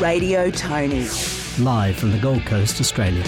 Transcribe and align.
Radio 0.00 0.50
Tony. 0.50 1.06
Live 1.58 1.96
from 1.96 2.10
the 2.10 2.18
Gold 2.20 2.44
Coast, 2.46 2.80
Australia. 2.80 3.22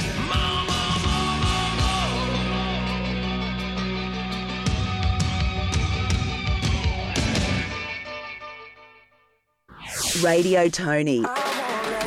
Radio 10.23 10.69
Tony 10.69 11.25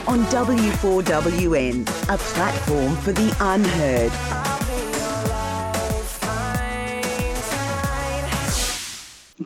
on 0.07 0.19
W4WN, 0.25 1.81
a 2.13 2.17
platform 2.17 2.95
for 2.97 3.13
the 3.13 3.35
unheard. 3.39 4.48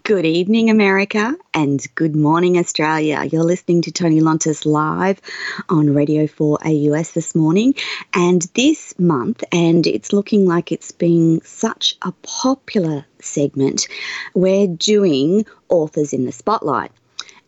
Good 0.05 0.25
evening, 0.25 0.69
America, 0.69 1.33
and 1.53 1.81
good 1.95 2.13
morning, 2.13 2.57
Australia. 2.57 3.23
You're 3.23 3.45
listening 3.45 3.83
to 3.83 3.91
Tony 3.93 4.19
Lontis 4.19 4.65
live 4.65 5.21
on 5.69 5.93
Radio 5.93 6.27
4 6.27 6.57
AUS 6.61 7.11
this 7.13 7.33
morning. 7.33 7.73
And 8.13 8.41
this 8.53 8.99
month, 8.99 9.45
and 9.53 9.87
it's 9.87 10.11
looking 10.11 10.45
like 10.45 10.73
it's 10.73 10.91
being 10.91 11.41
such 11.43 11.95
a 12.01 12.11
popular 12.21 13.05
segment, 13.19 13.87
we're 14.33 14.67
doing 14.67 15.45
Authors 15.69 16.11
in 16.11 16.25
the 16.25 16.33
Spotlight. 16.33 16.91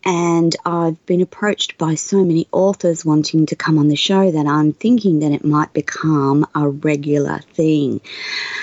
And 0.05 0.55
I've 0.65 1.05
been 1.07 1.19
approached 1.19 1.77
by 1.77 1.95
so 1.95 2.23
many 2.23 2.47
authors 2.53 3.03
wanting 3.03 3.47
to 3.47 3.55
come 3.57 3.77
on 3.77 3.89
the 3.89 3.97
show 3.97 4.31
that 4.31 4.47
I'm 4.47 4.71
thinking 4.71 5.19
that 5.19 5.33
it 5.33 5.43
might 5.43 5.73
become 5.73 6.47
a 6.55 6.69
regular 6.69 7.39
thing. 7.39 7.99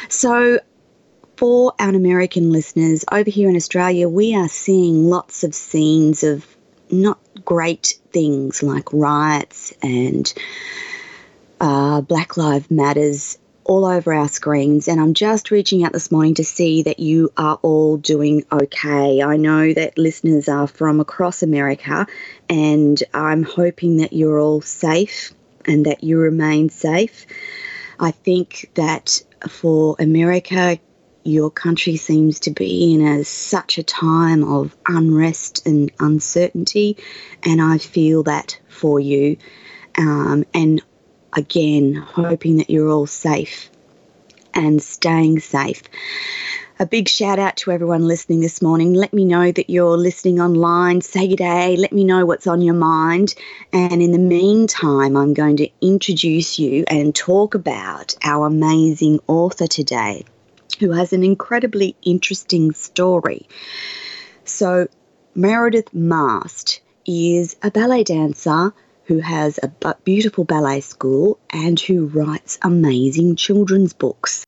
So 0.09 0.61
for 1.43 1.75
our 1.81 1.89
American 1.89 2.53
listeners, 2.53 3.05
over 3.11 3.29
here 3.29 3.51
in 3.51 3.57
Australia, 3.57 4.09
we 4.09 4.33
are 4.37 4.47
seeing 4.47 5.11
lots 5.11 5.43
of 5.43 5.57
scenes 5.57 6.23
of 6.23 6.47
not 6.89 7.19
great 7.45 7.99
things 8.13 8.63
like 8.63 8.93
riots 8.93 9.75
and 9.83 10.33
uh, 11.61 12.01
Black 12.01 12.37
Lives 12.37 12.71
Matters 12.71 13.41
all 13.65 13.85
over 13.85 14.13
our 14.13 14.29
screens. 14.29 14.87
And 14.87 15.01
I'm 15.01 15.15
just 15.15 15.51
reaching 15.51 15.83
out 15.83 15.93
this 15.93 16.13
morning 16.13 16.35
to 16.35 16.45
see 16.45 16.85
that 16.85 17.01
you 17.01 17.33
are 17.37 17.59
all 17.63 17.97
doing 17.97 18.45
okay. 18.53 19.21
I 19.21 19.37
know 19.37 19.73
that 19.73 19.99
listeners 19.99 20.49
are 20.49 20.69
from 20.69 21.01
across 21.01 21.43
America, 21.43 22.07
and 22.49 23.03
I'm 23.13 23.43
hoping 23.43 23.97
that 23.97 24.13
you're 24.13 24.39
all 24.39 24.61
safe 24.61 25.33
and 25.65 25.87
that 25.87 26.05
you 26.05 26.19
remain 26.19 26.69
safe. 26.69 27.27
I 27.99 28.13
think 28.13 28.71
that 28.75 29.21
for 29.49 29.97
America, 29.99 30.79
your 31.25 31.51
country 31.51 31.97
seems 31.97 32.41
to 32.41 32.51
be 32.51 32.95
in 32.95 33.01
a, 33.01 33.25
such 33.25 33.79
a 33.79 33.83
time 33.83 34.45
of 34.45 34.77
unrest 34.87 35.67
and 35.67 35.91
uncertainty, 36.01 36.97
and 37.43 37.61
I 37.61 37.79
feel 37.79 38.23
that 38.25 38.59
for 38.69 38.99
you. 38.99 39.37
Um, 39.97 40.45
and 40.55 40.83
again, 41.33 41.95
hoping 41.95 42.59
that 42.59 42.71
you're 42.71 42.89
all 42.89 43.07
safe 43.07 43.71
and 44.55 44.83
staying 44.83 45.41
safe. 45.41 45.83
A 46.79 46.87
big 46.87 47.09
shout 47.09 47.39
out 47.39 47.57
to 47.59 47.71
everyone 47.71 48.09
listening 48.09 48.41
this 48.41 48.61
morning. 48.61 48.93
Let 48.93 49.13
me 49.13 49.25
know 49.25 49.53
that 49.53 49.71
you're 49.71 49.97
listening 49.97 50.41
online. 50.41 51.01
Say 51.01 51.29
good 51.29 51.37
day. 51.37 51.77
Let 51.77 51.93
me 51.93 52.03
know 52.03 52.27
what's 52.27 52.47
on 52.47 52.61
your 52.61 52.75
mind. 52.75 53.35
And 53.73 54.03
in 54.03 54.11
the 54.11 54.19
meantime, 54.19 55.17
I'm 55.17 55.33
going 55.33 55.59
to 55.59 55.69
introduce 55.81 56.59
you 56.59 56.85
and 56.89 57.15
talk 57.15 57.55
about 57.55 58.17
our 58.25 58.47
amazing 58.47 59.21
author 59.29 59.67
today 59.67 60.25
who 60.79 60.93
has 60.93 61.13
an 61.13 61.25
incredibly 61.25 61.97
interesting 62.03 62.73
story. 62.73 63.49
So, 64.45 64.89
Meredith 65.35 65.95
Mast 65.95 66.81
is 67.07 67.57
a 67.63 67.71
ballet 67.71 68.05
dancer 68.05 68.75
who 69.05 69.19
has 69.19 69.59
a 69.63 69.95
beautiful 70.05 70.45
ballet 70.45 70.81
school 70.81 71.39
and 71.51 71.79
who 71.81 72.07
writes 72.07 72.59
amazing 72.63 73.37
children's 73.37 73.93
books. 73.93 74.45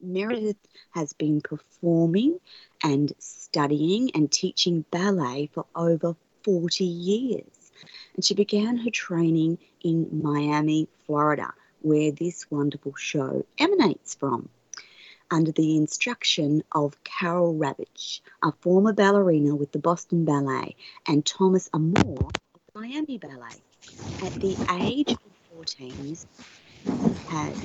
Meredith 0.00 0.56
has 0.90 1.12
been 1.12 1.40
performing 1.40 2.38
and 2.82 3.12
studying 3.18 4.10
and 4.14 4.30
teaching 4.30 4.84
ballet 4.90 5.50
for 5.52 5.66
over 5.74 6.16
40 6.44 6.84
years. 6.84 7.72
And 8.14 8.24
she 8.24 8.34
began 8.34 8.76
her 8.78 8.90
training 8.90 9.58
in 9.82 10.22
Miami, 10.22 10.88
Florida, 11.06 11.52
where 11.80 12.12
this 12.12 12.50
wonderful 12.50 12.94
show 12.96 13.44
emanates 13.58 14.14
from 14.14 14.48
under 15.30 15.52
the 15.52 15.76
instruction 15.76 16.62
of 16.72 17.02
Carol 17.04 17.54
Ravitch, 17.54 18.20
a 18.42 18.52
former 18.52 18.92
ballerina 18.92 19.54
with 19.54 19.72
the 19.72 19.78
Boston 19.78 20.24
Ballet, 20.24 20.76
and 21.06 21.24
Thomas 21.26 21.68
Armour 21.72 22.28
of 22.54 22.60
Miami 22.74 23.18
Ballet. 23.18 23.62
At 24.20 24.38
the 24.40 24.58
age 24.70 25.12
of 25.12 25.32
14, 25.50 26.16
had 27.26 27.58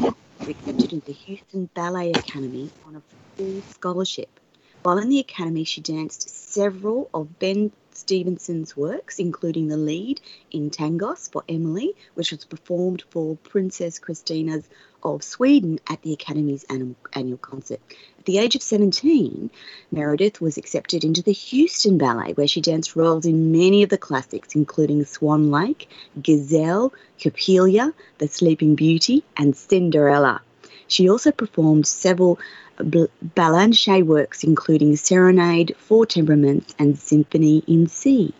accepted 0.47 0.93
into 0.93 1.05
the 1.07 1.13
Houston 1.13 1.69
Ballet 1.73 2.11
Academy 2.13 2.71
on 2.83 2.95
a 2.97 3.03
full 3.37 3.63
scholarship. 3.63 4.39
While 4.83 4.97
in 4.99 5.09
the 5.09 5.19
academy, 5.19 5.63
she 5.63 5.81
danced 5.81 6.29
several 6.29 7.09
of 7.13 7.39
Ben 7.39 7.71
Stevenson's 7.95 8.75
works, 8.75 9.19
including 9.19 9.67
the 9.67 9.77
lead 9.77 10.19
in 10.51 10.69
Tangos 10.69 11.31
for 11.31 11.43
Emily, 11.47 11.95
which 12.15 12.31
was 12.31 12.45
performed 12.45 13.03
for 13.09 13.35
Princess 13.37 13.99
Christina's 13.99 14.67
of 15.03 15.23
Sweden 15.23 15.79
at 15.89 16.01
the 16.01 16.13
Academy's 16.13 16.65
annual 16.69 17.37
concert. 17.37 17.79
At 18.19 18.25
the 18.25 18.37
age 18.37 18.55
of 18.55 18.61
17, 18.61 19.49
Meredith 19.91 20.39
was 20.39 20.57
accepted 20.57 21.03
into 21.03 21.21
the 21.21 21.33
Houston 21.33 21.97
Ballet, 21.97 22.33
where 22.33 22.47
she 22.47 22.61
danced 22.61 22.95
roles 22.95 23.25
in 23.25 23.51
many 23.51 23.83
of 23.83 23.89
the 23.89 23.97
classics, 23.97 24.55
including 24.55 25.03
Swan 25.03 25.51
Lake, 25.51 25.89
Giselle, 26.25 26.93
Coppelia, 27.19 27.93
The 28.19 28.29
Sleeping 28.29 28.75
Beauty, 28.75 29.23
and 29.35 29.55
Cinderella. 29.55 30.41
She 30.87 31.09
also 31.09 31.31
performed 31.31 31.87
several 31.87 32.39
Balanchine 32.77 34.05
works, 34.05 34.43
including 34.43 34.95
Serenade, 34.95 35.75
Four 35.77 36.05
Temperaments, 36.05 36.73
and 36.79 36.97
Symphony 36.97 37.63
in 37.67 37.87
C. 37.87 38.33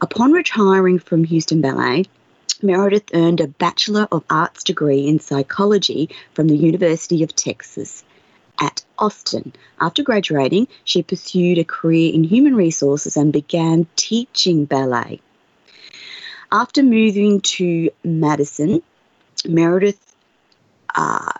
Upon 0.00 0.32
retiring 0.32 0.98
from 0.98 1.24
Houston 1.24 1.60
Ballet, 1.60 2.04
Meredith 2.62 3.10
earned 3.14 3.40
a 3.40 3.48
Bachelor 3.48 4.08
of 4.12 4.24
Arts 4.30 4.62
degree 4.62 5.06
in 5.06 5.18
psychology 5.18 6.10
from 6.34 6.48
the 6.48 6.56
University 6.56 7.22
of 7.22 7.34
Texas 7.34 8.04
at 8.60 8.84
Austin. 8.98 9.52
After 9.80 10.02
graduating, 10.02 10.68
she 10.84 11.02
pursued 11.02 11.58
a 11.58 11.64
career 11.64 12.12
in 12.14 12.24
human 12.24 12.54
resources 12.54 13.16
and 13.16 13.32
began 13.32 13.86
teaching 13.96 14.64
ballet. 14.64 15.20
After 16.52 16.82
moving 16.82 17.40
to 17.40 17.90
Madison, 18.04 18.82
Meredith 19.46 20.14
uh, 20.94 21.32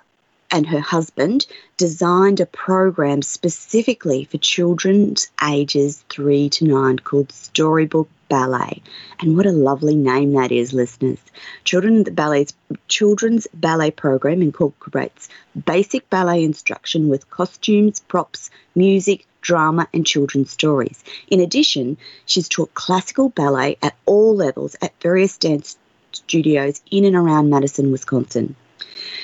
and 0.52 0.66
her 0.66 0.80
husband 0.80 1.46
designed 1.78 2.38
a 2.38 2.46
program 2.46 3.22
specifically 3.22 4.24
for 4.24 4.36
children's 4.36 5.30
ages 5.42 6.04
3 6.10 6.50
to 6.50 6.64
9 6.66 6.98
called 6.98 7.32
Storybook 7.32 8.08
Ballet. 8.28 8.82
And 9.20 9.34
what 9.34 9.46
a 9.46 9.52
lovely 9.52 9.96
name 9.96 10.34
that 10.34 10.52
is, 10.52 10.74
listeners. 10.74 11.18
Children 11.64 12.04
Ballet's 12.04 12.52
children's 12.88 13.46
ballet 13.54 13.90
program 13.90 14.42
incorporates 14.42 15.30
basic 15.64 16.08
ballet 16.10 16.44
instruction 16.44 17.08
with 17.08 17.30
costumes, 17.30 18.00
props, 18.00 18.50
music, 18.74 19.26
drama, 19.40 19.88
and 19.94 20.06
children's 20.06 20.50
stories. 20.50 21.02
In 21.28 21.40
addition, 21.40 21.96
she's 22.26 22.48
taught 22.48 22.74
classical 22.74 23.30
ballet 23.30 23.78
at 23.82 23.96
all 24.04 24.36
levels 24.36 24.76
at 24.82 25.00
various 25.00 25.38
dance 25.38 25.78
studios 26.12 26.82
in 26.90 27.06
and 27.06 27.16
around 27.16 27.48
Madison, 27.48 27.90
Wisconsin. 27.90 28.54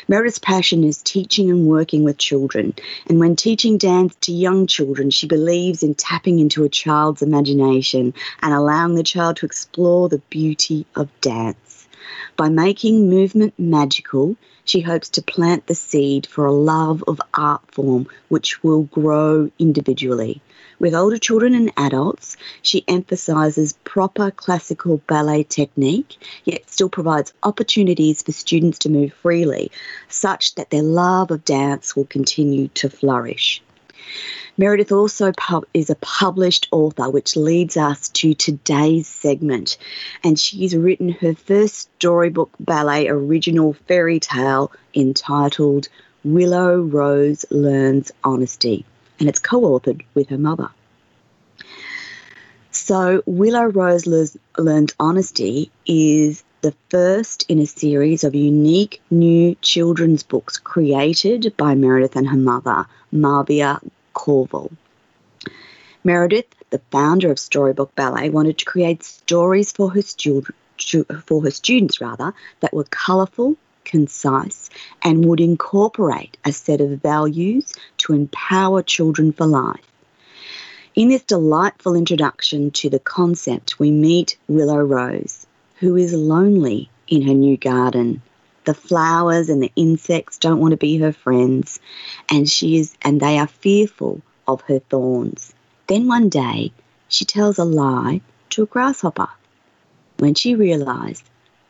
Meredith's 0.08 0.38
passion 0.38 0.84
is 0.84 1.02
teaching 1.02 1.50
and 1.50 1.66
working 1.66 2.05
with 2.05 2.19
children, 2.19 2.75
and 3.06 3.19
when 3.19 3.37
teaching 3.37 3.78
dance 3.78 4.14
to 4.22 4.32
young 4.32 4.66
children, 4.66 5.10
she 5.10 5.26
believes 5.26 5.82
in 5.82 5.94
tapping 5.94 6.38
into 6.38 6.64
a 6.64 6.69
child's 6.69 7.22
imagination 7.22 8.14
and 8.43 8.55
allowing 8.55 8.94
the 8.94 9.02
child 9.02 9.37
to 9.37 9.46
explore 9.46 10.08
the 10.08 10.22
beauty 10.31 10.87
of 10.94 11.08
dance. 11.20 11.88
By 12.37 12.49
making 12.49 13.10
movement 13.10 13.55
magical, 13.58 14.37
she 14.64 14.81
hopes 14.81 15.08
to 15.10 15.22
plant 15.22 15.66
the 15.66 15.75
seed 15.75 16.26
for 16.26 16.46
a 16.46 16.52
love 16.52 17.02
of 17.06 17.20
art 17.34 17.62
form 17.72 18.06
which 18.28 18.62
will 18.62 18.84
grow 18.84 19.50
individually. 19.58 20.40
With 20.80 20.94
older 20.94 21.19
children 21.19 21.54
and 21.54 21.72
adults, 21.76 22.36
she 22.62 22.84
emphasises 22.86 23.72
proper 23.82 24.30
classical 24.30 24.98
ballet 25.08 25.42
technique, 25.42 26.16
yet 26.44 26.70
still 26.70 26.88
provides 26.88 27.32
opportunities 27.42 28.22
for 28.22 28.30
students 28.30 28.78
to 28.80 28.88
move 28.88 29.12
freely, 29.12 29.72
such 30.08 30.54
that 30.54 30.70
their 30.70 30.84
love 30.84 31.32
of 31.32 31.44
dance 31.44 31.96
will 31.96 32.04
continue 32.04 32.69
to 32.75 32.88
flourish. 32.88 33.60
Meredith 34.56 34.92
also 34.92 35.32
is 35.75 35.90
a 35.90 35.96
published 35.96 36.69
author, 36.70 37.10
which 37.10 37.34
leads 37.34 37.76
us 37.76 38.08
to 38.10 38.34
today's 38.34 39.08
segment. 39.08 39.78
And 40.22 40.38
she's 40.38 40.76
written 40.76 41.08
her 41.08 41.34
first 41.34 41.90
storybook 41.96 42.50
ballet 42.60 43.08
original 43.08 43.72
fairy 43.88 44.20
tale 44.20 44.70
entitled 44.94 45.88
Willow 46.22 46.81
Rose 46.81 47.44
Learns 47.50 48.12
Honesty 48.22 48.84
and 49.19 49.29
it's 49.29 49.38
co 49.38 49.61
authored 49.61 50.03
with 50.15 50.29
her 50.29 50.38
mother. 50.38 50.70
So, 52.70 53.23
Willow 53.26 53.65
Rose 53.65 54.06
Learned 54.56 54.94
Honesty 55.00 55.70
is 55.87 56.44
the 56.61 56.75
first 56.91 57.44
in 57.49 57.59
a 57.61 57.67
series 57.67 58.25
of 58.25 58.35
unique 58.35 59.00
new 59.11 59.56
children's 59.62 60.23
books 60.23 60.59
created 60.59 61.55
by 61.56 61.75
Meredith 61.75 62.17
and 62.17 62.29
her 62.29 62.37
mother, 62.37 62.87
Marvia 63.12 63.81
Corville. 64.15 64.70
Meredith, 66.05 66.47
the 66.70 66.81
founder 66.91 67.31
of 67.31 67.38
Storybook 67.38 67.94
Ballet, 67.94 68.31
wanted 68.31 68.59
to 68.59 68.65
create 68.65 69.03
stories 69.03 69.73
for 69.73 69.91
her, 69.91 70.03
stu- 70.03 70.44
for 71.26 71.43
her 71.43 71.50
students 71.50 72.00
rather 72.00 72.35
that 72.61 72.73
were 72.73 72.85
colourful, 72.85 73.56
concise, 73.88 74.70
and 75.02 75.25
would 75.25 75.40
incorporate 75.40 76.37
a 76.44 76.52
set 76.52 76.81
of 76.81 77.02
values 77.02 77.75
to 77.96 78.12
empower 78.12 78.82
children 78.82 79.32
for 79.32 79.46
life. 79.46 79.81
In 80.94 81.08
this 81.08 81.23
delightful 81.23 81.94
introduction 81.94 82.70
to 82.73 82.90
the 82.90 82.99
concept, 82.99 83.79
we 83.79 83.90
meet 83.90 84.37
Willow 84.49 84.81
Rose, 84.81 85.46
who 85.76 85.96
is 85.96 86.12
lonely 86.12 86.90
in 87.08 87.23
her 87.23 87.35
new 87.35 87.56
garden. 87.56 88.20
The 88.64 88.75
flowers 88.75 89.49
and 89.49 89.62
the 89.62 89.73
insects 89.76 90.38
don't 90.38 90.61
want 90.61 90.73
to 90.73 90.76
be 90.76 90.99
her 90.99 91.12
friends, 91.12 91.81
and 92.29 92.49
she 92.49 92.79
is 92.79 92.94
and 93.02 93.20
they 93.20 93.38
are 93.38 93.46
fearful 93.46 94.20
of 94.46 94.61
her 94.62 94.81
thorns. 94.81 95.55
Then 95.87 96.06
one 96.06 96.29
day, 96.29 96.73
she 97.08 97.25
tells 97.25 97.58
a 97.58 97.64
lie 97.64 98.20
to 98.50 98.64
a 98.64 98.67
grasshopper. 98.67 99.29
When 100.19 100.34
she 100.34 100.55
realized, 100.55 101.25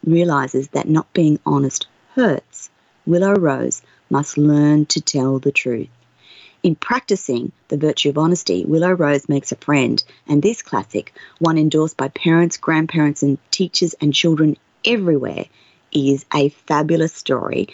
realizes 0.04 0.68
that 0.68 0.88
not 0.88 1.12
being 1.12 1.38
honest 1.44 1.86
hurts, 2.18 2.68
Willow 3.06 3.34
Rose 3.34 3.80
must 4.10 4.36
learn 4.36 4.86
to 4.86 5.00
tell 5.00 5.38
the 5.38 5.52
truth. 5.52 5.88
In 6.64 6.74
practicing 6.74 7.52
the 7.68 7.76
virtue 7.76 8.08
of 8.08 8.18
honesty, 8.18 8.64
Willow 8.64 8.90
Rose 8.90 9.28
makes 9.28 9.52
a 9.52 9.56
friend, 9.56 10.02
and 10.26 10.42
this 10.42 10.60
classic, 10.60 11.14
one 11.38 11.56
endorsed 11.56 11.96
by 11.96 12.08
parents, 12.08 12.56
grandparents, 12.56 13.22
and 13.22 13.38
teachers 13.52 13.94
and 14.00 14.12
children 14.12 14.56
everywhere, 14.84 15.44
is 15.92 16.26
a 16.34 16.48
fabulous 16.48 17.14
story. 17.14 17.68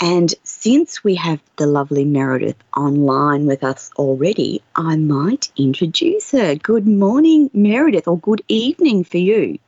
And 0.00 0.32
since 0.44 1.02
we 1.02 1.16
have 1.16 1.40
the 1.56 1.66
lovely 1.66 2.04
Meredith 2.04 2.62
online 2.76 3.46
with 3.46 3.64
us 3.64 3.90
already, 3.96 4.62
I 4.76 4.94
might 4.94 5.50
introduce 5.56 6.30
her. 6.30 6.54
Good 6.54 6.86
morning, 6.86 7.50
Meredith, 7.52 8.06
or 8.06 8.20
good 8.20 8.44
evening 8.46 9.02
for 9.02 9.18
you. 9.18 9.58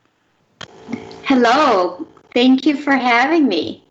Hello. 1.25 2.07
Thank 2.33 2.67
you 2.67 2.77
for 2.77 2.93
having 2.93 3.49
me. 3.49 3.83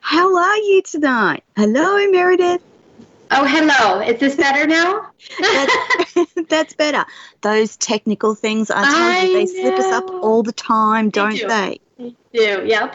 How 0.00 0.36
are 0.36 0.56
you 0.56 0.82
tonight? 0.82 1.42
Hello, 1.56 2.10
Meredith. 2.10 2.62
Oh, 3.30 3.44
hello. 3.44 4.00
Is 4.00 4.20
this 4.20 4.36
better 4.36 4.66
now? 4.66 5.10
that's, 5.40 6.34
that's, 6.48 6.74
better. 6.74 7.04
Those 7.42 7.76
technical 7.76 8.34
things, 8.34 8.70
I 8.70 8.82
tell 8.82 8.94
I 8.94 9.22
you, 9.22 9.32
they 9.32 9.44
know. 9.44 9.62
slip 9.62 9.78
us 9.78 9.92
up 9.92 10.10
all 10.10 10.42
the 10.42 10.52
time, 10.52 11.10
don't 11.10 11.48
they? 11.48 11.80
Do. 11.98 12.14
They, 12.32 12.38
do, 12.60 12.66
yep. 12.66 12.94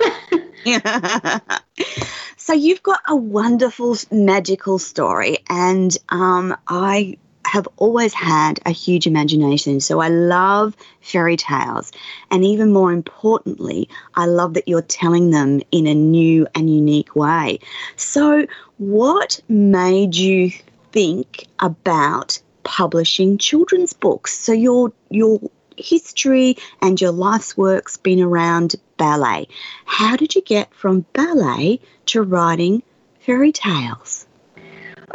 yeah. 0.66 1.40
so 2.38 2.54
you've 2.54 2.84
got 2.84 3.02
a 3.08 3.16
wonderful, 3.16 3.98
magical 4.12 4.80
story, 4.80 5.40
and 5.50 5.96
um, 6.10 6.56
I 6.68 7.18
have 7.46 7.68
always 7.78 8.14
had 8.14 8.60
a 8.66 8.72
huge 8.72 9.06
imagination. 9.06 9.80
So 9.80 10.00
I 10.00 10.08
love 10.08 10.76
fairy 11.02 11.38
tales. 11.38 11.92
And 12.32 12.44
even 12.44 12.72
more 12.72 12.92
importantly, 12.92 13.90
I 14.16 14.26
love 14.26 14.54
that 14.54 14.68
you're 14.68 14.82
telling 14.82 15.32
them 15.32 15.62
in 15.72 15.88
a 15.88 15.94
new 15.94 16.48
and 16.56 16.74
unique 16.74 17.16
way. 17.16 17.60
So, 17.96 18.48
what 18.78 19.40
made 19.48 20.16
you 20.16 20.52
think 20.92 21.48
about 21.60 22.40
publishing 22.64 23.38
children's 23.38 23.94
books? 23.94 24.38
So, 24.38 24.54
your, 24.54 24.92
your 25.10 25.40
history 25.78 26.58
and 26.82 27.00
your 27.00 27.12
life's 27.12 27.58
work's 27.58 27.98
been 27.98 28.22
around 28.22 28.76
ballet. 28.98 29.48
How 29.86 30.16
did 30.16 30.36
you 30.36 30.42
get 30.42 30.74
from 30.74 31.06
ballet 31.14 31.80
to 32.08 32.22
writing 32.22 32.84
fairy 33.20 33.52
tales? 33.52 34.26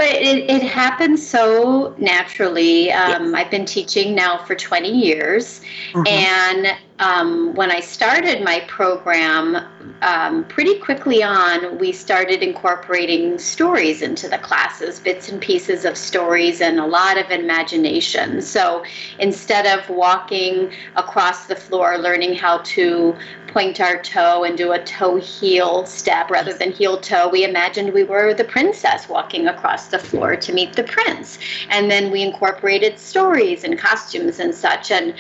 It, 0.00 0.48
it 0.48 0.62
happens 0.62 1.26
so 1.26 1.94
naturally. 1.98 2.92
Um, 2.92 3.26
yes. 3.26 3.34
I've 3.34 3.50
been 3.50 3.64
teaching 3.64 4.14
now 4.14 4.44
for 4.44 4.54
20 4.54 4.88
years. 4.88 5.60
Uh-huh. 5.94 6.04
And 6.08 6.68
um, 7.00 7.54
when 7.54 7.70
I 7.70 7.80
started 7.80 8.42
my 8.42 8.60
program, 8.68 9.56
um, 10.02 10.44
pretty 10.44 10.78
quickly 10.78 11.22
on, 11.22 11.78
we 11.78 11.92
started 11.92 12.42
incorporating 12.42 13.38
stories 13.38 14.02
into 14.02 14.28
the 14.28 14.38
classes, 14.38 15.00
bits 15.00 15.28
and 15.28 15.40
pieces 15.40 15.84
of 15.84 15.96
stories, 15.96 16.60
and 16.60 16.78
a 16.78 16.86
lot 16.86 17.18
of 17.18 17.30
imagination. 17.30 18.40
So 18.40 18.84
instead 19.18 19.66
of 19.66 19.88
walking 19.88 20.72
across 20.96 21.46
the 21.46 21.56
floor, 21.56 21.98
learning 21.98 22.34
how 22.34 22.58
to 22.58 23.16
point 23.48 23.80
our 23.80 24.00
toe 24.02 24.44
and 24.44 24.56
do 24.56 24.72
a 24.72 24.82
toe 24.84 25.16
heel 25.16 25.84
step 25.86 26.30
rather 26.30 26.52
than 26.52 26.70
heel 26.72 26.98
toe, 26.98 27.28
we 27.28 27.44
imagined 27.44 27.92
we 27.92 28.04
were 28.04 28.34
the 28.34 28.44
princess 28.44 29.08
walking 29.08 29.48
across 29.48 29.88
the 29.88 29.98
floor 29.98 30.36
to 30.36 30.52
meet 30.52 30.74
the 30.74 30.84
prince. 30.84 31.38
And 31.70 31.90
then 31.90 32.10
we 32.10 32.22
incorporated 32.22 32.98
stories 32.98 33.64
and 33.64 33.78
costumes 33.78 34.38
and 34.38 34.54
such. 34.54 34.90
And 34.90 35.14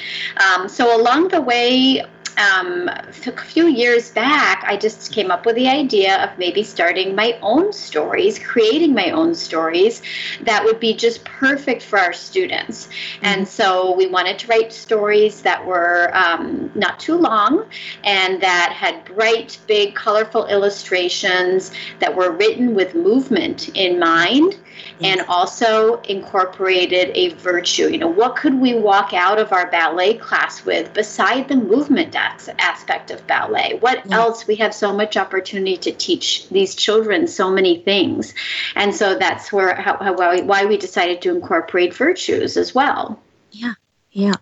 um, 0.46 0.68
so 0.68 0.98
along 0.98 1.28
the 1.28 1.40
way, 1.40 2.04
um, 2.38 2.88
a 2.88 3.12
few 3.12 3.66
years 3.66 4.10
back, 4.10 4.64
I 4.66 4.76
just 4.76 5.12
came 5.12 5.30
up 5.30 5.44
with 5.44 5.56
the 5.56 5.68
idea 5.68 6.22
of 6.22 6.38
maybe 6.38 6.62
starting 6.62 7.14
my 7.14 7.38
own 7.42 7.72
stories, 7.72 8.38
creating 8.38 8.94
my 8.94 9.10
own 9.10 9.34
stories 9.34 10.02
that 10.42 10.64
would 10.64 10.78
be 10.78 10.94
just 10.94 11.24
perfect 11.24 11.82
for 11.82 11.98
our 11.98 12.12
students. 12.12 12.86
Mm-hmm. 12.86 13.24
And 13.24 13.48
so 13.48 13.94
we 13.94 14.06
wanted 14.06 14.38
to 14.40 14.46
write 14.46 14.72
stories 14.72 15.42
that 15.42 15.64
were 15.66 16.10
um, 16.16 16.70
not 16.74 17.00
too 17.00 17.16
long 17.16 17.66
and 18.04 18.40
that 18.42 18.72
had 18.72 19.04
bright, 19.04 19.58
big, 19.66 19.94
colorful 19.94 20.46
illustrations 20.46 21.72
that 21.98 22.14
were 22.14 22.30
written 22.30 22.74
with 22.74 22.94
movement 22.94 23.68
in 23.70 23.98
mind 23.98 24.56
Mm-hmm. 24.98 25.04
and 25.04 25.20
also 25.28 26.00
incorporated 26.02 27.16
a 27.16 27.28
virtue. 27.34 27.88
You 27.88 27.98
know, 27.98 28.08
what 28.08 28.34
could 28.34 28.54
we 28.60 28.74
walk 28.74 29.12
out 29.14 29.38
of 29.38 29.52
our 29.52 29.70
ballet 29.70 30.14
class 30.14 30.64
with 30.64 30.92
beside 30.92 31.46
the 31.46 31.54
movement 31.54 32.16
aspect 32.16 33.12
of 33.12 33.24
ballet? 33.28 33.78
What 33.78 34.04
yeah. 34.06 34.16
else? 34.16 34.48
We 34.48 34.56
have 34.56 34.74
so 34.74 34.92
much 34.92 35.16
opportunity 35.16 35.76
to 35.76 35.92
teach 35.92 36.48
these 36.48 36.74
children 36.74 37.28
so 37.28 37.48
many 37.48 37.78
things. 37.78 38.34
And 38.74 38.92
so 38.92 39.16
that's 39.16 39.52
where 39.52 39.76
how, 39.76 39.98
how 39.98 40.16
why 40.42 40.64
we 40.64 40.76
decided 40.76 41.22
to 41.22 41.30
incorporate 41.30 41.94
virtues 41.94 42.56
as 42.56 42.74
well. 42.74 43.20
Yeah. 43.52 43.74
Yeah. 44.10 44.34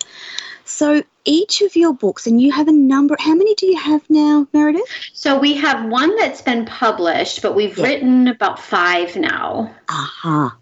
So 0.65 1.03
each 1.26 1.61
of 1.61 1.76
your 1.76 1.92
books, 1.92 2.26
and 2.26 2.40
you 2.40 2.52
have 2.52 2.68
a 2.68 2.73
number, 2.73 3.16
how 3.18 3.35
many 3.35 3.54
do 3.56 3.66
you 3.66 3.76
have 3.76 4.09
now, 4.09 4.47
Meredith? 4.52 4.88
So 5.12 5.38
we 5.38 5.54
have 5.54 5.90
one 5.90 6.16
that's 6.16 6.40
been 6.40 6.64
published, 6.64 7.42
but 7.42 7.54
we've 7.54 7.76
yeah. 7.76 7.85
written 7.85 8.28
about 8.28 8.59
five 8.59 9.16
now. 9.16 9.75
Aha. 9.88 10.47
Uh-huh. 10.47 10.56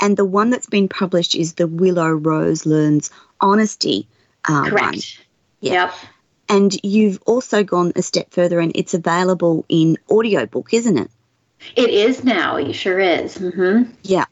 And 0.00 0.16
the 0.16 0.24
one 0.24 0.50
that's 0.50 0.66
been 0.66 0.88
published 0.88 1.36
is 1.36 1.54
the 1.54 1.68
Willow 1.68 2.10
Rose 2.10 2.66
Learns 2.66 3.10
Honesty 3.40 4.08
uh, 4.48 4.68
Correct. 4.68 4.84
One. 4.84 4.98
Yeah. 5.60 5.72
Yep. 5.72 5.94
And 6.48 6.76
you've 6.82 7.22
also 7.24 7.62
gone 7.62 7.92
a 7.96 8.02
step 8.02 8.32
further, 8.32 8.60
and 8.60 8.72
it's 8.74 8.94
available 8.94 9.64
in 9.68 9.96
audiobook, 10.10 10.74
isn't 10.74 10.98
it? 10.98 11.10
It 11.76 11.90
is 11.90 12.24
now. 12.24 12.56
It 12.56 12.72
sure 12.72 12.98
is. 12.98 13.38
Mm-hmm. 13.38 13.92
Yeah. 14.02 14.24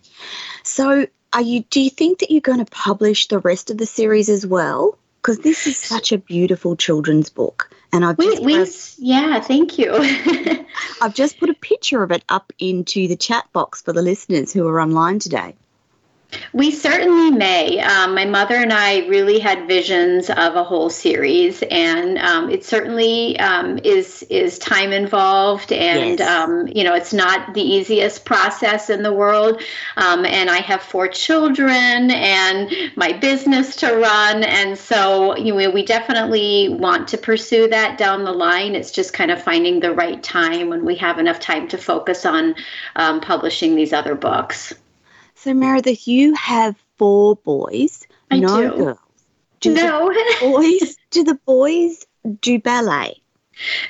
So 0.65 1.07
are 1.33 1.43
you? 1.43 1.63
Do 1.71 1.81
you 1.81 1.91
think 1.91 2.21
that 2.21 2.31
you're 2.31 2.41
going 2.41 2.65
to 2.65 2.71
publish 2.71 3.29
the 3.29 3.39
rest 3.39 3.71
of 3.71 3.79
the 3.79 3.87
series 3.87 4.29
as 4.29 4.47
well? 4.47 4.99
Because 5.21 5.39
this 5.39 5.67
is 5.67 5.77
such 5.77 6.13
a 6.13 6.19
beautiful 6.19 6.77
children's 6.77 7.29
book, 7.29 7.71
and 7.93 8.05
I've 8.05 8.19
we, 8.19 8.39
we 8.41 8.67
yeah, 8.99 9.41
thank 9.41 9.79
you. 9.79 9.93
I've 11.03 11.15
just 11.15 11.39
put 11.39 11.51
a 11.51 11.55
picture 11.55 12.03
of 12.03 12.11
it 12.11 12.25
up 12.29 12.53
into 12.59 13.07
the 13.07 13.17
chat 13.17 13.45
box 13.53 13.83
for 13.83 13.93
the 13.93 14.03
listeners 14.03 14.53
who 14.53 14.67
are 14.67 14.81
online 14.81 15.19
today. 15.19 15.55
We 16.53 16.71
certainly 16.71 17.31
may. 17.31 17.81
Um, 17.81 18.15
my 18.15 18.25
mother 18.25 18.57
and 18.57 18.73
I 18.73 19.07
really 19.09 19.39
had 19.39 19.67
visions 19.67 20.31
of 20.31 20.57
a 20.57 20.65
whole 20.65 20.91
series, 20.91 21.63
and 21.71 22.19
um, 22.19 22.51
it 22.51 22.65
certainly 22.65 23.39
um, 23.39 23.79
is 23.85 24.23
is 24.31 24.59
time 24.59 24.93
involved, 24.93 25.73
and 25.73 26.19
yes. 26.19 26.29
Um, 26.29 26.69
you 26.69 26.85
know 26.85 26.95
it's 26.95 27.13
not 27.13 27.55
the 27.55 27.63
easiest 27.63 28.25
process 28.25 28.91
in 28.91 29.03
the 29.03 29.13
world. 29.13 29.63
Um, 29.97 30.25
and 30.25 30.51
I 30.51 30.59
have 30.59 30.83
four 30.83 31.09
children 31.09 32.11
and 32.11 32.71
my 32.97 33.13
business 33.13 33.77
to 33.77 33.97
run, 33.97 34.45
and 34.45 34.79
so 34.79 35.37
you 35.37 35.55
know 35.55 35.71
we 35.71 35.85
definitely 35.85 36.69
want 36.69 37.09
to 37.09 37.19
pursue 37.19 37.69
that 37.69 37.99
down 37.99 38.25
the 38.25 38.33
line. 38.33 38.75
It's 38.75 38.91
just 38.91 39.13
kind 39.13 39.31
of 39.31 39.43
finding 39.43 39.81
the 39.81 39.93
right 39.93 40.23
time 40.23 40.69
when 40.69 40.85
we 40.85 40.95
have 40.97 41.19
enough 41.19 41.41
time 41.41 41.69
to 41.69 41.79
focus 41.79 42.25
on 42.25 42.55
um, 42.97 43.21
publishing 43.21 43.75
these 43.75 43.93
other 43.93 44.15
books. 44.15 44.75
So, 45.43 45.55
Meredith, 45.55 46.07
you 46.07 46.35
have 46.35 46.77
four 46.99 47.37
boys, 47.37 48.07
I 48.31 48.41
no 48.41 48.61
do. 48.61 48.77
girls. 48.77 48.99
Do 49.61 49.73
no. 49.73 50.13
The 50.13 50.37
boys, 50.41 50.97
do 51.11 51.25
the 51.25 51.39
boys 51.47 52.05
do 52.43 52.59
ballet? 52.59 53.23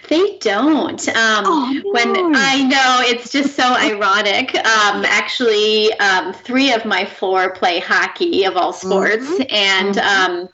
They 0.09 0.37
don't. 0.39 1.09
Um, 1.09 1.45
oh, 1.47 1.73
no. 1.73 1.91
When 1.93 2.35
I 2.35 2.63
know 2.63 2.99
it's 3.03 3.31
just 3.31 3.55
so 3.55 3.75
ironic. 3.75 4.55
Um, 4.57 5.05
actually, 5.05 5.93
um, 5.95 6.33
three 6.33 6.73
of 6.73 6.85
my 6.85 7.05
four 7.05 7.53
play 7.53 7.79
hockey 7.79 8.45
of 8.45 8.57
all 8.57 8.73
sports, 8.73 9.25
mm-hmm. 9.25 9.43
and 9.55 9.95
mm-hmm. 9.95 10.11
Um, 10.11 10.49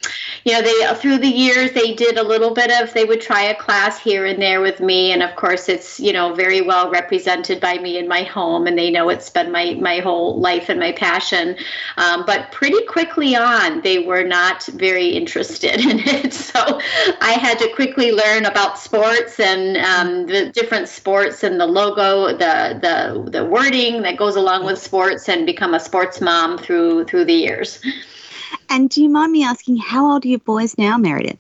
you 0.44 0.52
know, 0.52 0.62
they 0.62 0.94
through 1.00 1.18
the 1.18 1.28
years 1.28 1.72
they 1.72 1.94
did 1.94 2.18
a 2.18 2.22
little 2.22 2.52
bit 2.52 2.70
of. 2.70 2.92
They 2.92 3.04
would 3.04 3.20
try 3.20 3.42
a 3.42 3.54
class 3.54 3.98
here 3.98 4.26
and 4.26 4.40
there 4.40 4.60
with 4.60 4.80
me, 4.80 5.12
and 5.12 5.22
of 5.22 5.34
course, 5.36 5.68
it's 5.68 5.98
you 5.98 6.12
know 6.12 6.34
very 6.34 6.60
well 6.60 6.90
represented 6.90 7.60
by 7.60 7.78
me 7.78 7.98
in 7.98 8.06
my 8.06 8.22
home, 8.22 8.66
and 8.66 8.78
they 8.78 8.90
know 8.90 9.08
it's 9.08 9.30
been 9.30 9.50
my 9.50 9.74
my 9.74 10.00
whole 10.00 10.38
life 10.38 10.68
and 10.68 10.78
my 10.78 10.92
passion. 10.92 11.56
Um, 11.96 12.24
but 12.26 12.52
pretty 12.52 12.84
quickly 12.86 13.34
on, 13.34 13.80
they 13.80 14.00
were 14.00 14.24
not 14.24 14.64
very 14.66 15.08
interested 15.08 15.80
in 15.86 16.00
it, 16.00 16.34
so 16.34 16.80
I 17.20 17.32
had 17.32 17.58
to 17.60 17.72
quickly 17.74 18.12
learn 18.12 18.44
about 18.44 18.78
sports 18.78 19.05
sports 19.06 19.40
and 19.40 19.76
um, 19.76 20.26
the 20.26 20.50
different 20.50 20.88
sports 20.88 21.42
and 21.42 21.60
the 21.60 21.66
logo, 21.66 22.28
the 22.28 22.78
the 22.80 23.30
the 23.30 23.44
wording 23.44 24.02
that 24.02 24.16
goes 24.16 24.36
along 24.36 24.64
with 24.64 24.78
sports, 24.78 25.28
and 25.28 25.46
become 25.46 25.74
a 25.74 25.80
sports 25.80 26.20
mom 26.20 26.58
through 26.58 27.04
through 27.04 27.24
the 27.24 27.34
years. 27.34 27.80
And 28.68 28.90
do 28.90 29.02
you 29.02 29.08
mind 29.08 29.32
me 29.32 29.44
asking, 29.44 29.76
how 29.76 30.10
old 30.12 30.24
are 30.24 30.28
your 30.28 30.40
boys 30.40 30.76
now, 30.78 30.98
Meredith? 30.98 31.38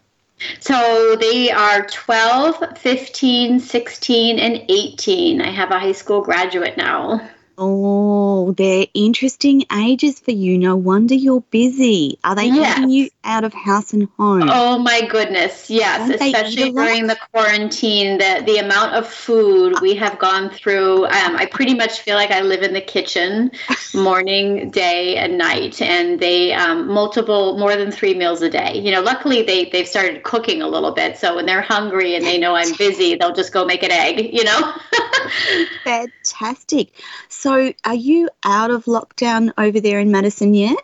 So 0.60 1.16
they 1.18 1.50
are 1.50 1.86
12, 1.86 2.78
15, 2.78 3.58
16, 3.58 4.38
and 4.38 4.64
18. 4.68 5.40
I 5.40 5.50
have 5.50 5.70
a 5.70 5.78
high 5.78 5.92
school 5.92 6.20
graduate 6.20 6.76
now. 6.76 7.20
Oh, 7.58 8.52
they're 8.52 8.86
interesting 8.92 9.64
ages 9.74 10.20
for 10.20 10.30
you. 10.30 10.58
No 10.58 10.76
wonder 10.76 11.14
you're 11.14 11.40
busy. 11.40 12.18
Are 12.22 12.34
they 12.34 12.46
yes. 12.46 12.74
keeping 12.74 12.90
you 12.90 13.08
out 13.24 13.44
of 13.44 13.54
house 13.54 13.94
and 13.94 14.08
home? 14.18 14.48
Oh 14.52 14.78
my 14.78 15.06
goodness, 15.06 15.70
yes. 15.70 16.08
Don't 16.08 16.20
Especially 16.20 16.70
during 16.72 17.06
the 17.06 17.16
quarantine, 17.32 18.18
the 18.18 18.42
the 18.44 18.58
amount 18.58 18.94
of 18.94 19.06
food 19.06 19.80
we 19.80 19.94
have 19.94 20.18
gone 20.18 20.50
through. 20.50 21.06
Um, 21.06 21.36
I 21.36 21.46
pretty 21.46 21.74
much 21.74 22.00
feel 22.00 22.16
like 22.16 22.30
I 22.30 22.42
live 22.42 22.62
in 22.62 22.74
the 22.74 22.80
kitchen, 22.82 23.50
morning, 23.94 24.70
day, 24.70 25.16
and 25.16 25.38
night, 25.38 25.80
and 25.80 26.20
they 26.20 26.52
um, 26.52 26.86
multiple 26.88 27.56
more 27.58 27.74
than 27.74 27.90
three 27.90 28.12
meals 28.12 28.42
a 28.42 28.50
day. 28.50 28.78
You 28.78 28.92
know, 28.92 29.00
luckily 29.00 29.42
they 29.42 29.70
they've 29.70 29.88
started 29.88 30.24
cooking 30.24 30.60
a 30.60 30.68
little 30.68 30.92
bit, 30.92 31.16
so 31.16 31.36
when 31.36 31.46
they're 31.46 31.62
hungry 31.62 32.14
and 32.16 32.24
they 32.24 32.36
know 32.36 32.54
I'm 32.54 32.74
busy, 32.76 33.14
they'll 33.14 33.34
just 33.34 33.52
go 33.52 33.64
make 33.64 33.82
an 33.82 33.92
egg. 33.92 34.34
You 34.34 34.44
know. 34.44 34.74
Fantastic. 35.84 36.92
So, 37.28 37.45
are 37.84 37.94
you 37.94 38.30
out 38.44 38.70
of 38.70 38.84
lockdown 38.86 39.52
over 39.58 39.80
there 39.80 40.00
in 40.00 40.10
Madison 40.10 40.54
yet? 40.54 40.78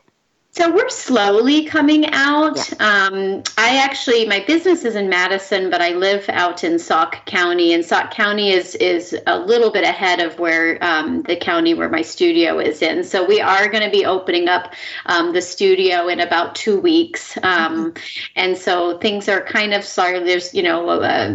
So 0.54 0.71
we're 0.71 0.90
slowly 0.90 1.64
coming 1.64 2.11
out. 2.12 2.59
Yeah. 2.78 3.06
Um, 3.06 3.42
I 3.56 3.78
actually, 3.78 4.26
my 4.26 4.44
business 4.47 4.85
is 4.85 4.97
in 4.97 5.09
Madison, 5.09 5.71
but 5.71 5.80
I 5.80 5.92
live 5.92 6.28
out 6.28 6.62
in 6.62 6.78
Sauk 6.78 7.25
County, 7.25 7.73
and 7.73 7.82
Sauk 7.82 8.11
County 8.11 8.50
is 8.50 8.75
is 8.75 9.16
a 9.26 9.38
little 9.38 9.71
bit 9.71 9.82
ahead 9.82 10.21
of 10.21 10.38
where 10.38 10.76
um, 10.85 11.23
the 11.23 11.37
county 11.37 11.73
where 11.73 11.88
my 11.88 12.02
studio 12.02 12.59
is 12.59 12.82
in. 12.82 13.02
So 13.02 13.25
we 13.25 13.40
are 13.40 13.66
going 13.71 13.82
to 13.82 13.90
be 13.90 14.04
opening 14.04 14.47
up 14.47 14.75
um, 15.06 15.32
the 15.32 15.40
studio 15.40 16.09
in 16.09 16.21
about 16.21 16.54
two 16.54 16.78
weeks, 16.78 17.38
um, 17.38 17.92
mm-hmm. 17.92 17.99
and 18.37 18.54
so 18.54 18.99
things 18.99 19.30
are 19.30 19.40
kind 19.40 19.73
of 19.73 19.82
sorry. 19.82 20.23
There's 20.23 20.52
you 20.52 20.62
know 20.62 20.87
uh, 20.87 21.35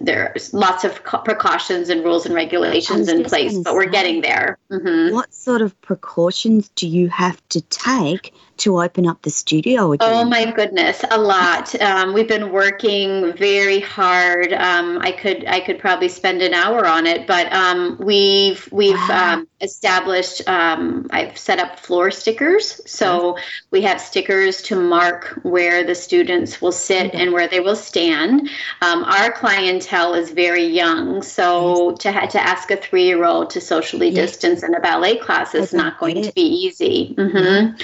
there's 0.00 0.54
lots 0.54 0.84
of 0.84 1.04
precautions 1.04 1.90
and 1.90 2.02
rules 2.02 2.24
and 2.24 2.34
regulations 2.34 3.08
in 3.08 3.24
place, 3.24 3.58
but 3.58 3.74
we're 3.74 3.84
getting 3.84 4.22
there. 4.22 4.56
Mm-hmm. 4.70 5.12
What 5.12 5.34
sort 5.34 5.60
of 5.60 5.78
precautions 5.82 6.70
do 6.70 6.88
you 6.88 7.10
have 7.10 7.46
to 7.50 7.60
take? 7.60 8.32
To 8.58 8.80
open 8.80 9.06
up 9.06 9.22
the 9.22 9.30
studio 9.30 9.92
again? 9.92 10.08
Oh 10.10 10.24
my 10.24 10.50
goodness, 10.50 11.04
a 11.10 11.18
lot. 11.18 11.80
Um, 11.80 12.14
we've 12.14 12.28
been 12.28 12.50
working 12.52 13.32
very 13.34 13.80
hard. 13.80 14.52
Um, 14.52 14.98
I 15.00 15.12
could 15.12 15.44
I 15.46 15.60
could 15.60 15.78
probably 15.78 16.08
spend 16.08 16.42
an 16.42 16.54
hour 16.54 16.86
on 16.86 17.06
it, 17.06 17.26
but 17.26 17.52
um, 17.52 17.96
we've 18.00 18.68
we've 18.72 18.94
wow. 19.08 19.34
Um, 19.34 19.48
established. 19.60 20.46
Um, 20.48 21.06
I've 21.10 21.36
set 21.36 21.58
up 21.58 21.80
floor 21.80 22.10
stickers, 22.10 22.80
so 22.86 23.36
we 23.70 23.82
have 23.82 24.00
stickers 24.00 24.62
to 24.62 24.76
mark 24.76 25.38
where 25.42 25.84
the 25.84 25.94
students 25.94 26.60
will 26.60 26.72
sit 26.72 27.14
and 27.14 27.32
where 27.32 27.48
they 27.48 27.60
will 27.60 27.76
stand. 27.76 28.48
Um, 28.82 29.04
our 29.04 29.32
clientele 29.32 30.14
is 30.14 30.30
very 30.30 30.64
young, 30.64 31.22
so 31.22 31.92
to 31.96 32.12
ha- 32.12 32.26
to 32.26 32.40
ask 32.40 32.70
a 32.70 32.76
three 32.76 33.04
year 33.04 33.24
old 33.24 33.50
to 33.50 33.60
socially 33.60 34.08
yes. 34.08 34.32
distance 34.32 34.62
in 34.62 34.74
a 34.74 34.80
ballet 34.80 35.16
class 35.16 35.54
is 35.54 35.72
not 35.72 35.98
going 35.98 36.22
to 36.22 36.32
be 36.32 36.42
easy. 36.42 37.14
Mm-hmm. 37.16 37.76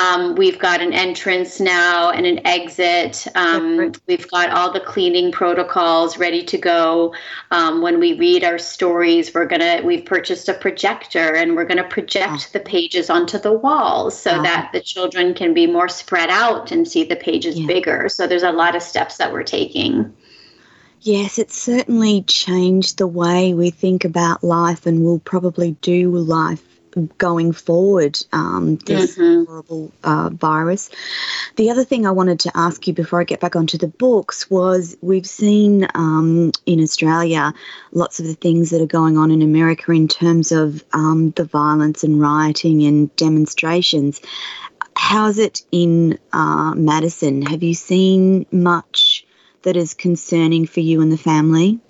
Um, 0.00 0.34
we've 0.34 0.58
got 0.58 0.80
an 0.80 0.94
entrance 0.94 1.60
now 1.60 2.10
and 2.10 2.24
an 2.24 2.46
exit. 2.46 3.26
Um, 3.34 3.92
we've 4.06 4.30
got 4.30 4.50
all 4.50 4.72
the 4.72 4.80
cleaning 4.80 5.30
protocols 5.30 6.16
ready 6.16 6.42
to 6.44 6.56
go. 6.56 7.14
Um, 7.50 7.82
when 7.82 8.00
we 8.00 8.14
read 8.14 8.42
our 8.42 8.56
stories, 8.56 9.34
we're 9.34 9.44
gonna 9.44 9.82
we've 9.84 10.06
purchased 10.06 10.48
a 10.48 10.54
projector 10.54 11.34
and 11.34 11.54
we're 11.54 11.66
gonna 11.66 11.86
project 11.86 12.48
oh. 12.48 12.50
the 12.54 12.60
pages 12.60 13.10
onto 13.10 13.38
the 13.38 13.52
walls 13.52 14.18
so 14.18 14.38
oh. 14.38 14.42
that 14.42 14.70
the 14.72 14.80
children 14.80 15.34
can 15.34 15.52
be 15.52 15.66
more 15.66 15.88
spread 15.88 16.30
out 16.30 16.72
and 16.72 16.88
see 16.88 17.04
the 17.04 17.16
pages 17.16 17.58
yeah. 17.58 17.66
bigger. 17.66 18.08
So 18.08 18.26
there's 18.26 18.42
a 18.42 18.52
lot 18.52 18.74
of 18.74 18.82
steps 18.82 19.18
that 19.18 19.32
we're 19.32 19.42
taking. 19.42 20.14
Yes, 21.02 21.38
it's 21.38 21.56
certainly 21.56 22.22
changed 22.22 22.96
the 22.96 23.06
way 23.06 23.52
we 23.52 23.70
think 23.70 24.04
about 24.04 24.44
life 24.44 24.86
and 24.86 25.02
will 25.04 25.18
probably 25.18 25.72
do 25.82 26.10
life 26.10 26.69
going 27.18 27.52
forward, 27.52 28.18
um, 28.32 28.76
this 28.76 29.16
mm-hmm. 29.16 29.44
horrible 29.44 29.92
uh, 30.04 30.30
virus. 30.30 30.90
The 31.56 31.70
other 31.70 31.84
thing 31.84 32.06
I 32.06 32.10
wanted 32.10 32.40
to 32.40 32.52
ask 32.54 32.86
you 32.86 32.94
before 32.94 33.20
I 33.20 33.24
get 33.24 33.40
back 33.40 33.56
onto 33.56 33.78
the 33.78 33.88
books 33.88 34.50
was 34.50 34.96
we've 35.00 35.26
seen 35.26 35.86
um, 35.94 36.52
in 36.66 36.80
Australia 36.80 37.52
lots 37.92 38.20
of 38.20 38.26
the 38.26 38.34
things 38.34 38.70
that 38.70 38.82
are 38.82 38.86
going 38.86 39.18
on 39.18 39.30
in 39.30 39.42
America 39.42 39.92
in 39.92 40.08
terms 40.08 40.52
of 40.52 40.84
um, 40.92 41.30
the 41.32 41.44
violence 41.44 42.02
and 42.04 42.20
rioting 42.20 42.82
and 42.84 43.14
demonstrations. 43.16 44.20
How's 44.96 45.38
it 45.38 45.62
in 45.72 46.18
uh, 46.32 46.74
Madison? 46.74 47.42
Have 47.42 47.62
you 47.62 47.74
seen 47.74 48.46
much 48.52 49.26
that 49.62 49.76
is 49.76 49.94
concerning 49.94 50.66
for 50.66 50.80
you 50.80 51.00
and 51.00 51.12
the 51.12 51.18
family? 51.18 51.80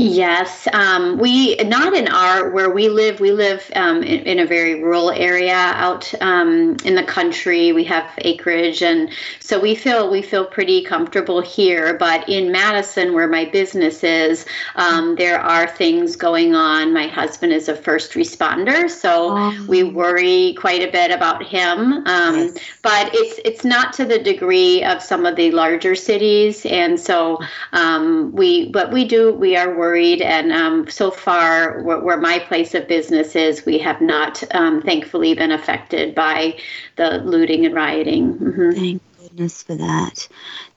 Yes, 0.00 0.68
um, 0.72 1.18
we 1.18 1.56
not 1.56 1.92
in 1.92 2.06
our 2.06 2.50
where 2.50 2.70
we 2.70 2.88
live. 2.88 3.18
We 3.18 3.32
live 3.32 3.68
um, 3.74 3.96
in, 4.04 4.20
in, 4.20 4.38
a 4.38 4.46
very 4.46 4.80
rural 4.80 5.10
area 5.10 5.56
out 5.56 6.14
um, 6.20 6.76
in 6.84 6.94
the 6.94 7.02
country. 7.02 7.72
We 7.72 7.82
have 7.84 8.08
acreage, 8.18 8.80
and 8.80 9.10
so 9.40 9.58
we 9.58 9.74
feel 9.74 10.08
we 10.08 10.22
feel 10.22 10.46
pretty 10.46 10.84
comfortable 10.84 11.40
here. 11.40 11.94
But 11.98 12.28
in 12.28 12.52
Madison, 12.52 13.12
where 13.12 13.26
my 13.26 13.46
business 13.46 14.04
is, 14.04 14.46
um, 14.76 15.16
there 15.16 15.40
are 15.40 15.66
things 15.66 16.14
going 16.14 16.54
on. 16.54 16.92
My 16.92 17.08
husband 17.08 17.52
is 17.52 17.68
a 17.68 17.74
first 17.74 18.12
responder, 18.12 18.88
so 18.88 19.36
oh. 19.36 19.66
we 19.68 19.82
worry 19.82 20.54
quite 20.60 20.88
a 20.88 20.92
bit 20.92 21.10
about 21.10 21.44
him. 21.44 22.06
Um, 22.06 22.36
yes. 22.36 22.58
But 22.82 23.10
it's 23.14 23.40
it's 23.44 23.64
not 23.64 23.94
to 23.94 24.04
the 24.04 24.20
degree 24.20 24.84
of 24.84 25.02
some 25.02 25.26
of 25.26 25.34
the 25.34 25.50
larger 25.50 25.96
cities, 25.96 26.64
and 26.66 27.00
so 27.00 27.40
um, 27.72 28.30
we 28.30 28.70
but 28.70 28.92
we 28.92 29.04
do 29.04 29.34
we 29.34 29.56
are 29.56 29.76
worried 29.76 29.87
worried. 29.88 30.20
And 30.20 30.52
um, 30.52 30.88
so 30.90 31.10
far, 31.10 31.80
where, 31.82 32.00
where, 32.00 32.20
my 32.20 32.38
place 32.40 32.74
of 32.74 32.86
business 32.86 33.34
is, 33.34 33.64
we 33.64 33.78
have 33.78 34.00
not, 34.00 34.42
um, 34.54 34.82
thankfully, 34.82 35.34
been 35.34 35.52
affected 35.52 36.14
by 36.14 36.58
the 36.96 37.18
looting 37.18 37.64
and 37.64 37.74
rioting. 37.74 38.34
Mm-hmm. 38.34 38.70
Thank 38.72 39.02
goodness 39.18 39.62
for 39.62 39.74
that. 39.76 40.28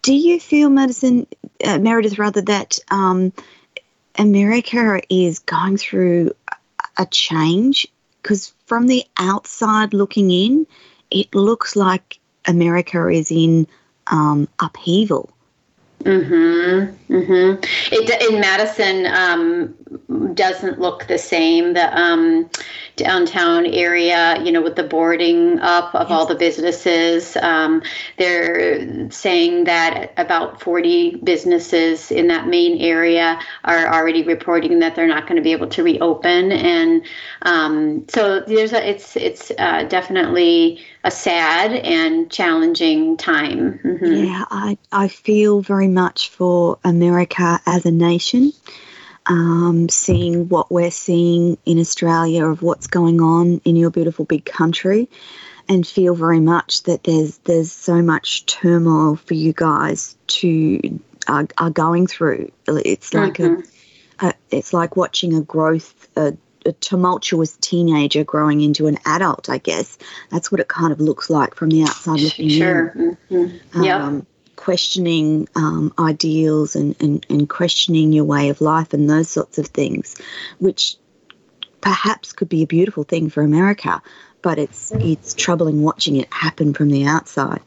Do 0.02 0.14
you 0.14 0.40
feel, 0.40 0.70
Madison, 0.70 1.28
uh, 1.64 1.78
Meredith, 1.80 2.18
rather, 2.18 2.42
that 2.42 2.80
um, 2.90 3.34
America 4.18 5.02
is 5.10 5.40
going 5.40 5.78
through 5.78 6.32
a 6.98 7.06
change? 7.06 7.88
Because 8.22 8.54
from 8.66 8.88
the 8.88 9.04
outside 9.18 9.94
looking 9.94 10.32
in, 10.32 10.68
it 11.10 11.36
looks 11.36 11.76
like 11.76 12.20
America 12.46 13.10
is 13.10 13.30
in 13.30 13.68
um, 14.08 14.48
upheaval. 14.60 15.30
Mm-hmm. 16.04 17.14
Mm-hmm. 17.14 17.64
It 17.92 18.30
in 18.30 18.40
Madison 18.40 19.06
um, 19.06 20.34
doesn't 20.34 20.80
look 20.80 21.08
the 21.08 21.18
same. 21.18 21.74
The 21.74 22.00
um, 22.00 22.50
downtown 22.96 23.66
area, 23.66 24.42
you 24.44 24.52
know, 24.52 24.62
with 24.62 24.76
the 24.76 24.84
boarding 24.84 25.60
up 25.60 25.94
of 25.96 26.10
yes. 26.10 26.12
all 26.12 26.26
the 26.26 26.36
businesses, 26.36 27.36
um, 27.38 27.82
they're 28.18 29.10
saying 29.12 29.66
that 29.66 30.14
about 30.18 30.62
40 30.62 31.18
businesses 31.24 32.12
in 32.12 32.28
that 32.28 32.48
main 32.48 32.80
area 32.80 33.40
are 33.64 33.94
already 33.94 34.24
reporting 34.24 34.80
that 34.80 34.96
they're 34.96 35.08
not 35.08 35.24
going 35.28 35.38
to 35.38 35.42
be 35.42 35.52
able 35.52 35.68
to 35.68 35.84
reopen, 35.84 36.52
and 36.52 37.04
um, 37.44 38.06
so 38.08 38.42
there's 38.42 38.74
a 38.74 38.90
it's 38.90 39.16
it's 39.16 39.52
uh, 39.58 39.84
definitely 39.84 40.84
a 41.04 41.12
sad 41.12 41.74
and 41.74 42.30
challenging 42.30 43.18
time. 43.18 43.80
Mm-hmm. 43.80 44.26
Yeah, 44.26 44.46
I, 44.50 44.78
I 44.92 45.08
feel 45.08 45.62
very 45.62 45.88
much 45.88 46.30
for 46.30 46.78
America 46.84 47.60
as 47.66 47.86
a 47.86 47.92
nation. 47.92 48.54
Um, 49.28 49.88
seeing 49.90 50.50
what 50.50 50.72
we're 50.72 50.92
seeing 50.92 51.58
in 51.66 51.80
Australia 51.80 52.46
of 52.48 52.64
what's 52.64 52.88
going 52.88 53.22
on 53.22 53.62
in 53.66 53.76
your 53.76 53.92
beautiful 53.92 54.26
big 54.26 54.46
country, 54.46 55.10
and 55.70 55.86
feel 55.86 56.16
very 56.16 56.40
much 56.40 56.84
that 56.84 57.04
there's 57.04 57.38
there's 57.40 57.72
so 57.72 58.02
much 58.02 58.48
turmoil 58.48 59.16
for 59.16 59.36
you 59.36 59.54
guys 59.54 60.18
to 60.28 61.00
are, 61.28 61.48
are 61.60 61.70
going 61.70 62.08
through. 62.08 62.52
It's 62.68 63.14
like 63.14 63.34
mm-hmm. 63.34 63.62
a, 64.26 64.30
a, 64.30 64.34
it's 64.50 64.74
like 64.74 64.96
watching 64.96 65.36
a 65.36 65.42
growth 65.42 66.10
a 66.16 66.36
a 66.66 66.74
tumultuous 66.74 67.58
teenager 67.58 68.24
growing 68.24 68.62
into 68.62 68.88
an 68.88 68.98
adult, 69.06 69.50
I 69.50 69.58
guess. 69.58 69.98
That's 70.30 70.52
what 70.52 70.62
it 70.62 70.68
kind 70.68 70.92
of 70.94 71.00
looks 71.00 71.30
like 71.30 71.56
from 71.56 71.70
the 71.70 71.84
outside 71.84 72.20
looking 72.20 72.50
sure. 72.50 72.90
in. 72.96 73.18
Mm-hmm. 73.30 73.84
Yeah. 73.84 74.04
Um, 74.04 74.28
questioning 74.56 75.48
um, 75.56 75.92
ideals 75.98 76.76
and, 76.76 76.96
and, 77.02 77.26
and 77.30 77.50
questioning 77.50 78.14
your 78.14 78.26
way 78.26 78.50
of 78.50 78.62
life 78.62 78.94
and 78.94 79.10
those 79.10 79.28
sorts 79.28 79.58
of 79.58 79.66
things, 79.68 80.16
which 80.60 80.98
perhaps 81.82 82.32
could 82.32 82.48
be 82.48 82.62
a 82.62 82.68
beautiful 82.68 83.04
thing 83.04 83.30
for 83.30 83.42
America, 83.42 84.02
but 84.44 84.60
it's 84.60 84.92
it's 84.94 85.34
troubling 85.34 85.82
watching 85.82 86.16
it 86.16 86.32
happen 86.32 86.74
from 86.76 86.90
the 86.90 87.06
outside. 87.06 87.62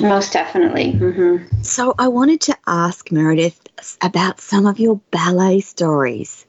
Most 0.00 0.32
definitely. 0.32 0.92
Mm-hmm. 0.92 1.62
So 1.62 1.94
I 1.98 2.08
wanted 2.08 2.40
to 2.42 2.56
ask 2.66 3.12
Meredith 3.12 3.60
about 4.02 4.40
some 4.40 4.66
of 4.66 4.78
your 4.78 5.00
ballet 5.10 5.60
stories. 5.60 6.45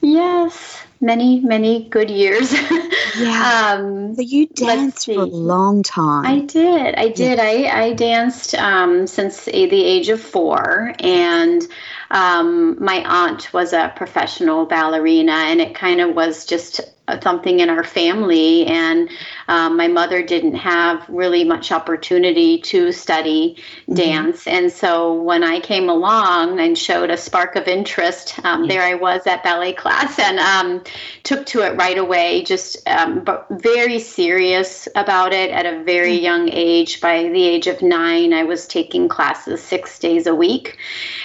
Yes, 0.00 0.82
many, 1.00 1.40
many 1.40 1.88
good 1.88 2.10
years. 2.10 2.52
yeah. 3.18 3.76
Um, 3.78 4.14
so 4.14 4.22
you 4.22 4.46
danced 4.46 5.06
for 5.06 5.12
a 5.12 5.24
long 5.24 5.82
time. 5.82 6.26
I 6.26 6.40
did. 6.40 6.94
I 6.94 7.08
did. 7.08 7.38
Yeah. 7.38 7.44
I, 7.74 7.82
I 7.84 7.92
danced 7.94 8.54
um, 8.54 9.06
since 9.06 9.44
the 9.44 9.52
age 9.84 10.08
of 10.08 10.20
four. 10.20 10.94
And 11.00 11.66
um, 12.10 12.82
my 12.82 13.04
aunt 13.04 13.52
was 13.52 13.72
a 13.72 13.92
professional 13.96 14.66
ballerina, 14.66 15.32
and 15.32 15.60
it 15.60 15.74
kind 15.74 16.00
of 16.00 16.14
was 16.14 16.46
just 16.46 16.80
something 17.22 17.60
in 17.60 17.70
our 17.70 17.84
family. 17.84 18.66
And 18.66 19.10
um, 19.48 19.76
my 19.76 19.88
mother 19.88 20.22
didn't 20.22 20.54
have 20.54 21.08
really 21.08 21.42
much 21.42 21.72
opportunity 21.72 22.58
to 22.58 22.92
study 22.92 23.56
mm-hmm. 23.56 23.94
dance. 23.94 24.46
And 24.46 24.70
so 24.70 25.14
when 25.14 25.42
I 25.42 25.60
came 25.60 25.88
along 25.88 26.60
and 26.60 26.76
showed 26.76 27.10
a 27.10 27.16
spark 27.16 27.56
of 27.56 27.66
interest, 27.66 28.38
um, 28.44 28.68
there 28.68 28.82
I 28.82 28.94
was 28.94 29.26
at 29.26 29.42
ballet 29.42 29.72
class 29.72 30.18
and 30.18 30.38
um, 30.38 30.84
took 31.22 31.46
to 31.46 31.62
it 31.62 31.76
right 31.76 31.96
away, 31.96 32.42
just 32.42 32.86
um, 32.88 33.24
but 33.24 33.46
very 33.50 33.98
serious 33.98 34.86
about 34.94 35.32
it 35.32 35.50
at 35.50 35.66
a 35.66 35.82
very 35.82 36.16
mm-hmm. 36.16 36.24
young 36.24 36.48
age. 36.50 37.00
By 37.00 37.24
the 37.24 37.42
age 37.42 37.66
of 37.66 37.80
nine, 37.80 38.32
I 38.32 38.44
was 38.44 38.66
taking 38.66 39.08
classes 39.08 39.62
six 39.62 39.98
days 39.98 40.26
a 40.26 40.34
week. 40.34 40.76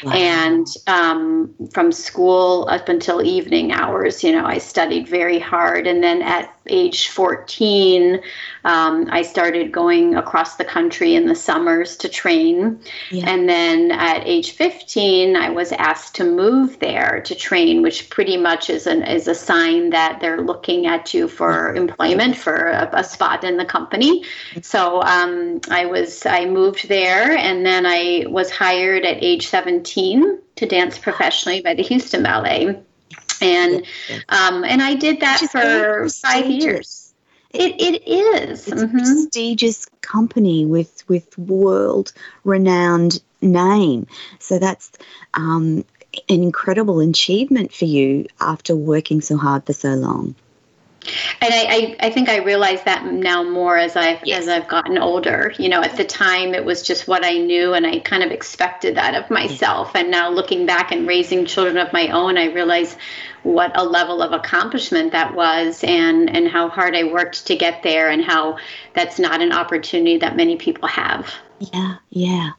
Wow. 0.03 0.13
And 0.13 0.67
um, 0.87 1.53
from 1.73 1.91
school 1.91 2.67
up 2.69 2.87
until 2.87 3.21
evening 3.21 3.71
hours, 3.71 4.23
you 4.23 4.31
know, 4.31 4.45
I 4.45 4.57
studied 4.59 5.07
very 5.07 5.39
hard. 5.39 5.87
And 5.87 6.01
then 6.01 6.21
at 6.21 6.53
age 6.67 7.09
14, 7.09 8.12
um, 8.63 9.07
I 9.09 9.21
started 9.21 9.71
going 9.71 10.15
across 10.15 10.55
the 10.55 10.65
country 10.65 11.15
in 11.15 11.27
the 11.27 11.35
summers 11.35 11.95
to 11.97 12.09
train. 12.09 12.79
Yeah. 13.11 13.29
And 13.29 13.47
then 13.47 13.91
at 13.91 14.25
age 14.25 14.51
15, 14.51 15.35
I 15.35 15.49
was 15.49 15.71
asked 15.71 16.15
to 16.15 16.23
move 16.23 16.79
there 16.79 17.21
to 17.25 17.35
train, 17.35 17.81
which 17.81 18.09
pretty 18.09 18.37
much 18.37 18.69
is, 18.69 18.87
an, 18.87 19.03
is 19.03 19.27
a 19.27 19.35
sign 19.35 19.89
that 19.91 20.19
they're 20.19 20.41
looking 20.41 20.87
at 20.87 21.13
you 21.13 21.27
for 21.27 21.75
employment, 21.75 22.35
for 22.37 22.67
a, 22.67 22.89
a 22.93 23.03
spot 23.03 23.43
in 23.43 23.57
the 23.57 23.65
company. 23.65 24.23
So 24.61 25.01
um, 25.01 25.61
I 25.69 25.85
was 25.85 26.25
I 26.25 26.45
moved 26.45 26.87
there, 26.87 27.31
and 27.31 27.65
then 27.65 27.85
I 27.85 28.25
was 28.27 28.51
hired 28.51 29.05
at 29.05 29.23
age 29.23 29.47
17 29.47 30.39
to 30.55 30.65
dance 30.65 30.97
professionally 30.97 31.61
by 31.61 31.73
the 31.73 31.83
Houston 31.83 32.23
Ballet 32.23 32.83
and 33.43 33.85
um, 34.29 34.63
and 34.63 34.81
I 34.81 34.95
did 34.95 35.19
that 35.19 35.39
for 35.51 36.09
five 36.09 36.45
years. 36.45 37.02
It 37.53 37.79
it 37.79 38.07
is. 38.07 38.67
It's 38.67 38.81
mm-hmm. 38.81 38.97
a 38.97 38.99
prestigious 38.99 39.85
company 40.01 40.65
with 40.65 41.07
with 41.07 41.37
world 41.37 42.11
renowned 42.43 43.21
name. 43.41 44.07
So 44.39 44.57
that's 44.57 44.91
um, 45.35 45.85
an 46.29 46.43
incredible 46.43 46.99
achievement 46.99 47.73
for 47.73 47.85
you 47.85 48.25
after 48.39 48.75
working 48.75 49.21
so 49.21 49.37
hard 49.37 49.65
for 49.65 49.73
so 49.73 49.93
long. 49.93 50.35
And 51.41 51.53
I, 51.53 51.65
I, 51.69 51.95
I, 52.07 52.09
think 52.09 52.29
I 52.29 52.37
realize 52.37 52.83
that 52.83 53.05
now 53.05 53.43
more 53.43 53.77
as 53.77 53.95
I've 53.95 54.25
yes. 54.25 54.43
as 54.43 54.47
I've 54.47 54.67
gotten 54.67 54.97
older. 54.97 55.53
You 55.57 55.69
know, 55.69 55.81
at 55.81 55.97
the 55.97 56.03
mm-hmm. 56.03 56.23
time 56.23 56.53
it 56.53 56.63
was 56.63 56.81
just 56.81 57.07
what 57.07 57.25
I 57.25 57.37
knew, 57.37 57.73
and 57.73 57.85
I 57.85 57.99
kind 57.99 58.23
of 58.23 58.31
expected 58.31 58.95
that 58.95 59.15
of 59.15 59.25
mm-hmm. 59.25 59.33
myself. 59.33 59.95
And 59.95 60.11
now 60.11 60.29
looking 60.29 60.65
back 60.65 60.91
and 60.91 61.07
raising 61.07 61.45
children 61.45 61.77
of 61.77 61.91
my 61.93 62.07
own, 62.09 62.37
I 62.37 62.45
realize 62.45 62.95
what 63.43 63.77
a 63.77 63.83
level 63.83 64.21
of 64.21 64.31
accomplishment 64.31 65.11
that 65.11 65.35
was 65.35 65.83
and 65.83 66.29
and 66.29 66.47
how 66.47 66.69
hard 66.69 66.95
I 66.95 67.03
worked 67.03 67.47
to 67.47 67.55
get 67.55 67.83
there 67.83 68.09
and 68.09 68.23
how 68.23 68.57
that's 68.93 69.19
not 69.19 69.41
an 69.41 69.51
opportunity 69.51 70.17
that 70.17 70.35
many 70.35 70.55
people 70.55 70.87
have. 70.87 71.33
Yeah, 71.59 71.95
yeah. 72.09 72.51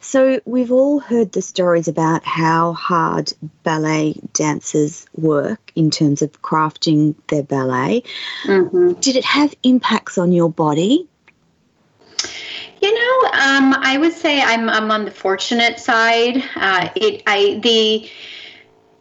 So 0.00 0.40
we've 0.44 0.72
all 0.72 1.00
heard 1.00 1.32
the 1.32 1.42
stories 1.42 1.88
about 1.88 2.24
how 2.24 2.72
hard 2.72 3.32
ballet 3.64 4.14
dancers 4.32 5.06
work 5.16 5.72
in 5.74 5.90
terms 5.90 6.22
of 6.22 6.40
crafting 6.40 7.14
their 7.28 7.42
ballet. 7.42 8.04
Mm-hmm. 8.44 8.94
Did 9.00 9.16
it 9.16 9.24
have 9.24 9.54
impacts 9.62 10.16
on 10.16 10.32
your 10.32 10.50
body? 10.50 11.08
You 12.80 12.94
know, 12.94 13.28
um, 13.32 13.74
I 13.74 13.98
would 13.98 14.12
say 14.12 14.40
I'm 14.40 14.68
I'm 14.68 14.90
on 14.90 15.04
the 15.04 15.10
fortunate 15.10 15.80
side. 15.80 16.42
Uh, 16.54 16.88
it 16.94 17.22
I 17.26 17.58
the 17.60 18.08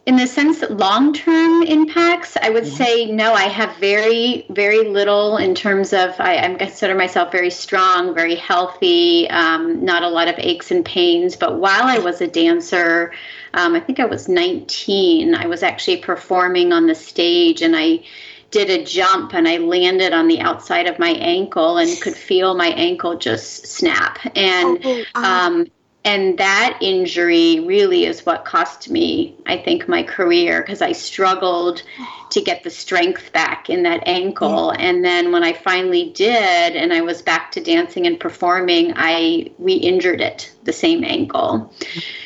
in 0.08 0.16
the 0.16 0.26
sense 0.26 0.62
that 0.62 0.78
long 0.78 1.12
term 1.12 1.64
impacts, 1.64 2.38
I 2.42 2.50
would 2.50 2.66
yeah. 2.66 2.74
say 2.76 3.06
no. 3.08 3.34
I 3.34 3.44
have 3.50 3.76
very, 3.76 4.46
very 4.50 4.88
little 4.88 5.36
in 5.36 5.54
terms 5.54 5.92
of 5.92 6.12
I, 6.18 6.38
I 6.38 6.56
consider 6.56 6.96
myself 6.96 7.30
very 7.30 7.50
strong, 7.50 8.16
very 8.16 8.36
healthy, 8.36 9.30
um, 9.30 9.84
not 9.84 10.04
a 10.04 10.08
lot 10.08 10.30
of 10.30 10.36
aches 10.38 10.72
and 10.72 10.86
pains. 10.86 11.36
But 11.36 11.60
while 11.60 11.84
I 11.84 12.00
was 12.00 12.22
a 12.22 12.28
dancer, 12.28 13.14
um, 13.54 13.76
I 13.76 13.82
think 13.82 14.00
I 14.00 14.06
was 14.06 14.30
19, 14.30 15.36
I 15.36 15.46
was 15.46 15.62
actually 15.62 15.98
performing 15.98 16.72
on 16.72 16.88
the 16.88 16.96
stage 16.96 17.62
and 17.62 17.76
I 17.76 18.06
did 18.50 18.70
a 18.70 18.86
jump 18.86 19.34
and 19.34 19.46
I 19.46 19.58
landed 19.58 20.14
on 20.14 20.30
the 20.30 20.40
outside 20.40 20.88
of 20.88 21.00
my 21.00 21.10
ankle 21.10 21.78
and 21.80 22.02
could 22.02 22.16
feel 22.16 22.56
my 22.56 22.68
ankle 22.68 23.18
just 23.18 23.68
snap. 23.68 24.20
And 24.38 24.80
oh, 24.86 25.04
um, 25.16 25.68
and 26.08 26.38
that 26.38 26.78
injury 26.82 27.60
really 27.60 28.06
is 28.06 28.26
what 28.26 28.46
cost 28.46 28.90
me 28.90 29.36
i 29.46 29.58
think 29.58 29.88
my 29.90 30.02
career 30.02 30.62
because 30.62 30.82
i 30.82 30.94
struggled 30.94 31.84
to 32.32 32.42
get 32.42 32.64
the 32.64 32.70
strength 32.70 33.32
back 33.34 33.70
in 33.70 33.84
that 33.84 34.04
ankle. 34.06 34.74
Yeah. 34.74 34.86
and 34.88 35.06
then 35.06 35.32
when 35.32 35.44
i 35.44 35.54
finally 35.54 36.12
did 36.12 36.76
and 36.76 36.94
i 36.94 37.02
was 37.02 37.22
back 37.22 37.52
to 37.52 37.62
dancing 37.62 38.06
and 38.08 38.20
performing 38.20 38.94
i 38.96 39.50
re-injured 39.58 40.22
it 40.22 40.52
the 40.68 40.74
same 40.74 41.04
ankle. 41.04 41.74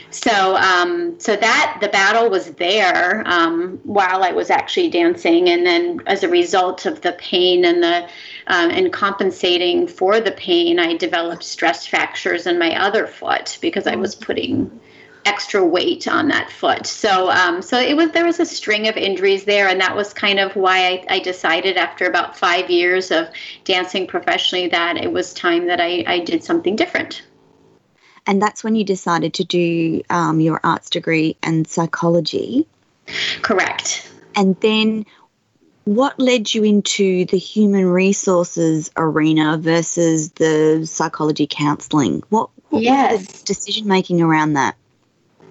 So 0.09 0.57
um, 0.57 1.17
so 1.19 1.37
that 1.37 1.77
the 1.79 1.87
battle 1.87 2.29
was 2.29 2.51
there 2.51 3.23
um, 3.25 3.79
while 3.83 4.23
i 4.23 4.31
was 4.31 4.49
actually 4.49 4.89
dancing. 4.89 5.47
And 5.47 5.65
then 5.65 6.01
as 6.07 6.23
a 6.23 6.27
result 6.27 6.85
of 6.85 6.99
the 7.01 7.13
pain 7.13 7.63
and 7.63 7.81
the 7.81 8.09
um, 8.47 8.71
and 8.71 8.91
compensating 8.91 9.87
for 9.87 10.19
the 10.19 10.31
pain, 10.31 10.79
I 10.79 10.97
developed 10.97 11.43
stress 11.43 11.85
fractures 11.85 12.47
in 12.47 12.59
my 12.59 12.75
other 12.75 13.07
foot 13.07 13.57
because 13.61 13.87
I 13.87 13.95
was 13.95 14.15
putting 14.15 14.81
extra 15.25 15.63
weight 15.63 16.07
on 16.07 16.27
that 16.29 16.51
foot. 16.51 16.85
So, 16.85 17.29
um, 17.29 17.61
so 17.61 17.79
it 17.79 17.95
was 17.95 18.11
there 18.11 18.25
was 18.25 18.39
a 18.39 18.45
string 18.45 18.87
of 18.87 18.97
injuries 18.97 19.45
there, 19.45 19.67
and 19.67 19.79
that 19.81 19.95
was 19.95 20.13
kind 20.13 20.39
of 20.39 20.55
why 20.55 20.87
I, 20.87 21.05
I, 21.09 21.19
decided 21.19 21.77
after 21.77 22.05
about 22.05 22.37
five 22.37 22.69
years 22.69 23.11
of 23.11 23.27
dancing 23.63 24.07
professionally 24.07 24.67
that 24.69 24.97
it 24.97 25.11
was 25.11 25.33
time 25.33 25.67
that 25.67 25.79
I, 25.79 26.03
I 26.07 26.19
did 26.19 26.43
something 26.43 26.75
different. 26.75 27.23
And 28.27 28.41
that's 28.41 28.63
when 28.63 28.75
you 28.75 28.83
decided 28.83 29.33
to 29.35 29.43
do 29.43 30.01
um, 30.09 30.39
your 30.39 30.59
arts 30.63 30.89
degree 30.89 31.37
and 31.41 31.67
psychology. 31.67 32.67
Correct. 33.41 34.07
And 34.35 34.59
then 34.61 35.05
what 35.85 36.19
led 36.19 36.53
you 36.53 36.63
into 36.63 37.25
the 37.25 37.37
human 37.37 37.85
resources 37.85 38.91
arena 38.95 39.57
versus 39.57 40.31
the 40.33 40.85
psychology 40.85 41.47
counselling? 41.49 42.21
What, 42.29 42.49
what 42.69 42.83
yes. 42.83 43.17
was 43.17 43.41
the 43.41 43.45
decision 43.45 43.87
making 43.87 44.21
around 44.21 44.53
that? 44.53 44.75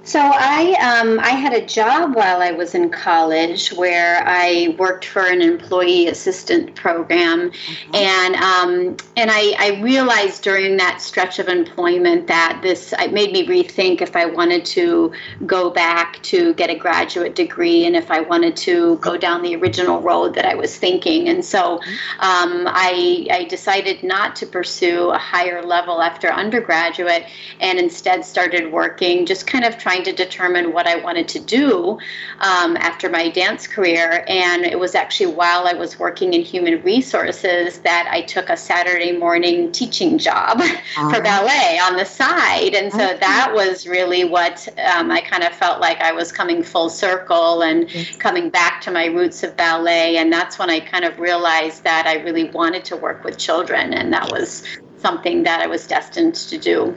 So 0.03 0.19
I 0.19 0.73
um, 0.81 1.21
I 1.21 1.31
had 1.31 1.53
a 1.53 1.65
job 1.65 2.15
while 2.15 2.41
I 2.41 2.53
was 2.53 2.75
in 2.75 2.89
college 2.89 3.69
where 3.69 4.23
I 4.27 4.75
worked 4.79 5.05
for 5.05 5.27
an 5.27 5.43
employee 5.43 6.07
assistant 6.07 6.75
program, 6.75 7.51
mm-hmm. 7.51 7.95
and 7.95 8.35
um, 8.37 8.97
and 9.19 9.31
I, 9.31 9.55
I 9.59 9.81
realized 9.83 10.43
during 10.43 10.79
that 10.79 11.03
stretch 11.03 11.39
of 11.39 11.49
employment 11.49 12.29
that 12.29 12.61
this 12.63 12.95
it 12.99 13.13
made 13.13 13.33
me 13.33 13.47
rethink 13.47 14.01
if 14.01 14.17
I 14.17 14.25
wanted 14.25 14.65
to 14.67 15.13
go 15.45 15.69
back 15.69 16.23
to 16.25 16.55
get 16.55 16.71
a 16.71 16.75
graduate 16.75 17.35
degree 17.35 17.85
and 17.85 17.95
if 17.95 18.11
I 18.11 18.23
wanted 18.23 18.57
to 18.57 18.97
go 18.97 19.19
down 19.19 19.43
the 19.43 19.55
original 19.57 20.01
road 20.01 20.35
that 20.35 20.47
I 20.47 20.55
was 20.55 20.79
thinking, 20.79 21.29
and 21.29 21.45
so 21.45 21.79
mm-hmm. 21.79 22.21
um, 22.21 22.67
I 22.69 23.27
I 23.31 23.45
decided 23.45 24.03
not 24.03 24.35
to 24.37 24.47
pursue 24.47 25.11
a 25.11 25.19
higher 25.19 25.63
level 25.63 26.01
after 26.01 26.29
undergraduate 26.29 27.27
and 27.61 27.79
instead 27.79 28.25
started 28.25 28.73
working 28.73 29.27
just 29.27 29.47
kind 29.47 29.65
of 29.65 29.77
trying 29.77 29.90
trying 29.91 30.05
to 30.05 30.13
determine 30.13 30.73
what 30.73 30.87
I 30.87 30.95
wanted 31.03 31.27
to 31.27 31.41
do 31.41 31.99
um, 32.39 32.77
after 32.77 33.11
my 33.11 33.29
dance 33.29 33.67
career. 33.67 34.25
And 34.29 34.65
it 34.65 34.79
was 34.79 34.95
actually 34.95 35.35
while 35.35 35.67
I 35.67 35.73
was 35.73 35.99
working 35.99 36.33
in 36.33 36.43
human 36.43 36.81
resources 36.85 37.81
that 37.81 38.07
I 38.09 38.23
took 38.23 38.51
a 38.51 38.57
Saturday 38.57 39.11
morning 39.11 39.73
teaching 39.73 40.17
job 40.17 40.61
uh-huh. 40.61 41.11
for 41.13 41.21
ballet 41.21 41.81
on 41.83 41.97
the 41.97 42.05
side. 42.05 42.75
And 42.75 42.93
so 42.93 43.05
okay. 43.05 43.19
that 43.19 43.53
was 43.53 43.85
really 43.85 44.23
what 44.23 44.69
um, 44.79 45.11
I 45.11 45.23
kind 45.23 45.43
of 45.43 45.53
felt 45.55 45.81
like 45.81 46.01
I 46.01 46.13
was 46.13 46.31
coming 46.31 46.63
full 46.63 46.89
circle 46.89 47.63
and 47.63 47.93
yes. 47.93 48.15
coming 48.19 48.49
back 48.49 48.81
to 48.83 48.93
my 48.93 49.07
roots 49.07 49.43
of 49.43 49.57
ballet. 49.57 50.19
And 50.19 50.33
that's 50.33 50.57
when 50.57 50.71
I 50.71 50.79
kind 50.79 51.05
of 51.05 51.19
realized 51.19 51.83
that 51.83 52.07
I 52.07 52.23
really 52.23 52.45
wanted 52.51 52.85
to 52.85 52.97
work 52.97 53.25
with 53.25 53.39
children. 53.39 53.93
And 53.93 54.13
that 54.13 54.31
was 54.31 54.63
something 54.99 55.43
that 55.43 55.61
I 55.61 55.67
was 55.67 55.89
destined 55.89 56.37
to 56.37 56.59
do. 56.59 56.97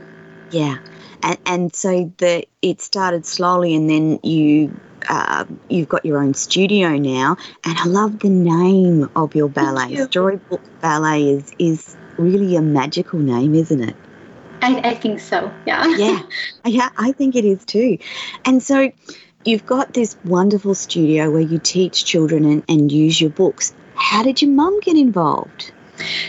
Yeah 0.51 0.77
and, 1.23 1.37
and 1.45 1.75
so 1.75 2.11
the 2.17 2.45
it 2.61 2.81
started 2.81 3.25
slowly, 3.25 3.73
and 3.75 3.89
then 3.89 4.19
you 4.23 4.77
uh, 5.09 5.45
you've 5.69 5.89
got 5.89 6.05
your 6.05 6.21
own 6.21 6.33
studio 6.33 6.97
now, 6.97 7.37
and 7.63 7.77
I 7.77 7.85
love 7.85 8.19
the 8.19 8.29
name 8.29 9.09
of 9.15 9.35
your 9.35 9.49
ballet. 9.49 9.95
Storybook 10.05 10.61
Ballet 10.81 11.29
is 11.29 11.51
is 11.59 11.95
really 12.17 12.55
a 12.55 12.61
magical 12.61 13.19
name, 13.19 13.55
isn't 13.55 13.81
it? 13.81 13.95
I, 14.61 14.79
I 14.79 14.93
think 14.93 15.19
so. 15.19 15.51
Yeah. 15.65 15.87
yeah. 15.97 16.21
Yeah, 16.65 16.89
I 16.97 17.11
think 17.11 17.35
it 17.35 17.43
is 17.43 17.65
too. 17.65 17.97
And 18.45 18.63
so 18.63 18.89
you've 19.43 19.65
got 19.65 19.93
this 19.93 20.15
wonderful 20.23 20.75
studio 20.75 21.29
where 21.29 21.41
you 21.41 21.59
teach 21.59 22.05
children 22.05 22.45
and, 22.45 22.63
and 22.69 22.89
use 22.89 23.19
your 23.19 23.31
books. 23.31 23.73
How 23.95 24.23
did 24.23 24.41
your 24.41 24.51
mum 24.51 24.79
get 24.79 24.95
involved? 24.95 25.73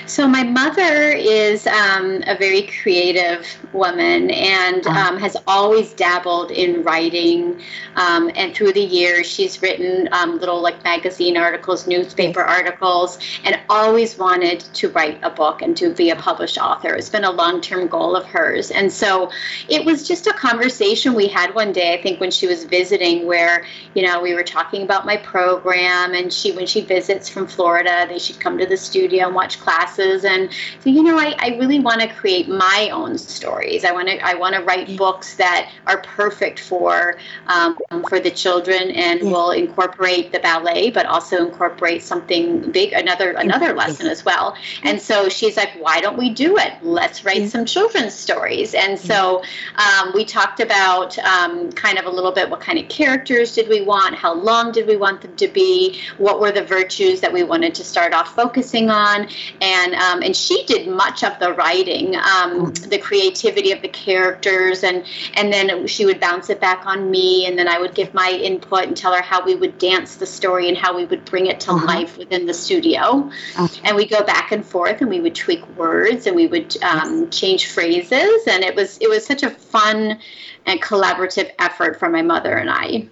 So 0.07 0.27
my 0.29 0.43
mother 0.43 1.13
is 1.13 1.67
um, 1.67 2.23
a 2.27 2.37
very 2.37 2.63
creative 2.83 3.47
woman 3.73 4.31
and 4.31 4.87
uh-huh. 4.87 5.15
um, 5.15 5.19
has 5.19 5.37
always 5.47 5.93
dabbled 5.93 6.51
in 6.51 6.83
writing. 6.83 7.61
Um, 7.97 8.31
and 8.35 8.55
through 8.55 8.73
the 8.73 8.83
years, 8.85 9.27
she's 9.27 9.63
written 9.63 10.09
um, 10.13 10.39
little 10.39 10.61
like 10.61 10.83
magazine 10.85 11.37
articles, 11.37 11.87
newspaper 11.87 12.43
articles, 12.43 13.19
and 13.45 13.59
always 13.69 14.19
wanted 14.19 14.61
to 14.61 14.89
write 14.91 15.19
a 15.23 15.31
book 15.31 15.63
and 15.63 15.77
to 15.77 15.93
be 15.95 16.11
a 16.11 16.17
published 16.17 16.59
author. 16.59 16.95
It's 16.95 17.11
been 17.11 17.25
a 17.25 17.31
long-term 17.31 17.89
goal 17.89 18.17
of 18.17 18.25
hers. 18.27 18.71
And 18.71 18.93
so 18.93 19.31
it 19.69 19.85
was 19.85 20.07
just 20.07 20.27
a 20.27 20.33
conversation 20.33 21.15
we 21.15 21.29
had 21.29 21.55
one 21.55 21.73
day. 21.73 21.95
I 21.95 22.03
think 22.03 22.21
when 22.21 22.31
she 22.31 22.47
was 22.47 22.65
visiting, 22.65 23.27
where 23.27 23.65
you 23.95 24.03
know 24.03 24.21
we 24.21 24.35
were 24.35 24.43
talking 24.43 24.83
about 24.83 25.07
my 25.07 25.17
program, 25.17 26.15
and 26.15 26.33
she 26.33 26.53
when 26.53 26.67
she 26.67 26.81
visits 26.81 27.29
from 27.29 27.47
Florida, 27.47 28.07
they 28.09 28.19
should 28.19 28.41
come 28.41 28.59
to 28.59 28.67
the 28.67 28.77
studio 28.77 29.27
and 29.27 29.35
watch 29.35 29.61
classes. 29.65 30.25
And 30.25 30.51
so 30.81 30.91
you 30.91 31.03
know 31.03 31.19
I, 31.19 31.35
I 31.39 31.49
really 31.59 31.81
want 31.81 32.01
to 32.03 32.09
create 32.09 32.49
my 32.49 32.91
own 32.93 33.19
stories. 33.19 33.85
I 33.85 33.93
want 33.93 34.09
to 34.09 34.19
I 34.25 34.35
want 34.35 34.55
to 34.55 34.63
write 34.63 34.97
books 34.97 35.35
that 35.37 35.71
are 35.87 35.99
perfect 36.03 36.61
for 36.61 37.17
um, 37.47 37.79
for 38.09 38.21
the 38.21 38.31
children 38.31 38.91
and 38.91 39.21
yeah. 39.21 39.31
will 39.31 39.51
incorporate 39.51 40.33
the 40.33 40.41
ballet 40.41 40.91
but 40.91 41.07
also 41.07 41.45
incorporate 41.47 42.03
something 42.03 42.71
big 42.71 42.93
another 42.93 43.33
another 43.33 43.73
lesson 43.73 44.07
as 44.07 44.25
well. 44.25 44.57
And 44.83 45.01
so 45.01 45.29
she's 45.29 45.57
like 45.57 45.73
why 45.79 46.01
don't 46.01 46.19
we 46.19 46.31
do 46.31 46.57
it? 46.59 46.73
Let's 46.83 47.25
write 47.25 47.43
yeah. 47.43 47.49
some 47.49 47.65
children's 47.65 48.15
stories. 48.15 48.75
And 48.75 48.99
so 48.99 49.43
um, 49.77 50.13
we 50.15 50.25
talked 50.25 50.61
about 50.61 51.19
um, 51.19 51.73
kind 51.73 51.99
of 51.99 52.05
a 52.05 52.11
little 52.11 52.33
bit 52.33 52.51
what 52.51 52.61
kind 52.61 52.79
of 52.79 52.89
characters 52.89 53.55
did 53.55 53.69
we 53.69 53.81
want 53.83 54.15
how 54.15 54.33
long 54.35 54.73
did 54.73 54.87
we 54.87 54.97
want 54.97 55.21
them 55.21 55.35
to 55.37 55.49
be 55.49 56.01
what 56.19 56.41
were 56.41 56.53
the 56.53 56.65
virtues 56.65 57.21
that 57.21 57.33
we 57.33 57.43
wanted 57.43 57.75
to 57.75 57.85
start 57.85 58.13
off 58.13 58.35
focusing 58.35 58.91
on 58.91 59.29
and 59.61 59.95
um, 59.95 60.23
and 60.23 60.37
she 60.37 60.65
did 60.65 60.89
much 60.89 61.23
of 61.25 61.39
the 61.39 61.53
writing, 61.53 62.17
um, 62.17 62.67
mm. 62.67 62.91
the 62.91 62.99
creativity 62.99 63.73
of 63.73 63.83
the 63.83 63.89
characters, 63.89 64.83
and 64.83 65.05
and 65.35 65.53
then 65.53 65.87
she 65.87 66.05
would 66.07 66.21
bounce 66.21 66.51
it 66.51 66.61
back 66.61 66.87
on 66.87 67.11
me, 67.11 67.47
and 67.47 67.59
then 67.59 67.69
I 67.69 67.79
would 67.79 67.95
give 67.95 68.15
my 68.15 68.31
input 68.31 68.85
and 68.85 68.97
tell 68.97 69.15
her 69.15 69.23
how 69.23 69.45
we 69.45 69.55
would 69.55 69.79
dance 69.79 70.17
the 70.17 70.27
story 70.27 70.69
and 70.69 70.77
how 70.77 70.97
we 70.97 71.05
would 71.05 71.25
bring 71.25 71.47
it 71.47 71.61
to 71.61 71.73
uh-huh. 71.73 71.87
life 71.87 72.19
within 72.19 72.47
the 72.47 72.55
studio, 72.55 73.31
okay. 73.59 73.81
and 73.85 73.97
we 73.97 74.07
go 74.07 74.23
back 74.23 74.53
and 74.53 74.65
forth, 74.65 75.01
and 75.01 75.11
we 75.11 75.21
would 75.21 75.35
tweak 75.35 75.67
words, 75.77 76.27
and 76.27 76.37
we 76.37 76.47
would 76.47 76.77
um, 76.83 77.31
change 77.31 77.73
phrases, 77.73 78.47
and 78.47 78.65
it 78.65 78.75
was 78.75 78.99
it 78.99 79.09
was 79.09 79.25
such 79.25 79.43
a 79.43 79.51
fun 79.51 80.19
and 80.67 80.81
collaborative 80.81 81.51
effort 81.59 81.99
for 81.99 82.09
my 82.09 82.23
mother 82.23 82.57
and 82.57 82.71
I. 82.71 83.09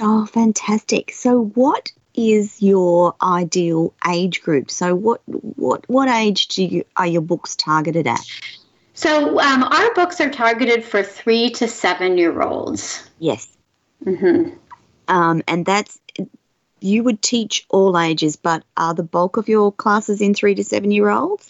Oh, 0.00 0.26
fantastic! 0.26 1.12
So, 1.12 1.44
what 1.54 1.90
is 2.16 2.62
your 2.62 3.14
ideal 3.22 3.92
age 4.08 4.42
group? 4.42 4.70
So 4.70 4.94
what 4.94 5.20
what 5.26 5.88
what 5.88 6.08
age 6.08 6.48
do 6.48 6.64
you 6.64 6.84
are 6.96 7.06
your 7.06 7.22
books 7.22 7.54
targeted 7.54 8.06
at? 8.06 8.24
So 8.94 9.38
um, 9.40 9.62
our 9.62 9.94
books 9.94 10.20
are 10.20 10.30
targeted 10.30 10.82
for 10.82 11.02
three 11.02 11.50
to 11.50 11.68
seven 11.68 12.16
year 12.16 12.42
olds. 12.42 13.08
Yes. 13.18 13.56
Mm-hmm. 14.04 14.56
Um, 15.08 15.42
and 15.46 15.64
that's 15.64 15.98
you 16.80 17.02
would 17.02 17.22
teach 17.22 17.66
all 17.70 17.98
ages, 17.98 18.36
but 18.36 18.62
are 18.76 18.94
the 18.94 19.02
bulk 19.02 19.36
of 19.36 19.48
your 19.48 19.72
classes 19.72 20.20
in 20.20 20.34
three 20.34 20.54
to 20.54 20.62
seven 20.62 20.90
year 20.90 21.10
olds? 21.10 21.48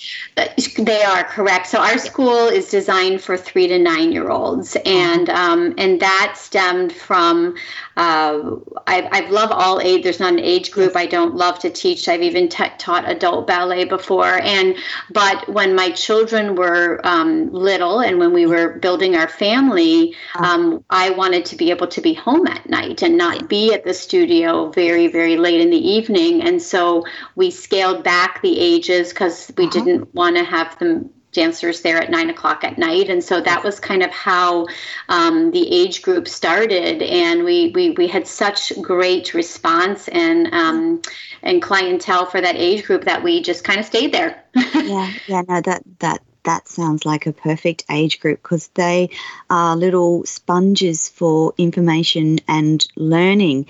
They 0.78 1.02
are 1.02 1.24
correct. 1.24 1.66
So 1.66 1.78
our 1.78 1.98
school 1.98 2.46
is 2.46 2.70
designed 2.70 3.20
for 3.20 3.36
three 3.36 3.66
to 3.68 3.78
nine 3.78 4.12
year 4.12 4.30
olds, 4.30 4.76
and 4.84 5.28
um, 5.30 5.74
and 5.78 6.00
that 6.00 6.34
stemmed 6.36 6.92
from 6.92 7.56
uh, 7.96 8.56
I've, 8.86 9.08
I've 9.10 9.30
loved 9.30 9.52
all 9.52 9.80
age. 9.80 10.02
There's 10.02 10.20
not 10.20 10.34
an 10.34 10.38
age 10.38 10.70
group 10.70 10.96
I 10.96 11.06
don't 11.06 11.34
love 11.34 11.58
to 11.60 11.70
teach. 11.70 12.08
I've 12.08 12.22
even 12.22 12.48
t- 12.48 12.64
taught 12.78 13.08
adult 13.08 13.46
ballet 13.46 13.84
before, 13.84 14.38
and 14.42 14.76
but 15.10 15.48
when 15.48 15.74
my 15.74 15.90
children 15.90 16.56
were 16.56 17.00
um, 17.04 17.50
little 17.52 18.00
and 18.00 18.18
when 18.18 18.32
we 18.32 18.46
were 18.46 18.78
building 18.78 19.16
our 19.16 19.28
family, 19.28 20.14
uh-huh. 20.34 20.44
um, 20.44 20.84
I 20.90 21.10
wanted 21.10 21.44
to 21.46 21.56
be 21.56 21.70
able 21.70 21.86
to 21.88 22.00
be 22.00 22.12
home 22.12 22.46
at 22.46 22.68
night 22.68 23.02
and 23.02 23.16
not 23.16 23.48
be 23.48 23.72
at 23.72 23.84
the 23.84 23.94
studio 23.94 24.70
very 24.70 25.06
very 25.06 25.36
late 25.36 25.60
in 25.60 25.70
the 25.70 25.88
evening, 25.88 26.42
and 26.42 26.60
so 26.60 27.04
we 27.34 27.50
scaled 27.50 28.04
back 28.04 28.42
the 28.42 28.58
ages 28.58 29.08
because 29.10 29.50
we 29.56 29.64
uh-huh. 29.64 29.72
didn't 29.72 30.14
want 30.14 30.36
to 30.36 30.44
have 30.44 30.78
them 30.78 31.10
dancers 31.36 31.82
there 31.82 31.98
at 31.98 32.10
nine 32.10 32.30
o'clock 32.30 32.64
at 32.64 32.78
night. 32.78 33.08
And 33.08 33.22
so 33.22 33.40
that 33.40 33.62
was 33.62 33.78
kind 33.78 34.02
of 34.02 34.10
how 34.10 34.66
um, 35.08 35.52
the 35.52 35.72
age 35.72 36.02
group 36.02 36.26
started. 36.26 37.02
And 37.02 37.44
we, 37.44 37.70
we, 37.74 37.90
we 37.90 38.08
had 38.08 38.26
such 38.26 38.72
great 38.82 39.34
response 39.34 40.08
and, 40.08 40.52
um, 40.52 41.02
and 41.42 41.62
clientele 41.62 42.26
for 42.26 42.40
that 42.40 42.56
age 42.56 42.84
group 42.84 43.04
that 43.04 43.22
we 43.22 43.40
just 43.42 43.62
kind 43.62 43.78
of 43.78 43.86
stayed 43.86 44.12
there. 44.12 44.42
yeah, 44.74 45.12
yeah, 45.28 45.42
no, 45.48 45.60
that, 45.60 45.82
that, 46.00 46.22
that 46.42 46.68
sounds 46.68 47.04
like 47.04 47.26
a 47.26 47.32
perfect 47.32 47.84
age 47.90 48.18
group 48.18 48.42
because 48.42 48.68
they 48.68 49.10
are 49.50 49.76
little 49.76 50.24
sponges 50.24 51.08
for 51.08 51.52
information 51.58 52.38
and 52.48 52.86
learning 52.96 53.66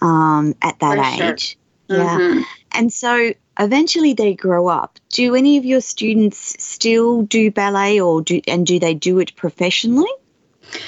um, 0.00 0.54
at 0.62 0.78
that 0.80 1.18
for 1.18 1.24
age. 1.24 1.58
Sure. 1.88 1.98
Yeah. 1.98 2.18
Mm-hmm. 2.18 2.40
And 2.72 2.92
so 2.92 3.32
eventually 3.58 4.12
they 4.12 4.34
grow 4.34 4.68
up. 4.68 4.98
Do 5.10 5.34
any 5.34 5.56
of 5.56 5.64
your 5.64 5.80
students 5.80 6.54
still 6.62 7.22
do 7.22 7.50
ballet 7.50 8.00
or 8.00 8.22
do 8.22 8.40
and 8.46 8.66
do 8.66 8.78
they 8.78 8.94
do 8.94 9.18
it 9.18 9.34
professionally? 9.36 10.10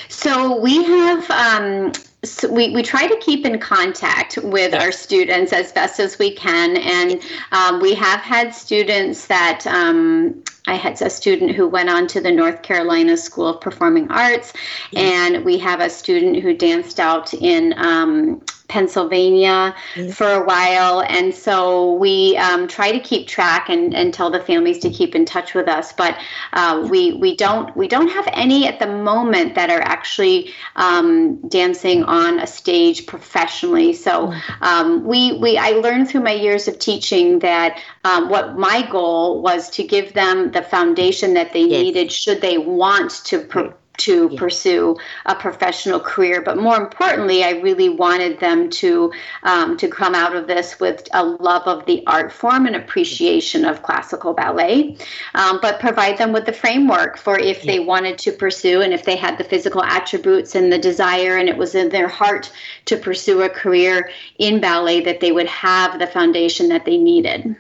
So 0.09 0.61
we 0.61 0.83
have 0.85 1.31
um, 1.31 1.92
so 2.24 2.52
we, 2.52 2.74
we 2.74 2.83
try 2.83 3.07
to 3.07 3.16
keep 3.18 3.46
in 3.46 3.59
contact 3.61 4.38
with 4.38 4.74
our 4.74 4.90
students 4.90 5.52
as 5.52 5.70
best 5.70 6.00
as 6.00 6.18
we 6.18 6.35
can. 6.35 6.76
And 6.76 7.22
um, 7.52 7.81
we 7.81 7.94
have 7.94 8.20
had 8.20 8.54
students 8.54 9.26
that 9.26 9.66
um, 9.66 10.42
I 10.66 10.74
had 10.74 11.00
a 11.00 11.11
student 11.11 11.52
who 11.52 11.68
went 11.68 11.88
on 11.88 12.09
to 12.09 12.20
the 12.20 12.33
North 12.33 12.62
Carolina 12.62 13.16
School 13.16 13.46
of 13.46 13.61
Performing 13.61 14.11
Arts, 14.11 14.52
and 14.96 15.44
we 15.44 15.59
have 15.59 15.81
a 15.81 15.88
student 15.88 16.42
who 16.42 16.54
danced 16.54 16.98
out 16.98 17.33
in 17.35 17.72
um, 17.78 18.42
Pennsylvania 18.68 19.74
yes. 19.96 20.14
for 20.14 20.31
a 20.31 20.44
while, 20.44 21.02
and 21.02 21.35
so 21.35 21.94
we 21.94 22.37
um, 22.37 22.68
try 22.68 22.92
to 22.92 23.00
keep 23.00 23.26
track 23.26 23.68
and, 23.68 23.94
and 23.94 24.12
tell 24.12 24.31
the 24.31 24.40
families 24.40 24.78
to 24.81 24.90
keep 24.90 25.14
in 25.14 25.24
touch 25.24 25.54
with 25.54 25.68
us. 25.68 25.92
But 25.92 26.18
uh, 26.52 26.87
we 26.90 27.14
we 27.14 27.35
don't 27.35 27.74
we 27.76 27.88
don't 27.88 28.09
have 28.09 28.28
any 28.33 28.66
at 28.66 28.78
the 28.78 28.87
moment 28.87 29.54
that 29.54 29.70
are 29.70 29.81
actually 29.81 30.52
um, 30.76 31.37
dancing 31.48 32.04
on 32.04 32.38
a 32.38 32.46
stage 32.46 33.07
professionally. 33.07 33.92
So 33.94 34.33
um, 34.61 35.04
we 35.04 35.38
we 35.38 35.57
I 35.57 35.70
learned 35.70 36.09
through 36.09 36.22
my 36.22 36.35
years 36.35 36.68
of 36.68 36.78
teaching 36.78 37.38
that 37.40 37.81
um, 38.04 38.28
what 38.28 38.59
my 38.59 38.88
goal 38.90 39.42
was 39.42 39.70
to 39.70 39.83
give 39.83 40.12
them 40.12 40.52
the 40.52 40.62
foundation 40.62 41.35
that 41.35 41.52
they 41.52 41.62
yes. 41.62 41.83
needed 41.83 42.12
should 42.12 42.40
they 42.40 42.59
want 42.59 43.11
to. 43.24 43.40
Pro- 43.40 43.74
to 43.99 44.29
yeah. 44.31 44.39
pursue 44.39 44.97
a 45.27 45.35
professional 45.35 46.01
career. 46.01 46.43
But 46.43 46.57
more 46.57 46.77
importantly, 46.77 47.45
I 47.45 47.51
really 47.61 47.89
wanted 47.89 48.41
them 48.41 48.71
to 48.71 49.13
um, 49.43 49.77
to 49.77 49.89
come 49.89 50.15
out 50.15 50.35
of 50.35 50.47
this 50.47 50.81
with 50.81 51.07
a 51.13 51.25
love 51.25 51.63
of 51.67 51.87
the 51.87 52.05
art 52.07 52.33
form 52.33 52.67
and 52.67 52.77
appreciation 52.77 53.65
of 53.65 53.83
classical 53.83 54.33
ballet. 54.33 54.97
Um, 55.35 55.59
but 55.61 55.81
provide 55.81 56.19
them 56.19 56.33
with 56.33 56.47
the 56.47 56.53
framework 56.53 57.19
for 57.19 57.39
if 57.39 57.65
yeah. 57.65 57.73
they 57.73 57.81
wanted 57.81 58.19
to 58.19 58.33
pursue 58.33 58.81
and 58.81 58.93
if 58.93 59.05
they 59.05 59.17
had 59.17 59.39
the 59.39 59.45
physical 59.45 59.83
attributes 59.83 60.55
and 60.55 60.73
the 60.73 60.79
desire 60.79 61.37
and 61.37 61.49
it 61.49 61.57
was 61.57 61.75
in 61.75 61.89
their 61.91 62.09
heart 62.09 62.51
to 62.87 62.97
pursue 62.97 63.43
a 63.43 63.49
career 63.49 64.11
in 64.39 64.61
ballet 64.61 65.01
that 65.01 65.21
they 65.21 65.33
would 65.33 65.47
have 65.47 65.99
the 65.99 66.07
foundation 66.07 66.69
that 66.69 66.85
they 66.85 66.97
needed. 66.97 67.57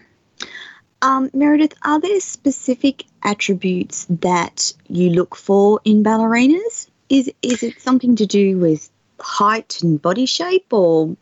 Um, 1.00 1.30
Meredith, 1.32 1.74
are 1.82 2.00
there 2.00 2.20
specific 2.20 3.04
attributes 3.22 4.06
that 4.08 4.72
you 4.88 5.10
look 5.10 5.36
for 5.36 5.80
in 5.84 6.02
ballerinas? 6.02 6.88
Is 7.08 7.32
is 7.42 7.62
it 7.62 7.80
something 7.80 8.16
to 8.16 8.26
do 8.26 8.58
with 8.58 8.90
height 9.20 9.80
and 9.82 10.00
body 10.00 10.26
shape, 10.26 10.72
or 10.72 11.16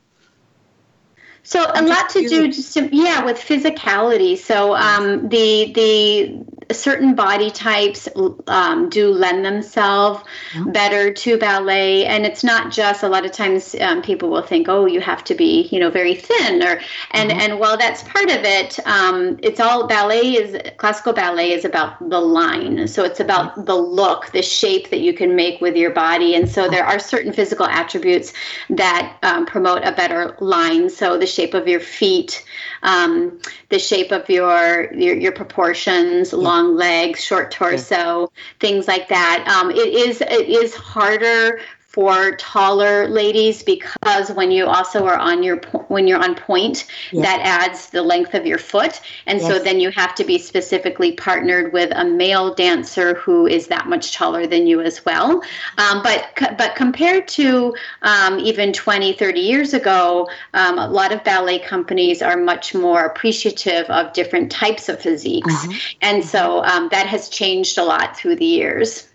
so 1.43 1.65
a 1.75 1.83
lot 1.83 2.11
to 2.11 2.29
do, 2.29 2.49
just 2.49 2.75
to, 2.75 2.89
yeah, 2.95 3.25
with 3.25 3.39
physicality. 3.39 4.37
So 4.37 4.75
um, 4.75 5.29
the 5.29 5.73
the 5.73 6.45
certain 6.73 7.15
body 7.15 7.51
types 7.51 8.09
um, 8.49 8.89
do 8.89 9.11
lend 9.13 9.45
themselves 9.45 10.23
better 10.67 11.13
to 11.13 11.39
ballet, 11.39 12.05
and 12.07 12.27
it's 12.27 12.43
not 12.43 12.73
just. 12.73 13.03
A 13.03 13.09
lot 13.09 13.25
of 13.25 13.33
times, 13.33 13.75
um, 13.81 14.03
people 14.03 14.29
will 14.29 14.43
think, 14.43 14.69
"Oh, 14.69 14.87
you 14.87 15.01
have 15.01 15.23
to 15.25 15.35
be, 15.35 15.69
you 15.71 15.79
know, 15.79 15.91
very 15.91 16.15
thin," 16.15 16.63
or 16.63 16.81
and 17.13 17.31
mm-hmm. 17.31 17.41
and 17.41 17.61
while 17.61 17.77
that's 17.77 18.03
part 18.05 18.31
of 18.31 18.45
it, 18.45 18.79
um, 18.87 19.39
it's 19.43 19.61
all 19.61 19.87
ballet 19.87 20.37
is 20.37 20.61
classical 20.77 21.13
ballet 21.13 21.53
is 21.53 21.65
about 21.65 21.97
the 22.11 22.21
line. 22.21 22.89
So 22.89 23.05
it's 23.05 23.21
about 23.21 23.53
mm-hmm. 23.53 23.65
the 23.65 23.77
look, 23.77 24.33
the 24.33 24.43
shape 24.43 24.91
that 24.91 25.01
you 25.01 25.13
can 25.13 25.37
make 25.37 25.61
with 25.61 25.77
your 25.77 25.91
body, 25.91 26.35
and 26.35 26.49
so 26.49 26.69
there 26.69 26.85
are 26.85 26.99
certain 26.99 27.33
physical 27.33 27.67
attributes 27.67 28.33
that 28.71 29.17
um, 29.23 29.47
promote 29.47 29.85
a 29.85 29.93
better 29.93 30.37
line. 30.41 30.91
So 30.91 31.19
the 31.19 31.27
shape 31.27 31.55
of 31.55 31.69
your 31.69 31.81
feet, 31.81 32.45
um, 32.83 33.41
the 33.69 33.79
shape 33.79 34.11
of 34.11 34.29
your 34.29 34.93
your, 34.95 35.17
your 35.17 35.33
proportions, 35.33 36.33
yeah. 36.33 36.39
Long 36.57 36.77
legs, 36.77 37.23
short 37.23 37.51
torso, 37.51 38.33
things 38.61 38.88
like 38.88 39.09
that. 39.09 39.47
Um, 39.49 39.71
it 39.71 39.77
is 39.77 40.21
it 40.21 40.49
is 40.49 40.75
harder 40.75 41.61
for 41.97 42.37
taller 42.37 43.09
ladies 43.09 43.63
because 43.63 44.31
when 44.35 44.51
you 44.51 44.67
also 44.67 45.07
are 45.07 45.17
on 45.17 45.43
your 45.43 45.57
when 45.89 46.07
you're 46.07 46.23
on 46.23 46.35
point 46.35 46.87
yes. 47.11 47.25
that 47.25 47.41
adds 47.41 47.89
the 47.89 48.03
length 48.03 48.35
of 48.35 48.45
your 48.45 48.59
foot 48.59 49.01
and 49.25 49.41
yes. 49.41 49.49
so 49.49 49.59
then 49.59 49.81
you 49.81 49.91
have 49.91 50.15
to 50.15 50.23
be 50.23 50.37
specifically 50.37 51.13
partnered 51.13 51.73
with 51.73 51.91
a 51.97 52.05
male 52.05 52.55
dancer 52.55 53.15
who 53.15 53.47
is 53.47 53.69
that 53.69 53.89
much 53.89 54.13
taller 54.13 54.47
than 54.47 54.67
you 54.67 54.83
as 54.83 55.07
well 55.07 55.43
um, 55.79 56.03
but 56.03 56.29
but 56.59 56.77
compared 56.77 57.27
to 57.27 57.75
um, 58.03 58.39
even 58.41 58.75
20 58.75 59.15
30 59.15 59.41
years 59.41 59.73
ago 59.73 60.29
um, 60.53 60.79
a 60.79 60.89
lot 60.89 61.13
of 61.13 61.25
ballet 61.25 61.59
companies 61.59 62.21
are 62.21 62.37
much 62.37 62.75
more 62.75 63.07
appreciative 63.07 63.87
of 63.87 64.13
different 64.13 64.53
types 64.53 64.91
of 64.91 65.01
physiques 65.01 65.65
uh-huh. 65.65 65.73
and 66.03 66.23
so 66.23 66.63
um, 66.65 66.91
that 66.91 67.07
has 67.07 67.31
changed 67.31 67.79
a 67.79 67.83
lot 67.83 68.15
through 68.15 68.37
the 68.37 68.45
years 68.45 69.09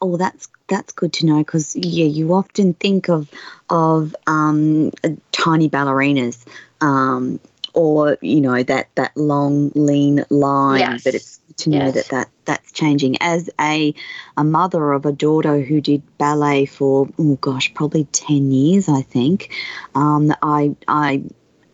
oh 0.00 0.16
that's 0.16 0.48
that's 0.68 0.92
good 0.92 1.12
to 1.14 1.26
know 1.26 1.38
because 1.38 1.76
yeah, 1.76 2.06
you 2.06 2.34
often 2.34 2.74
think 2.74 3.08
of 3.08 3.30
of 3.68 4.14
um, 4.26 4.90
tiny 5.32 5.68
ballerinas. 5.68 6.44
Um, 6.80 7.38
or 7.74 8.18
you 8.20 8.40
know 8.40 8.62
that 8.62 8.88
that 8.96 9.16
long 9.16 9.70
lean 9.74 10.24
line 10.30 10.80
yes. 10.80 11.04
but 11.04 11.14
it's 11.14 11.40
to 11.56 11.70
know 11.70 11.86
yes. 11.86 11.94
that, 11.94 12.08
that 12.08 12.28
that's 12.44 12.72
changing 12.72 13.16
as 13.20 13.48
a 13.60 13.94
a 14.36 14.44
mother 14.44 14.92
of 14.92 15.06
a 15.06 15.12
daughter 15.12 15.60
who 15.60 15.80
did 15.80 16.02
ballet 16.18 16.66
for 16.66 17.08
oh 17.18 17.36
gosh 17.36 17.72
probably 17.74 18.04
10 18.04 18.50
years 18.50 18.88
i 18.88 19.02
think 19.02 19.50
um, 19.94 20.32
i 20.42 20.74
i 20.88 21.22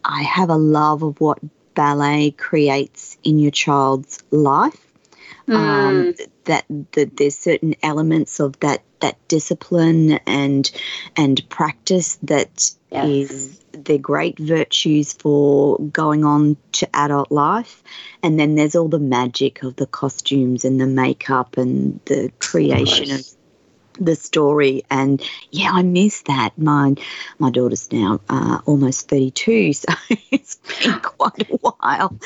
i 0.05 0.23
have 0.23 0.51
a 0.51 0.57
love 0.57 1.03
of 1.03 1.21
what 1.21 1.39
ballet 1.75 2.31
creates 2.33 3.17
in 3.23 3.39
your 3.39 3.53
child's 3.53 4.23
life 4.31 4.88
mm. 5.49 5.55
um, 5.57 6.15
that, 6.45 6.65
that 6.93 7.17
there's 7.17 7.37
certain 7.37 7.75
elements 7.83 8.41
of 8.41 8.59
that 8.61 8.83
that 9.01 9.17
discipline 9.29 10.19
and 10.27 10.71
and 11.17 11.49
practice 11.49 12.17
that 12.23 12.71
yes. 12.91 13.07
is 13.09 13.61
they're 13.73 13.99
great 13.99 14.39
virtues 14.39 15.13
for 15.13 15.79
going 15.79 16.25
on 16.25 16.57
to 16.73 16.89
adult 16.95 17.31
life. 17.31 17.83
And 18.23 18.39
then 18.39 18.57
there's 18.57 18.75
all 18.75 18.89
the 18.89 18.99
magic 18.99 19.63
of 19.63 19.77
the 19.77 19.87
costumes 19.87 20.65
and 20.65 20.81
the 20.81 20.87
makeup 20.87 21.57
and 21.57 22.01
the 22.07 22.33
creation 22.41 23.13
of, 23.13 23.21
of 23.21 23.27
the 24.01 24.17
story. 24.17 24.83
And 24.91 25.23
yeah 25.51 25.71
i 25.73 25.83
miss 25.83 26.23
that. 26.23 26.59
My 26.59 26.95
my 27.39 27.51
daughter's 27.51 27.91
now 27.93 28.21
uh, 28.29 28.61
almost 28.67 29.09
32 29.09 29.73
so 29.75 29.93
it's 30.31 30.57
been 30.83 30.99
quite 31.01 31.51
a 31.51 31.57
while. 31.57 32.19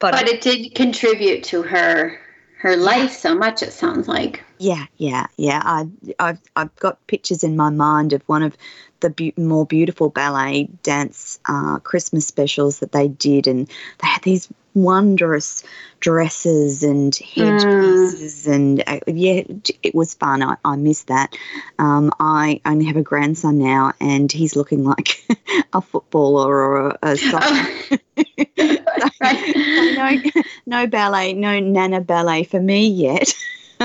But, 0.00 0.12
but 0.12 0.28
it 0.28 0.42
did 0.42 0.74
contribute 0.74 1.42
to 1.44 1.62
her 1.62 2.20
her 2.58 2.76
life 2.76 3.12
so 3.12 3.34
much. 3.34 3.62
It 3.62 3.72
sounds 3.72 4.08
like. 4.08 4.44
Yeah, 4.58 4.86
yeah, 4.96 5.26
yeah. 5.36 5.62
I, 5.64 5.86
I've 6.18 6.40
I've 6.56 6.74
got 6.76 7.04
pictures 7.06 7.44
in 7.44 7.56
my 7.56 7.70
mind 7.70 8.12
of 8.12 8.22
one 8.28 8.42
of 8.42 8.56
the 9.00 9.10
be- 9.10 9.34
more 9.36 9.66
beautiful 9.66 10.10
ballet 10.10 10.68
dance 10.82 11.38
uh, 11.46 11.78
Christmas 11.78 12.26
specials 12.26 12.80
that 12.80 12.92
they 12.92 13.08
did, 13.08 13.46
and 13.46 13.68
they 13.68 14.06
had 14.06 14.22
these 14.22 14.48
wondrous 14.74 15.64
dresses 16.00 16.82
and 16.82 17.16
headpieces, 17.16 18.46
mm. 18.46 18.54
and 18.54 18.84
uh, 18.86 19.00
yeah, 19.06 19.42
it 19.82 19.94
was 19.94 20.14
fun. 20.14 20.42
I, 20.42 20.56
I 20.64 20.76
miss 20.76 21.04
that. 21.04 21.36
Um, 21.78 22.12
I 22.20 22.60
only 22.64 22.86
have 22.86 22.96
a 22.96 23.02
grandson 23.02 23.58
now, 23.58 23.92
and 24.00 24.30
he's 24.30 24.56
looking 24.56 24.84
like 24.84 25.24
a 25.72 25.80
footballer 25.80 26.52
or 26.52 26.88
a, 26.88 26.98
a 27.02 27.16
soccer. 27.16 27.98
right. 29.20 30.32
no, 30.34 30.42
no 30.66 30.86
ballet, 30.86 31.32
no 31.32 31.58
nana 31.60 32.00
ballet 32.00 32.44
for 32.44 32.60
me 32.60 32.88
yet. 32.88 33.34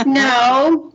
no. 0.05 0.93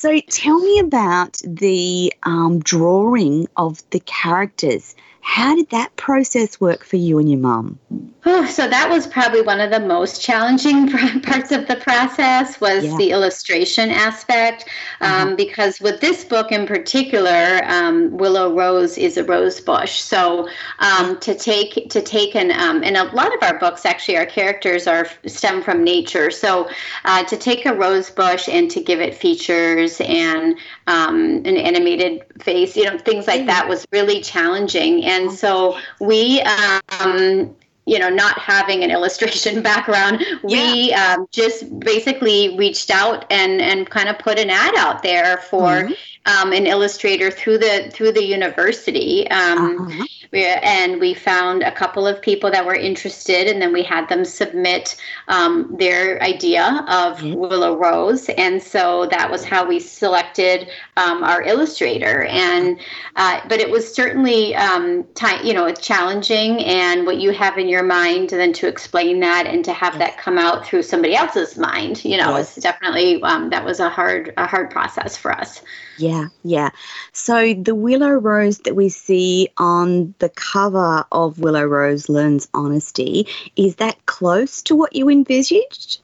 So 0.00 0.18
tell 0.30 0.58
me 0.58 0.78
about 0.78 1.42
the 1.44 2.10
um, 2.22 2.60
drawing 2.60 3.48
of 3.54 3.82
the 3.90 4.00
characters. 4.00 4.94
How 5.20 5.54
did 5.54 5.70
that 5.70 5.94
process 5.96 6.60
work 6.60 6.84
for 6.84 6.96
you 6.96 7.18
and 7.18 7.30
your 7.30 7.38
mum? 7.38 7.78
Oh, 8.26 8.44
so 8.46 8.68
that 8.68 8.90
was 8.90 9.06
probably 9.06 9.40
one 9.40 9.60
of 9.60 9.70
the 9.70 9.80
most 9.80 10.20
challenging 10.20 10.88
parts 11.22 11.52
of 11.52 11.66
the 11.68 11.76
process 11.76 12.60
was 12.60 12.84
yeah. 12.84 12.96
the 12.98 13.10
illustration 13.12 13.90
aspect, 13.90 14.68
um, 15.00 15.10
uh-huh. 15.10 15.36
because 15.36 15.80
with 15.80 16.00
this 16.00 16.24
book 16.24 16.52
in 16.52 16.66
particular, 16.66 17.62
um, 17.64 18.10
Willow 18.16 18.54
Rose 18.54 18.98
is 18.98 19.16
a 19.16 19.24
rose 19.24 19.60
bush. 19.60 20.00
So 20.00 20.48
um, 20.80 21.18
to 21.20 21.34
take 21.34 21.88
to 21.90 22.02
take 22.02 22.34
an 22.34 22.50
um, 22.52 22.82
and 22.84 22.96
a 22.96 23.04
lot 23.14 23.34
of 23.34 23.42
our 23.42 23.58
books 23.58 23.86
actually 23.86 24.18
our 24.18 24.26
characters 24.26 24.86
are 24.86 25.06
stem 25.26 25.62
from 25.62 25.82
nature. 25.82 26.30
So 26.30 26.68
uh, 27.06 27.24
to 27.24 27.36
take 27.36 27.64
a 27.64 27.74
rose 27.74 28.10
bush 28.10 28.48
and 28.48 28.70
to 28.70 28.82
give 28.82 29.00
it 29.00 29.14
features 29.14 30.00
and 30.02 30.56
um, 30.86 31.36
an 31.46 31.56
animated 31.56 32.24
face, 32.40 32.76
you 32.76 32.84
know, 32.84 32.98
things 32.98 33.26
like 33.26 33.46
that 33.46 33.68
was 33.68 33.86
really 33.92 34.20
challenging. 34.20 35.04
And 35.04 35.19
so 35.28 35.76
we 35.98 36.40
um, 36.42 37.54
you 37.86 37.98
know, 37.98 38.08
not 38.08 38.38
having 38.38 38.84
an 38.84 38.90
illustration 38.96 39.62
background, 39.62 40.24
we 40.44 40.90
yeah. 40.90 41.16
um, 41.18 41.26
just 41.32 41.78
basically 41.80 42.56
reached 42.56 42.90
out 42.90 43.26
and 43.30 43.60
and 43.60 43.90
kind 43.90 44.08
of 44.08 44.18
put 44.18 44.38
an 44.38 44.48
ad 44.48 44.74
out 44.76 45.02
there 45.02 45.38
for 45.38 45.66
mm-hmm. 45.68 45.92
Um, 46.26 46.52
an 46.52 46.66
illustrator 46.66 47.30
through 47.30 47.58
the 47.58 47.90
through 47.92 48.12
the 48.12 48.24
university. 48.24 49.28
Um, 49.30 49.88
uh-huh. 49.88 50.04
we, 50.32 50.44
and 50.44 51.00
we 51.00 51.14
found 51.14 51.62
a 51.62 51.72
couple 51.72 52.06
of 52.06 52.20
people 52.20 52.50
that 52.50 52.64
were 52.64 52.74
interested, 52.74 53.46
and 53.46 53.60
then 53.60 53.72
we 53.72 53.82
had 53.82 54.08
them 54.08 54.24
submit 54.24 54.96
um, 55.28 55.74
their 55.78 56.22
idea 56.22 56.84
of. 56.88 57.22
Willow 57.40 57.76
Rose, 57.76 58.28
and 58.30 58.62
so 58.62 59.06
that 59.06 59.30
was 59.30 59.44
how 59.44 59.66
we 59.66 59.80
selected 59.80 60.68
um, 60.96 61.22
our 61.22 61.42
illustrator. 61.42 62.24
And 62.24 62.78
uh, 63.16 63.40
but 63.48 63.60
it 63.60 63.70
was 63.70 63.92
certainly 63.92 64.54
um, 64.54 65.04
time, 65.14 65.44
you 65.44 65.54
know, 65.54 65.72
challenging, 65.72 66.62
and 66.64 67.06
what 67.06 67.18
you 67.18 67.32
have 67.32 67.58
in 67.58 67.68
your 67.68 67.82
mind 67.82 68.32
and 68.32 68.40
then 68.40 68.52
to 68.54 68.66
explain 68.68 69.20
that 69.20 69.46
and 69.46 69.64
to 69.64 69.72
have 69.72 69.98
that 69.98 70.18
come 70.18 70.38
out 70.38 70.66
through 70.66 70.82
somebody 70.82 71.14
else's 71.14 71.58
mind 71.58 72.04
you 72.04 72.16
know 72.16 72.36
yes. 72.36 72.56
it's 72.56 72.62
definitely 72.62 73.22
um, 73.22 73.50
that 73.50 73.64
was 73.64 73.80
a 73.80 73.88
hard 73.88 74.32
a 74.36 74.46
hard 74.46 74.70
process 74.70 75.16
for 75.16 75.32
us 75.32 75.62
Yeah, 75.98 76.09
yeah. 76.10 76.28
Yeah. 76.42 76.70
So 77.12 77.54
the 77.54 77.74
Willow 77.74 78.10
Rose 78.10 78.58
that 78.60 78.74
we 78.74 78.88
see 78.88 79.48
on 79.56 80.14
the 80.18 80.28
cover 80.28 81.04
of 81.12 81.38
Willow 81.38 81.64
Rose 81.64 82.08
Learns 82.08 82.48
Honesty, 82.52 83.28
is 83.54 83.76
that 83.76 84.06
close 84.06 84.62
to 84.62 84.74
what 84.74 84.94
you 84.96 85.08
envisaged? 85.08 86.00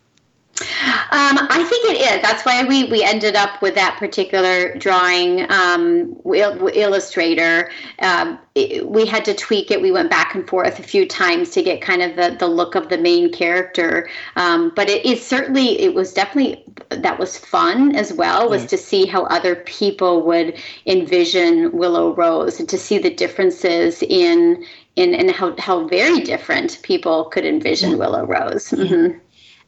Um, 0.58 1.38
I 1.50 1.64
think 1.68 1.84
it 1.90 2.00
is. 2.00 2.22
That's 2.22 2.44
why 2.44 2.64
we, 2.64 2.84
we 2.84 3.04
ended 3.04 3.36
up 3.36 3.60
with 3.60 3.74
that 3.74 3.96
particular 3.98 4.74
drawing 4.76 5.50
um, 5.50 6.16
illustrator. 6.24 7.70
Um, 7.98 8.38
it, 8.54 8.88
we 8.88 9.04
had 9.04 9.24
to 9.26 9.34
tweak 9.34 9.70
it. 9.70 9.82
We 9.82 9.90
went 9.90 10.08
back 10.08 10.34
and 10.34 10.48
forth 10.48 10.78
a 10.78 10.82
few 10.82 11.06
times 11.06 11.50
to 11.50 11.62
get 11.62 11.82
kind 11.82 12.00
of 12.00 12.16
the, 12.16 12.36
the 12.38 12.46
look 12.46 12.74
of 12.74 12.88
the 12.88 12.96
main 12.96 13.30
character. 13.30 14.08
Um, 14.36 14.72
but 14.74 14.88
it 14.88 15.04
is 15.04 15.24
certainly, 15.24 15.78
it 15.78 15.94
was 15.94 16.14
definitely, 16.14 16.64
that 16.88 17.18
was 17.18 17.36
fun 17.36 17.94
as 17.94 18.14
well, 18.14 18.48
was 18.48 18.64
to 18.66 18.78
see 18.78 19.04
how 19.04 19.24
other 19.24 19.56
people 19.56 20.22
would 20.22 20.58
envision 20.86 21.70
Willow 21.72 22.14
Rose 22.14 22.58
and 22.60 22.68
to 22.70 22.78
see 22.78 22.96
the 22.96 23.10
differences 23.10 24.02
in, 24.02 24.64
in, 24.96 25.14
in 25.14 25.28
how, 25.28 25.54
how 25.58 25.86
very 25.86 26.20
different 26.20 26.80
people 26.82 27.26
could 27.26 27.44
envision 27.44 27.98
Willow 27.98 28.24
Rose. 28.24 28.70
Mm-hmm. 28.70 29.18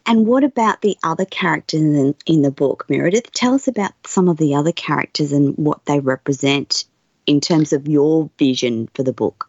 And 0.07 0.27
what 0.27 0.45
about 0.45 0.81
the 0.81 0.97
other 1.03 1.25
characters 1.25 1.81
in, 1.83 2.15
in 2.27 2.43
the 2.43 2.51
book, 2.51 2.87
Meredith? 2.89 3.31
Tell 3.33 3.55
us 3.55 3.69
about 3.69 3.93
some 4.07 4.29
of 4.29 4.39
the 4.39 4.55
other 4.55 4.73
characters 4.73 5.33
and 5.33 5.55
what 5.57 5.85
they 5.85 6.01
represent 6.01 6.85
in 7.27 7.41
terms 7.41 7.73
of 7.73 7.87
your 7.87 8.31
vision 8.39 8.89
for 8.95 9.03
the 9.03 9.13
book. 9.13 9.48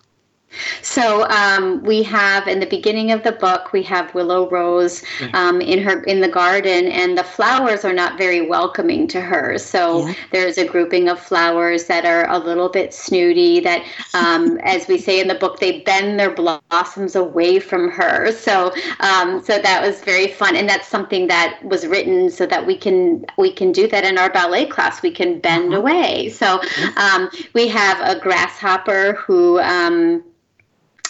So 0.81 1.27
um, 1.29 1.83
we 1.83 2.03
have 2.03 2.47
in 2.47 2.59
the 2.59 2.65
beginning 2.65 3.11
of 3.11 3.23
the 3.23 3.31
book 3.31 3.71
we 3.73 3.83
have 3.83 4.13
Willow 4.13 4.49
Rose 4.49 5.03
um, 5.33 5.61
in 5.61 5.79
her 5.79 6.03
in 6.03 6.21
the 6.21 6.27
garden, 6.27 6.87
and 6.87 7.17
the 7.17 7.23
flowers 7.23 7.85
are 7.85 7.93
not 7.93 8.17
very 8.17 8.47
welcoming 8.47 9.07
to 9.09 9.21
her. 9.21 9.57
So 9.57 10.07
yeah. 10.07 10.13
there's 10.31 10.57
a 10.57 10.65
grouping 10.65 11.09
of 11.09 11.19
flowers 11.19 11.85
that 11.85 12.05
are 12.05 12.29
a 12.29 12.39
little 12.39 12.69
bit 12.69 12.93
snooty. 12.93 13.59
That, 13.59 13.85
um, 14.13 14.59
as 14.63 14.87
we 14.87 14.97
say 14.97 15.19
in 15.19 15.27
the 15.27 15.35
book, 15.35 15.59
they 15.59 15.81
bend 15.81 16.19
their 16.19 16.31
blossoms 16.31 17.15
away 17.15 17.59
from 17.59 17.89
her. 17.91 18.31
So 18.31 18.73
um, 18.99 19.43
so 19.43 19.59
that 19.59 19.81
was 19.81 20.01
very 20.01 20.27
fun, 20.27 20.55
and 20.55 20.67
that's 20.67 20.87
something 20.87 21.27
that 21.27 21.59
was 21.63 21.85
written 21.85 22.29
so 22.29 22.45
that 22.45 22.65
we 22.65 22.75
can 22.75 23.25
we 23.37 23.51
can 23.51 23.71
do 23.71 23.87
that 23.87 24.03
in 24.03 24.17
our 24.17 24.31
ballet 24.31 24.65
class. 24.65 25.01
We 25.01 25.11
can 25.11 25.39
bend 25.39 25.73
uh-huh. 25.73 25.81
away. 25.81 26.29
So 26.29 26.61
um, 26.97 27.29
we 27.53 27.67
have 27.67 27.99
a 28.01 28.19
grasshopper 28.19 29.13
who 29.13 29.59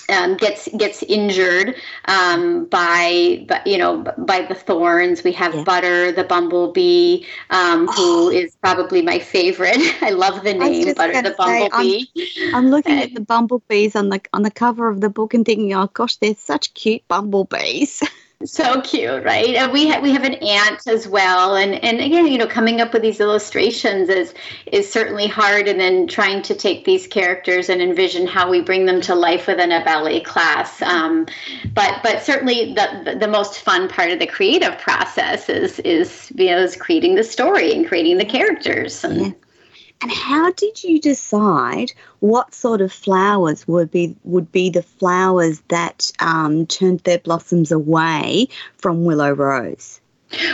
um, 0.10 0.38
gets 0.38 0.68
gets 0.78 1.04
injured 1.04 1.76
um, 2.06 2.66
by, 2.66 3.46
you 3.66 3.78
know 3.78 4.04
by 4.18 4.42
the 4.42 4.56
thorns. 4.56 5.24
We 5.24 5.32
have 5.34 5.54
yeah. 5.54 5.64
Butter 5.64 6.12
the 6.12 6.24
bumblebee, 6.24 7.26
um, 7.50 7.88
who 7.88 8.32
oh. 8.34 8.46
probably 8.62 9.02
my 9.02 9.20
favorite. 9.20 9.80
I 10.02 10.12
love 10.12 10.44
the 10.44 10.54
name 10.54 10.94
Butter 10.94 11.22
the 11.22 11.36
bumblebee. 11.38 12.06
I'm, 12.44 12.56
I'm, 12.56 12.68
looking 12.70 13.00
at 13.00 13.14
the 13.16 13.22
bumblebees 13.22 13.96
on 13.96 14.10
the 14.10 14.22
on 14.34 14.44
the 14.44 14.52
cover 14.52 14.88
of 14.88 15.02
the 15.02 15.10
book 15.10 15.34
and 15.34 15.46
thinking, 15.46 15.74
oh 15.74 15.88
gosh, 15.88 16.16
they're 16.18 16.36
such 16.36 16.74
cute 16.74 17.08
bumblebees. 17.08 18.04
so 18.46 18.80
cute 18.82 19.24
right? 19.26 19.56
And 19.56 19.72
we 19.74 19.88
have 19.88 20.02
we 20.02 20.12
have 20.12 20.24
an 20.24 20.36
aunt 20.36 20.88
as 20.88 21.08
well. 21.08 21.58
And 21.58 21.76
and 21.84 22.00
again 22.00 22.26
you 22.28 22.38
know 22.38 22.48
coming 22.48 22.80
up 22.80 22.94
with 22.94 23.02
these 23.02 23.20
illustrations 23.20 24.08
is 24.08 24.34
is 24.72 24.90
certainly 24.90 25.28
hard. 25.28 25.68
And 25.68 25.80
then 25.80 26.08
trying 26.08 26.42
to 26.44 26.56
take 26.56 26.86
these 26.86 27.06
characters 27.06 27.70
and 27.70 27.82
envision 27.82 28.28
how 28.28 28.50
we 28.50 28.62
bring 28.62 28.86
them 28.86 29.02
to 29.02 29.16
life 29.16 29.48
within 29.48 29.74
a 29.74 29.84
ballet 29.84 30.22
class. 30.22 30.82
Um, 30.82 31.28
but 31.74 32.02
but 32.02 32.24
certainly 32.24 32.74
the 32.74 33.18
the 33.20 33.28
most 33.28 33.60
fun 33.60 33.90
part 33.90 34.10
of 34.10 34.20
the 34.20 34.28
creative 34.28 34.78
process 34.80 35.50
is 35.50 35.80
is 35.80 36.32
you 36.36 36.48
know 36.52 36.60
is 36.60 36.78
creating 36.78 37.16
the 37.16 37.24
story 37.26 37.74
and 37.74 37.86
creating 37.86 38.18
the 38.18 38.26
characters. 38.26 39.04
And, 39.04 39.20
yeah. 39.22 39.32
And 40.02 40.12
how 40.12 40.52
did 40.54 40.84
you 40.84 41.00
decide 41.00 41.92
what 42.20 42.54
sort 42.54 42.80
of 42.80 42.92
flowers 42.92 43.68
would 43.68 43.92
be 43.92 44.16
would 44.24 44.52
be 44.52 44.70
the 44.70 44.84
flowers 44.84 45.62
that 45.68 46.10
um, 46.20 46.66
turned 46.68 47.02
their 47.02 47.20
blossoms 47.20 47.72
away 47.72 48.48
from 48.78 49.04
willow 49.04 49.34
rose? 49.34 50.00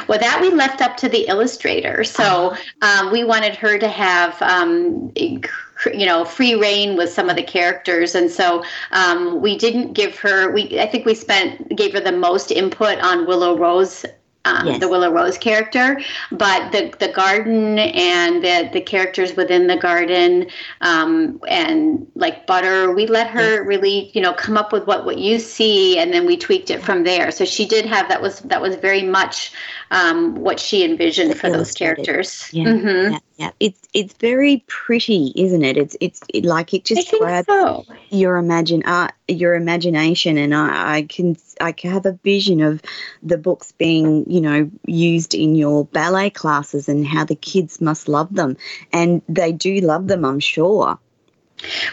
Well, 0.08 0.20
that 0.20 0.40
we 0.42 0.52
left 0.52 0.82
up 0.82 0.96
to 0.98 1.10
the 1.10 1.28
illustrator. 1.28 2.04
So 2.06 2.56
um, 2.82 3.12
we 3.12 3.26
wanted 3.26 3.56
her 3.56 3.78
to 3.78 3.90
have, 3.90 4.42
um, 4.42 5.12
you 5.16 6.06
know, 6.06 6.24
free 6.24 6.56
reign 6.56 6.96
with 6.96 7.10
some 7.10 7.30
of 7.30 7.36
the 7.36 7.44
characters, 7.44 8.16
and 8.16 8.32
so 8.32 8.64
um, 8.92 9.42
we 9.42 9.58
didn't 9.58 9.94
give 9.94 10.18
her. 10.20 10.52
We 10.52 10.80
I 10.80 10.88
think 10.88 11.06
we 11.06 11.14
spent 11.14 11.76
gave 11.76 11.94
her 11.94 12.00
the 12.00 12.14
most 12.14 12.52
input 12.52 13.00
on 13.00 13.28
Willow 13.28 13.58
Rose 13.58 14.06
um, 14.46 14.68
yes. 14.68 14.80
the 14.80 14.88
Willow 14.88 15.12
Rose 15.12 15.38
character, 15.38 16.00
but 16.32 16.72
the 16.72 16.94
the 17.00 17.10
garden 17.10 17.80
and 17.80 18.44
the 18.44 18.70
the 18.72 18.82
characters 18.82 19.36
within 19.36 19.68
the 19.68 19.76
garden 19.76 20.48
um, 20.82 21.42
and 21.48 22.08
like 22.16 22.48
Butter, 22.48 22.94
we 22.94 23.08
let 23.08 23.28
her 23.28 23.64
really 23.64 24.12
you 24.14 24.22
know 24.22 24.34
come 24.34 24.58
up 24.58 24.72
with 24.72 24.88
what 24.88 25.06
what 25.06 25.18
you 25.18 25.40
see, 25.40 25.98
and 25.98 26.14
then 26.14 26.26
we 26.26 26.38
tweaked 26.38 26.70
it 26.70 26.82
from 26.82 27.04
there. 27.04 27.32
So 27.32 27.44
she 27.44 27.66
did 27.66 27.86
have 27.86 28.08
that 28.10 28.22
was 28.22 28.40
that 28.42 28.62
was 28.62 28.76
very 28.76 29.04
much 29.04 29.52
um, 29.92 30.36
what 30.36 30.60
she 30.60 30.84
envisioned 30.84 31.38
for 31.38 31.50
those 31.50 31.72
characters. 31.72 32.50
Yeah, 32.52 32.66
mm-hmm. 32.66 33.14
yeah, 33.14 33.20
yeah, 33.38 33.52
It's 33.60 33.82
it's 33.94 34.14
very 34.14 34.64
pretty, 34.68 35.34
isn't 35.36 35.64
it? 35.64 35.76
It's 35.76 35.98
it's 36.00 36.22
it, 36.34 36.46
like 36.46 36.74
it 36.74 36.86
just 36.86 37.12
grabs 37.12 37.48
so. 37.48 37.86
your 38.10 38.38
imagine 38.38 38.84
uh, 38.86 39.10
your 39.28 39.56
imagination, 39.56 40.38
and 40.38 40.56
I, 40.56 40.96
I 40.96 41.02
can 41.02 41.36
I 41.60 41.74
can 41.74 41.92
have 41.92 42.06
a 42.06 42.14
vision 42.24 42.62
of 42.62 42.82
the 43.22 43.38
books 43.38 43.74
being 43.74 44.24
you 44.32 44.40
know 44.40 44.72
used 44.86 45.36
in 45.36 45.56
your 45.56 45.84
ballet 45.84 46.30
classes 46.30 46.88
and 46.88 47.06
how 47.06 47.26
the 47.26 47.36
kids 47.36 47.82
must 47.82 48.08
love 48.08 48.34
them, 48.34 48.56
and 48.94 49.22
they 49.28 49.52
do 49.52 49.82
love 49.82 50.08
them, 50.08 50.24
I'm 50.24 50.40
sure. 50.40 50.98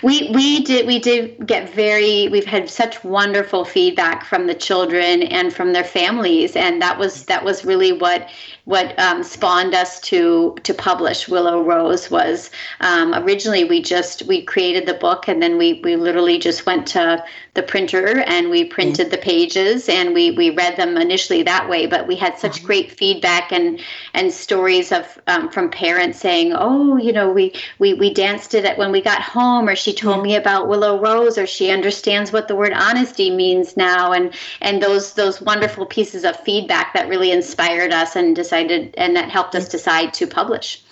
We 0.02 0.30
we 0.30 0.62
did 0.62 0.86
we 0.86 0.98
did 0.98 1.46
get 1.46 1.72
very 1.72 2.28
we've 2.28 2.44
had 2.44 2.68
such 2.68 3.02
wonderful 3.04 3.64
feedback 3.64 4.24
from 4.24 4.46
the 4.46 4.54
children 4.54 5.22
and 5.22 5.52
from 5.52 5.72
their 5.72 5.84
families 5.84 6.56
and 6.56 6.82
that 6.82 6.98
was 6.98 7.26
that 7.26 7.44
was 7.44 7.64
really 7.64 7.92
what 7.92 8.28
what 8.64 8.96
um, 8.98 9.24
spawned 9.24 9.74
us 9.74 10.00
to 10.00 10.56
to 10.62 10.72
publish 10.72 11.28
Willow 11.28 11.62
Rose 11.62 12.10
was 12.10 12.50
um, 12.80 13.12
originally 13.12 13.64
we 13.64 13.82
just 13.82 14.22
we 14.22 14.42
created 14.42 14.86
the 14.86 14.94
book 14.94 15.26
and 15.26 15.42
then 15.42 15.58
we 15.58 15.80
we 15.82 15.96
literally 15.96 16.38
just 16.38 16.64
went 16.64 16.86
to 16.88 17.24
the 17.54 17.62
printer 17.62 18.20
and 18.20 18.50
we 18.50 18.64
printed 18.64 19.10
the 19.10 19.18
pages 19.18 19.88
and 19.88 20.14
we 20.14 20.30
we 20.30 20.50
read 20.50 20.76
them 20.76 20.96
initially 20.96 21.42
that 21.42 21.68
way. 21.68 21.86
But 21.86 22.06
we 22.06 22.14
had 22.14 22.38
such 22.38 22.62
great 22.62 22.92
feedback 22.92 23.50
and 23.50 23.80
and 24.14 24.32
stories 24.32 24.92
of 24.92 25.20
um, 25.26 25.48
from 25.48 25.68
parents 25.68 26.20
saying 26.20 26.52
oh 26.54 26.96
you 26.98 27.12
know 27.12 27.30
we 27.30 27.52
we 27.80 27.94
we 27.94 28.14
danced 28.14 28.54
it 28.54 28.78
when 28.78 28.92
we 28.92 29.02
got 29.02 29.22
home 29.22 29.68
or 29.68 29.74
she 29.74 29.92
told 29.92 30.22
me 30.22 30.36
about 30.36 30.68
Willow 30.68 31.00
Rose 31.00 31.36
or 31.36 31.46
she 31.46 31.70
understands 31.70 32.32
what 32.32 32.46
the 32.46 32.54
word 32.54 32.72
honesty 32.72 33.28
means 33.28 33.76
now. 33.76 34.12
And 34.12 34.32
and 34.60 34.80
those 34.80 35.14
those 35.14 35.42
wonderful 35.42 35.84
pieces 35.84 36.24
of 36.24 36.36
feedback 36.36 36.94
that 36.94 37.08
really 37.08 37.32
inspired 37.32 37.92
us 37.92 38.14
and 38.14 38.36
decided 38.52 38.94
and 38.96 39.16
that 39.16 39.30
helped 39.30 39.54
us 39.54 39.68
decide 39.68 40.12
to 40.14 40.26
publish 40.26 40.82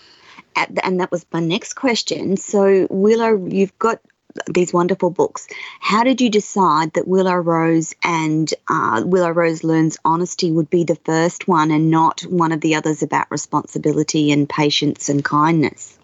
and 0.83 1.01
that 1.01 1.11
was 1.13 1.25
my 1.33 1.41
next 1.41 1.75
question. 1.75 2.37
So, 2.37 2.87
Willow, 2.91 3.47
you've 3.47 3.79
got 3.79 4.01
these 4.53 4.73
wonderful 4.73 5.11
books. 5.11 5.47
How 5.79 6.03
did 6.03 6.21
you 6.21 6.29
decide 6.29 6.93
that 6.95 7.07
Willow 7.07 7.37
Rose 7.37 7.95
and 8.03 8.53
uh, 8.69 9.03
Willow 9.05 9.31
Rose 9.31 9.65
Learns 9.65 9.97
Honesty 10.05 10.51
would 10.51 10.69
be 10.69 10.85
the 10.85 10.97
first 11.05 11.49
one 11.49 11.71
and 11.71 11.91
not 11.91 12.23
one 12.23 12.53
of 12.53 12.61
the 12.61 12.75
others 12.75 13.03
about 13.03 13.31
responsibility 13.31 14.33
and 14.33 14.49
patience 14.49 15.09
and 15.09 15.25
kindness? 15.25 15.99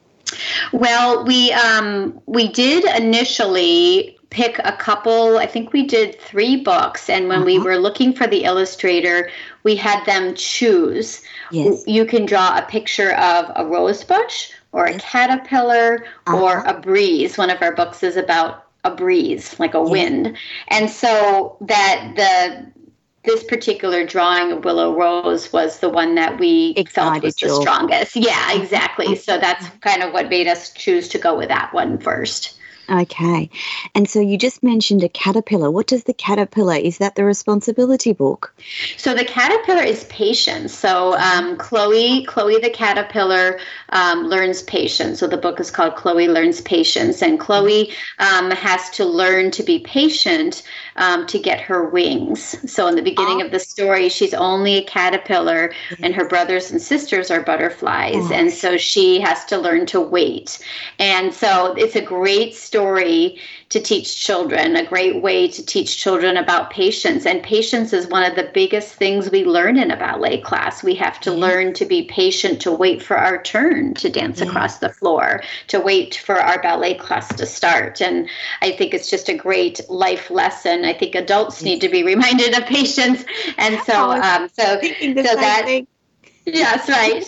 Well, 0.73 1.25
we 1.25 1.53
um, 1.53 2.21
we 2.27 2.49
did 2.49 2.85
initially 2.85 4.17
pick 4.31 4.59
a 4.65 4.73
couple. 4.73 5.39
I 5.39 5.47
think 5.47 5.73
we 5.73 5.87
did 5.87 6.21
three 6.21 6.57
books, 6.57 7.09
and 7.09 7.29
when 7.29 7.39
uh-huh. 7.39 7.47
we 7.47 7.59
were 7.59 7.79
looking 7.79 8.13
for 8.13 8.27
the 8.27 8.45
illustrator, 8.45 9.31
we 9.67 9.75
had 9.75 10.05
them 10.05 10.33
choose. 10.37 11.23
Yes. 11.51 11.83
You 11.89 12.07
can 12.07 12.25
draw 12.25 12.57
a 12.57 12.63
picture 12.63 13.13
of 13.17 13.51
a 13.57 13.67
rose 13.67 14.05
bush 14.05 14.53
or 14.71 14.85
a 14.85 14.97
caterpillar 14.97 16.07
uh-huh. 16.29 16.41
or 16.41 16.59
a 16.61 16.81
breeze. 16.81 17.37
One 17.37 17.51
of 17.51 17.61
our 17.61 17.75
books 17.75 18.05
is 18.05 18.17
about 18.17 18.65
a 18.85 18.95
breeze, 18.95 19.59
like 19.59 19.75
a 19.75 19.81
yes. 19.81 19.91
wind. 19.91 20.37
And 20.69 20.89
so 20.89 21.57
that 21.63 22.13
the 22.15 22.77
this 23.25 23.43
particular 23.43 24.07
drawing 24.07 24.53
of 24.53 24.65
Willow 24.65 24.95
Rose 24.95 25.53
was 25.53 25.81
the 25.81 25.89
one 25.89 26.15
that 26.15 26.39
we 26.39 26.73
Excited 26.77 26.93
felt 26.93 27.23
was 27.25 27.35
the 27.35 27.61
strongest. 27.61 28.15
Yeah, 28.15 28.53
exactly. 28.53 29.17
So 29.17 29.37
that's 29.37 29.69
kind 29.81 30.05
of 30.05 30.13
what 30.13 30.29
made 30.29 30.47
us 30.47 30.71
choose 30.75 31.09
to 31.09 31.19
go 31.19 31.37
with 31.37 31.49
that 31.49 31.75
one 31.75 31.99
first. 31.99 32.57
Okay. 32.89 33.51
And 33.95 34.09
so 34.09 34.21
you 34.21 34.39
just 34.39 34.63
mentioned 34.63 35.03
a 35.03 35.09
caterpillar. 35.09 35.71
What 35.71 35.89
does 35.89 36.05
the 36.05 36.15
caterpillar? 36.15 36.77
Is 36.77 36.99
that 36.99 37.17
the 37.17 37.25
responsibility 37.25 38.13
book? 38.13 38.55
So 38.97 39.13
the 39.13 39.25
caterpillar 39.25 39.83
is 39.83 40.05
patience. 40.05 40.73
So 40.73 41.17
um, 41.19 41.57
Chloe, 41.57 42.25
Chloe 42.27 42.59
the 42.61 42.71
caterpillar 42.71 43.59
um, 43.91 44.29
learns 44.29 44.63
patience. 44.63 45.19
So 45.19 45.27
the 45.27 45.37
book 45.37 45.59
is 45.59 45.71
called 45.71 45.97
Chloe 45.97 46.29
Learns 46.29 46.61
Patience, 46.61 47.23
and 47.23 47.41
Chloe 47.41 47.93
um, 48.19 48.51
has 48.53 48.89
to 48.91 49.05
learn 49.05 49.51
to 49.53 49.63
be 49.63 49.81
patient 49.81 50.63
um, 50.99 51.27
to 51.27 51.39
get 51.39 51.61
her 51.61 51.89
wings. 51.89 52.57
So 52.71 52.87
in 52.87 52.97
the 52.97 53.03
beginning 53.03 53.43
oh. 53.43 53.47
of 53.47 53.53
the 53.53 53.61
story, 53.61 54.09
she's 54.09 54.35
only 54.35 54.77
a 54.77 54.85
caterpillar, 54.85 55.73
and 56.03 56.15
her 56.15 56.27
brothers 56.29 56.71
and 56.71 56.81
sisters 56.81 57.31
are 57.31 57.43
butterflies, 57.43 58.15
oh. 58.17 58.33
and 58.33 58.53
so 58.53 58.77
she 58.77 59.21
has 59.21 59.45
to 59.47 59.59
learn 59.59 59.87
to 59.87 60.01
wait. 60.01 60.59
And 60.99 61.33
so 61.33 61.75
it's 61.75 61.97
a 61.97 62.03
great 62.03 62.55
story 62.55 63.41
to 63.69 63.81
teach 63.81 64.17
children, 64.23 64.77
a 64.77 64.87
great 64.87 65.23
way 65.23 65.49
to 65.49 65.65
teach 65.65 65.99
children 65.99 66.37
about 66.37 66.71
patience. 66.71 67.27
And 67.27 67.43
patience 67.43 67.93
is 67.93 68.07
one 68.07 68.23
of 68.23 68.37
the 68.37 68.51
biggest 68.55 68.95
things 68.95 69.31
we 69.31 69.45
learn 69.45 69.77
in 69.77 69.91
a 69.91 69.97
ballet 69.97 70.41
class. 70.41 70.85
We 70.85 70.95
have 70.97 71.21
to 71.23 71.33
learn 71.33 71.73
to 71.75 71.85
be 71.85 72.05
patient, 72.05 72.61
to 72.63 72.71
wait 72.71 73.03
for 73.03 73.17
our 73.17 73.43
turn 73.43 73.95
to 73.95 74.09
dance 74.09 74.41
across 74.41 74.79
the 74.79 74.89
floor, 74.89 75.43
to 75.69 75.81
wait 75.81 76.15
for 76.15 76.41
our 76.41 76.63
ballet 76.63 76.95
class 76.95 77.35
to 77.35 77.47
start. 77.47 78.01
And 78.01 78.29
I 78.63 78.73
think 78.73 78.95
it's 78.95 79.11
just 79.11 79.29
a 79.29 79.35
great 79.35 79.81
life 79.89 80.31
lesson. 80.31 80.85
I 80.85 80.93
think 80.93 81.15
adults 81.15 81.63
need 81.63 81.81
to 81.81 81.89
be 81.89 82.03
reminded 82.05 82.57
of 82.57 82.67
patience. 82.67 83.25
And 83.59 83.81
so, 83.83 84.13
um, 84.13 84.49
so, 84.49 84.81
so 84.81 85.23
that. 85.23 85.63
Thing 85.67 85.87
Yes, 86.47 86.89
right. 86.89 87.25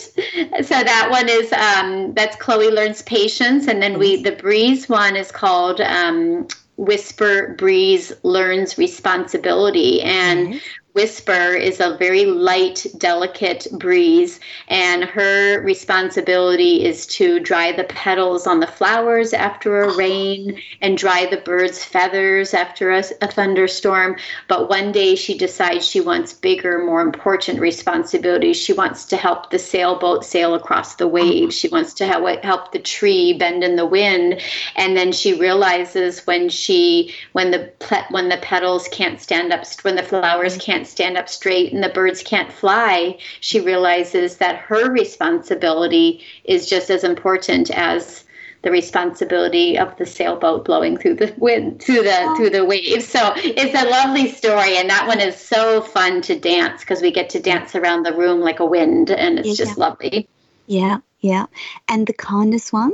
So 0.65 0.83
that 0.83 1.07
one 1.11 1.27
is 1.29 1.51
um, 1.53 2.13
that's 2.13 2.35
Chloe 2.37 2.71
learns 2.71 3.01
patience, 3.01 3.67
and 3.67 3.81
then 3.83 3.99
we 3.99 4.21
the 4.23 4.31
breeze 4.31 4.87
one 4.87 5.15
is 5.17 5.31
called 5.31 5.81
um, 5.81 6.47
Whisper 6.77 7.55
Breeze 7.57 8.13
learns 8.23 8.77
responsibility, 8.77 10.01
and 10.01 10.47
mm-hmm. 10.49 10.57
Whisper 10.99 11.53
is 11.53 11.79
a 11.79 11.95
very 11.95 12.25
light, 12.25 12.85
delicate 12.97 13.67
breeze, 13.71 14.41
and 14.67 15.05
her 15.05 15.61
responsibility 15.61 16.83
is 16.83 17.07
to 17.07 17.39
dry 17.39 17.71
the 17.71 17.85
petals 17.85 18.45
on 18.45 18.59
the 18.59 18.67
flowers 18.67 19.31
after 19.31 19.79
a 19.79 19.95
rain 19.95 20.61
and 20.81 20.97
dry 20.97 21.25
the 21.25 21.37
birds' 21.37 21.85
feathers 21.85 22.53
after 22.53 22.91
a, 22.91 23.01
a 23.21 23.27
thunderstorm. 23.27 24.17
But 24.49 24.67
one 24.67 24.91
day 24.91 25.15
she 25.15 25.37
decides 25.37 25.87
she 25.87 26.01
wants 26.01 26.33
bigger, 26.33 26.83
more 26.83 26.99
important 26.99 27.61
responsibilities. 27.61 28.57
She 28.57 28.73
wants 28.73 29.05
to 29.05 29.15
help 29.15 29.51
the 29.51 29.59
sailboat 29.59 30.25
sail 30.25 30.53
across 30.53 30.95
the 30.95 31.07
waves. 31.07 31.55
She 31.55 31.69
wants 31.69 31.93
to 31.93 32.05
help 32.05 32.43
help 32.43 32.73
the 32.73 32.79
tree 32.79 33.31
bend 33.31 33.63
in 33.63 33.77
the 33.77 33.85
wind, 33.85 34.41
and 34.75 34.97
then 34.97 35.13
she 35.13 35.39
realizes 35.39 36.27
when 36.27 36.49
she 36.49 37.13
when 37.31 37.51
the 37.51 37.71
when 38.09 38.27
the 38.27 38.39
petals 38.41 38.89
can't 38.91 39.21
stand 39.21 39.53
up, 39.53 39.63
when 39.83 39.95
the 39.95 40.03
flowers 40.03 40.57
can't 40.57 40.79
can't 40.79 40.88
stand 40.89 41.17
up 41.17 41.29
straight 41.29 41.71
and 41.71 41.83
the 41.83 41.89
birds 41.89 42.23
can't 42.23 42.51
fly, 42.51 43.17
she 43.39 43.59
realizes 43.59 44.37
that 44.37 44.57
her 44.57 44.91
responsibility 44.91 46.21
is 46.43 46.67
just 46.67 46.89
as 46.89 47.03
important 47.03 47.69
as 47.71 48.25
the 48.61 48.71
responsibility 48.71 49.77
of 49.77 49.95
the 49.97 50.05
sailboat 50.05 50.65
blowing 50.65 50.97
through 50.97 51.15
the 51.15 51.33
wind 51.37 51.81
through 51.81 52.03
the 52.03 52.33
through 52.35 52.49
the 52.49 52.65
waves. 52.65 53.07
So 53.07 53.31
it's 53.35 53.81
a 53.81 53.89
lovely 53.89 54.29
story, 54.31 54.77
and 54.77 54.89
that 54.89 55.07
one 55.07 55.21
is 55.21 55.37
so 55.37 55.81
fun 55.81 56.21
to 56.23 56.37
dance 56.37 56.81
because 56.81 57.01
we 57.01 57.11
get 57.11 57.29
to 57.31 57.39
dance 57.39 57.75
around 57.75 58.03
the 58.03 58.13
room 58.13 58.41
like 58.41 58.59
a 58.59 58.65
wind, 58.65 59.11
and 59.11 59.39
it's 59.39 59.47
yeah. 59.47 59.53
just 59.65 59.77
lovely. 59.77 60.27
Yeah, 60.67 60.97
yeah. 61.21 61.45
And 61.87 62.05
the 62.05 62.13
kindness 62.13 62.73
one. 62.73 62.93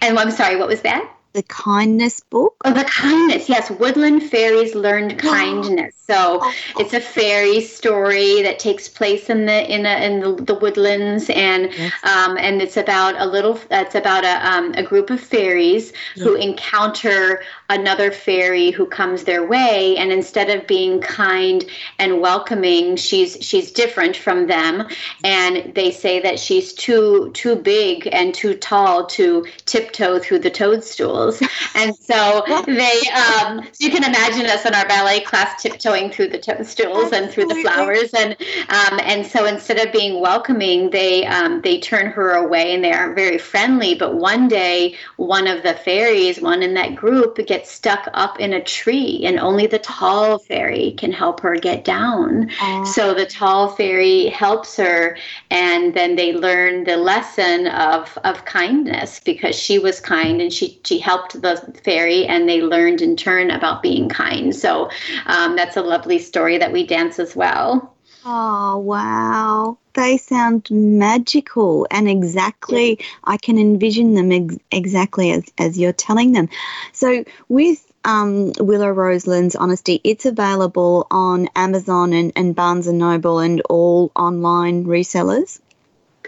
And 0.00 0.18
I'm 0.18 0.30
sorry, 0.30 0.56
what 0.56 0.68
was 0.68 0.82
that? 0.82 1.12
The 1.32 1.42
kindness 1.44 2.20
book? 2.20 2.56
Oh, 2.64 2.72
the 2.72 2.84
kindness. 2.84 3.48
Yes, 3.48 3.70
Woodland 3.70 4.22
Fairies 4.22 4.74
Learned 4.74 5.18
Kindness. 5.18 5.94
So 6.06 6.40
oh. 6.42 6.54
it's 6.78 6.92
a 6.92 7.00
fairy 7.00 7.60
story 7.60 8.42
that 8.42 8.58
takes 8.58 8.88
place 8.88 9.30
in 9.30 9.46
the 9.46 9.74
in 9.74 9.86
a, 9.86 10.04
in 10.04 10.20
the, 10.20 10.34
the 10.42 10.54
woodlands, 10.54 11.30
and 11.30 11.72
yes. 11.72 11.92
um, 12.04 12.36
and 12.38 12.60
it's 12.60 12.76
about 12.76 13.14
a 13.18 13.26
little. 13.26 13.58
It's 13.70 13.94
about 13.94 14.24
a 14.24 14.46
um, 14.46 14.74
a 14.74 14.82
group 14.82 15.10
of 15.10 15.20
fairies 15.20 15.92
yes. 16.14 16.26
who 16.26 16.34
encounter 16.34 17.42
another 17.72 18.10
fairy 18.10 18.70
who 18.70 18.86
comes 18.86 19.24
their 19.24 19.46
way, 19.46 19.96
and 19.96 20.12
instead 20.12 20.50
of 20.50 20.66
being 20.66 21.00
kind 21.00 21.64
and 21.98 22.20
welcoming, 22.20 22.96
she's 22.96 23.36
she's 23.40 23.70
different 23.70 24.16
from 24.16 24.46
them, 24.46 24.86
and 25.24 25.74
they 25.74 25.90
say 25.90 26.20
that 26.20 26.38
she's 26.38 26.72
too 26.72 27.30
too 27.34 27.56
big 27.56 28.08
and 28.12 28.34
too 28.34 28.54
tall 28.54 29.06
to 29.06 29.44
tiptoe 29.66 30.18
through 30.18 30.38
the 30.38 30.50
toadstools 30.50 31.42
and 31.74 31.94
so 31.96 32.44
they, 32.66 33.00
um, 33.10 33.62
so 33.72 33.84
you 33.84 33.90
can 33.90 34.04
imagine 34.04 34.46
us 34.46 34.64
in 34.66 34.74
our 34.74 34.86
ballet 34.86 35.20
class 35.20 35.62
tiptoeing 35.62 36.10
through 36.10 36.28
the 36.28 36.38
toadstools 36.38 37.12
and 37.12 37.30
through 37.30 37.46
the 37.46 37.54
flowers. 37.62 38.12
And, 38.14 38.36
um, 38.68 39.00
and 39.02 39.26
so 39.26 39.46
instead 39.46 39.78
of 39.78 39.92
being 39.92 40.20
welcoming, 40.20 40.90
they, 40.90 41.26
um, 41.26 41.60
they 41.62 41.80
turn 41.80 42.06
her 42.06 42.32
away 42.32 42.74
and 42.74 42.82
they 42.82 42.92
aren't 42.92 43.16
very 43.16 43.38
friendly. 43.38 43.94
But 43.94 44.16
one 44.16 44.48
day, 44.48 44.96
one 45.16 45.46
of 45.46 45.62
the 45.62 45.74
fairies, 45.74 46.40
one 46.40 46.62
in 46.62 46.74
that 46.74 46.94
group, 46.94 47.36
gets 47.46 47.61
stuck 47.66 48.08
up 48.14 48.38
in 48.38 48.52
a 48.52 48.62
tree 48.62 49.22
and 49.24 49.38
only 49.38 49.66
the 49.66 49.78
tall 49.78 50.38
fairy 50.38 50.94
can 50.98 51.12
help 51.12 51.40
her 51.40 51.56
get 51.56 51.84
down. 51.84 52.50
So 52.84 53.14
the 53.14 53.26
tall 53.26 53.68
fairy 53.68 54.26
helps 54.26 54.76
her 54.76 55.16
and 55.50 55.94
then 55.94 56.16
they 56.16 56.32
learn 56.32 56.84
the 56.84 56.96
lesson 56.96 57.68
of, 57.68 58.18
of 58.24 58.44
kindness 58.44 59.20
because 59.20 59.56
she 59.56 59.78
was 59.78 60.00
kind 60.00 60.40
and 60.40 60.52
she, 60.52 60.80
she 60.84 60.98
helped 60.98 61.22
helped 61.22 61.42
the 61.42 61.80
fairy 61.84 62.26
and 62.26 62.48
they 62.48 62.62
learned 62.62 63.02
in 63.02 63.16
turn 63.16 63.50
about 63.50 63.82
being 63.82 64.08
kind. 64.08 64.54
So 64.54 64.90
um, 65.26 65.56
that's 65.56 65.76
a 65.76 65.82
lovely 65.82 66.18
story 66.18 66.58
that 66.58 66.72
we 66.72 66.86
dance 66.86 67.18
as 67.18 67.36
well. 67.36 67.94
Oh, 68.24 68.78
wow. 68.78 69.78
They 69.94 70.16
sound 70.16 70.68
magical 70.70 71.86
and 71.90 72.08
exactly, 72.08 72.98
I 73.24 73.36
can 73.36 73.58
envision 73.58 74.14
them 74.14 74.32
ex- 74.32 74.58
exactly 74.70 75.30
as, 75.32 75.44
as 75.58 75.78
you're 75.78 75.92
telling 75.92 76.32
them. 76.32 76.48
So, 76.92 77.24
with 77.48 77.84
um, 78.04 78.52
Willow 78.58 78.88
Rose 78.90 79.26
Learns 79.26 79.54
Honesty, 79.56 80.00
it's 80.04 80.24
available 80.26 81.06
on 81.10 81.48
Amazon 81.54 82.12
and, 82.12 82.32
and 82.36 82.54
Barnes 82.54 82.86
and 82.86 82.98
Noble 82.98 83.38
and 83.38 83.60
all 83.68 84.10
online 84.16 84.84
resellers. 84.84 85.60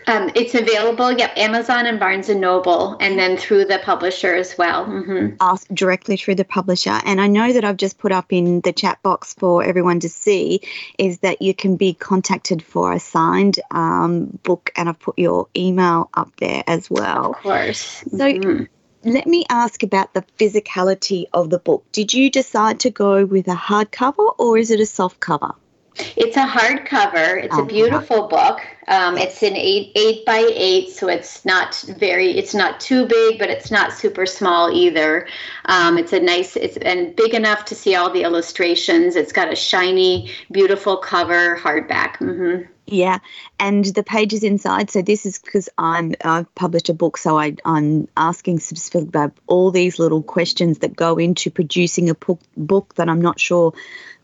Um, 0.07 0.31
it's 0.35 0.55
available, 0.55 1.13
yep, 1.13 1.33
Amazon 1.37 1.87
and 1.87 1.99
Barnes 1.99 2.29
and 2.29 2.41
Noble, 2.41 2.97
and 3.01 3.19
then 3.19 3.37
through 3.37 3.67
the 3.67 3.79
publisher 3.79 4.35
as 4.35 4.57
well. 4.59 4.87
Mm-hmm. 4.87 5.37
Uh, 5.41 5.57
directly 5.73 6.17
through 6.17 6.35
the 6.35 6.45
publisher. 6.45 7.01
And 7.05 7.21
I 7.21 7.27
know 7.27 7.53
that 7.53 7.65
I've 7.65 7.77
just 7.77 7.99
put 7.99 8.13
up 8.13 8.33
in 8.33 8.61
the 8.61 8.73
chat 8.73 9.03
box 9.03 9.35
for 9.35 9.65
everyone 9.65 10.01
to 10.01 10.09
see 10.09 10.61
is 10.99 11.21
that 11.21 11.41
you 11.41 11.55
can 11.55 11.77
be 11.77 11.95
contacted 11.95 12.63
for 12.63 12.93
a 12.93 13.01
signed 13.01 13.61
um, 13.71 14.39
book, 14.43 14.71
and 14.77 14.89
I've 14.89 14.99
put 14.99 15.19
your 15.19 15.49
email 15.57 16.11
up 16.15 16.35
there 16.37 16.63
as 16.67 16.91
well. 16.91 17.33
Of 17.33 17.37
course. 17.37 18.05
So. 18.11 18.17
Mm-hmm. 18.17 18.65
Let 19.07 19.27
me 19.27 19.45
ask 19.51 19.83
about 19.83 20.15
the 20.15 20.25
physicality 20.39 21.27
of 21.35 21.51
the 21.51 21.59
book. 21.59 21.85
Did 21.93 22.15
you 22.15 22.31
decide 22.31 22.81
to 22.81 22.91
go 22.91 23.27
with 23.27 23.49
a 23.49 23.55
hardcover 23.55 24.35
or 24.39 24.57
is 24.57 24.71
it 24.71 24.81
a 24.81 24.87
soft 24.87 25.21
cover? 25.21 25.55
It's 25.97 26.37
a 26.37 26.45
hardcover. 26.45 27.43
It's 27.45 27.57
a 27.57 27.61
oh, 27.61 27.65
beautiful 27.65 28.27
book. 28.27 28.61
Um, 28.89 29.17
it's 29.17 29.43
an 29.43 29.55
eight 29.57 29.93
eight 29.95 30.27
by 30.27 30.51
eight, 30.53 30.91
so 30.91 31.09
it's 31.09 31.45
not 31.45 31.75
very. 31.99 32.37
It's 32.37 32.55
not 32.55 32.81
too 32.81 33.07
big, 33.07 33.39
but 33.39 33.49
it's 33.49 33.71
not 33.71 33.93
super 33.93 34.27
small 34.27 34.71
either. 34.71 35.29
Um, 35.67 35.97
it's 35.97 36.13
a 36.13 36.21
nice. 36.21 36.57
It's 36.57 36.77
and 36.79 37.15
big 37.15 37.33
enough 37.33 37.65
to 37.67 37.75
see 37.75 37.95
all 37.95 38.11
the 38.11 38.23
illustrations. 38.23 39.15
It's 39.15 39.33
got 39.33 39.53
a 39.53 39.57
shiny, 39.57 40.31
beautiful 40.51 40.97
cover, 40.97 41.57
hardback. 41.57 42.17
Mm-hmm. 42.17 42.71
Yeah, 42.87 43.21
and 43.59 43.85
the 43.85 44.03
pages 44.03 44.43
inside. 44.43 44.91
So 44.91 45.01
this 45.01 45.25
is 45.25 45.39
because 45.39 45.71
I'm 45.79 46.15
I've 46.23 46.53
published 46.55 46.91
a 46.91 46.95
book, 46.95 47.17
so 47.17 47.39
I, 47.39 47.57
I'm 47.65 48.09
asking 48.17 48.59
specifically 48.59 49.09
about 49.09 49.33
all 49.47 49.71
these 49.71 49.99
little 49.99 50.23
questions 50.23 50.81
that 50.81 50.95
go 50.95 51.17
into 51.17 51.51
producing 51.51 52.11
a 52.11 52.15
book, 52.15 52.41
book 52.57 52.95
that 52.97 53.09
I'm 53.09 53.23
not 53.23 53.41
sure 53.41 53.73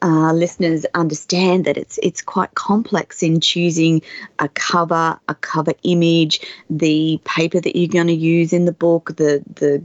uh, 0.03 0.33
listeners 0.33 0.87
understand 0.95 1.65
that 1.65 1.77
it's 1.77 1.99
it's 2.03 2.23
quite 2.23 2.55
complex 2.55 3.23
in 3.23 3.41
choosing 3.41 4.03
a 4.39 4.49
cover, 4.49 5.19
a 5.29 5.35
cover 5.35 5.73
image, 5.83 6.41
the 6.69 7.21
paper 7.25 7.61
that 7.61 7.77
you're 7.77 7.89
going 7.89 8.07
to 8.07 8.15
use 8.15 8.53
in 8.53 8.65
the 8.65 8.73
book, 8.73 9.17
the 9.17 9.43
the 9.55 9.83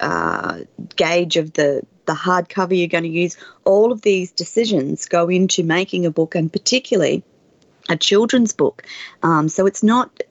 uh, 0.00 0.60
gauge 0.96 1.36
of 1.36 1.52
the 1.54 1.82
the 2.06 2.14
hardcover 2.14 2.76
you're 2.76 2.88
going 2.88 3.04
to 3.04 3.10
use. 3.10 3.36
All 3.64 3.92
of 3.92 4.02
these 4.02 4.32
decisions 4.32 5.06
go 5.06 5.28
into 5.28 5.62
making 5.62 6.06
a 6.06 6.10
book, 6.10 6.34
and 6.34 6.52
particularly 6.52 7.22
a 7.90 7.96
children's 7.96 8.52
book. 8.52 8.84
Um, 9.22 9.48
so 9.48 9.66
it's 9.66 9.82
not 9.82 10.22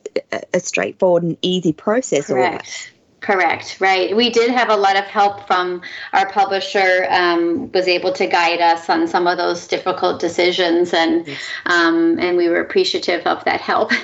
a 0.54 0.60
straightforward 0.60 1.24
and 1.24 1.38
easy 1.42 1.74
process. 1.74 2.28
Correct. 2.28 2.92
Correct, 3.20 3.78
right. 3.80 4.16
We 4.16 4.30
did 4.30 4.52
have 4.52 4.70
a 4.70 4.76
lot 4.76 4.96
of 4.96 5.06
help 5.06 5.48
from 5.48 5.82
our 6.14 6.30
publisher, 6.30 7.08
um, 7.10 7.72
was 7.72 7.88
able 7.88 8.14
to 8.14 8.28
guide 8.28 8.62
us 8.62 8.90
on 8.90 9.08
some 9.08 9.26
of 9.26 9.38
those 9.38 9.68
difficult 9.68 10.20
decisions, 10.20 10.94
and 10.94 11.26
yes. 11.28 11.42
um, 11.66 12.20
and 12.20 12.38
we 12.38 12.48
were 12.48 12.62
appreciative 12.62 13.26
of 13.26 13.44
that 13.46 13.60
help. 13.60 13.92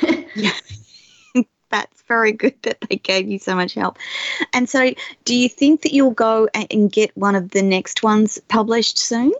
that's 1.69 2.01
very 2.07 2.31
good 2.31 2.55
that 2.63 2.77
they 2.89 2.95
gave 2.95 3.27
you 3.27 3.37
so 3.37 3.55
much 3.55 3.75
help. 3.75 3.99
And 4.51 4.67
so, 4.67 4.93
do 5.25 5.35
you 5.35 5.47
think 5.47 5.83
that 5.83 5.93
you'll 5.93 6.11
go 6.11 6.49
and 6.53 6.91
get 6.91 7.15
one 7.15 7.35
of 7.35 7.51
the 7.51 7.61
next 7.61 8.01
ones 8.01 8.39
published 8.47 8.97
soon? 8.97 9.31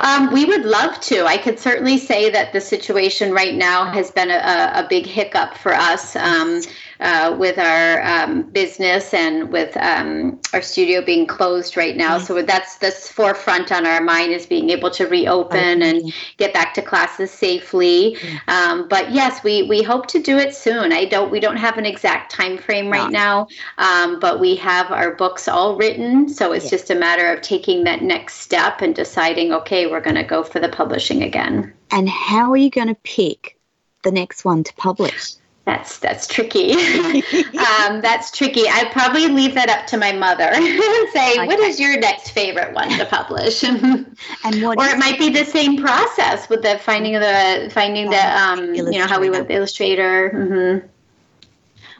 Um, 0.00 0.32
we 0.32 0.44
would 0.44 0.64
love 0.64 1.00
to. 1.02 1.24
I 1.24 1.36
could 1.36 1.58
certainly 1.58 1.98
say 1.98 2.30
that 2.30 2.52
the 2.52 2.60
situation 2.60 3.32
right 3.32 3.54
now 3.54 3.84
has 3.84 4.10
been 4.10 4.30
a, 4.30 4.72
a 4.74 4.86
big 4.88 5.06
hiccup 5.06 5.56
for 5.56 5.72
us. 5.72 6.16
Um, 6.16 6.62
uh, 7.02 7.36
with 7.36 7.58
our 7.58 8.02
um, 8.02 8.42
business 8.50 9.12
and 9.12 9.50
with 9.50 9.76
um, 9.76 10.40
our 10.52 10.62
studio 10.62 11.04
being 11.04 11.26
closed 11.26 11.76
right 11.76 11.96
now. 11.96 12.16
Mm-hmm. 12.16 12.26
So 12.26 12.42
that's 12.42 12.76
this 12.76 13.08
forefront 13.08 13.72
on 13.72 13.86
our 13.86 14.00
mind 14.00 14.32
is 14.32 14.46
being 14.46 14.70
able 14.70 14.90
to 14.92 15.06
reopen 15.06 15.82
and 15.82 16.12
get 16.36 16.54
back 16.54 16.74
to 16.74 16.82
classes 16.82 17.30
safely. 17.30 18.16
Mm-hmm. 18.20 18.50
Um, 18.50 18.88
but 18.88 19.10
yes, 19.10 19.42
we 19.42 19.64
we 19.64 19.82
hope 19.82 20.06
to 20.08 20.22
do 20.22 20.38
it 20.38 20.54
soon. 20.54 20.92
I 20.92 21.04
don't 21.04 21.30
we 21.30 21.40
don't 21.40 21.56
have 21.56 21.76
an 21.76 21.86
exact 21.86 22.30
time 22.30 22.56
frame 22.56 22.88
right 22.90 23.10
now, 23.10 23.48
um, 23.78 24.20
but 24.20 24.38
we 24.38 24.54
have 24.56 24.90
our 24.90 25.14
books 25.14 25.48
all 25.48 25.76
written. 25.76 26.28
So 26.28 26.52
it's 26.52 26.66
yeah. 26.66 26.70
just 26.70 26.90
a 26.90 26.94
matter 26.94 27.32
of 27.32 27.42
taking 27.42 27.84
that 27.84 28.02
next 28.02 28.36
step 28.36 28.80
and 28.80 28.94
deciding, 28.94 29.52
okay, 29.52 29.86
we're 29.86 30.00
going 30.00 30.16
to 30.16 30.22
go 30.22 30.44
for 30.44 30.60
the 30.60 30.68
publishing 30.68 31.22
again. 31.22 31.72
And 31.90 32.08
how 32.08 32.50
are 32.52 32.56
you 32.56 32.70
going 32.70 32.88
to 32.88 32.96
pick 33.02 33.58
the 34.02 34.12
next 34.12 34.44
one 34.44 34.64
to 34.64 34.74
publish? 34.74 35.34
That's 35.64 36.00
that's 36.00 36.26
tricky. 36.26 36.72
um, 36.72 38.00
that's 38.00 38.36
tricky. 38.36 38.68
I'd 38.68 38.90
probably 38.90 39.28
leave 39.28 39.54
that 39.54 39.68
up 39.68 39.86
to 39.88 39.96
my 39.96 40.10
mother 40.10 40.44
and 40.52 41.10
say, 41.12 41.34
okay. 41.34 41.46
"What 41.46 41.60
is 41.60 41.78
your 41.78 41.98
next 42.00 42.30
favorite 42.30 42.74
one 42.74 42.90
to 42.90 43.06
publish?" 43.06 43.62
and 43.64 44.16
what 44.62 44.78
or 44.78 44.86
it 44.86 44.98
might 44.98 45.20
be 45.20 45.28
the 45.28 45.44
same 45.44 45.80
process 45.80 46.48
with 46.48 46.62
the 46.62 46.78
finding 46.78 47.12
the 47.12 47.70
finding 47.72 48.10
the 48.10 48.40
um, 48.40 48.74
you 48.74 48.98
know 48.98 49.06
how 49.06 49.20
we 49.20 49.30
went 49.30 49.46
the 49.46 49.54
illustrator. 49.54 50.30
Mm-hmm. 50.34 50.86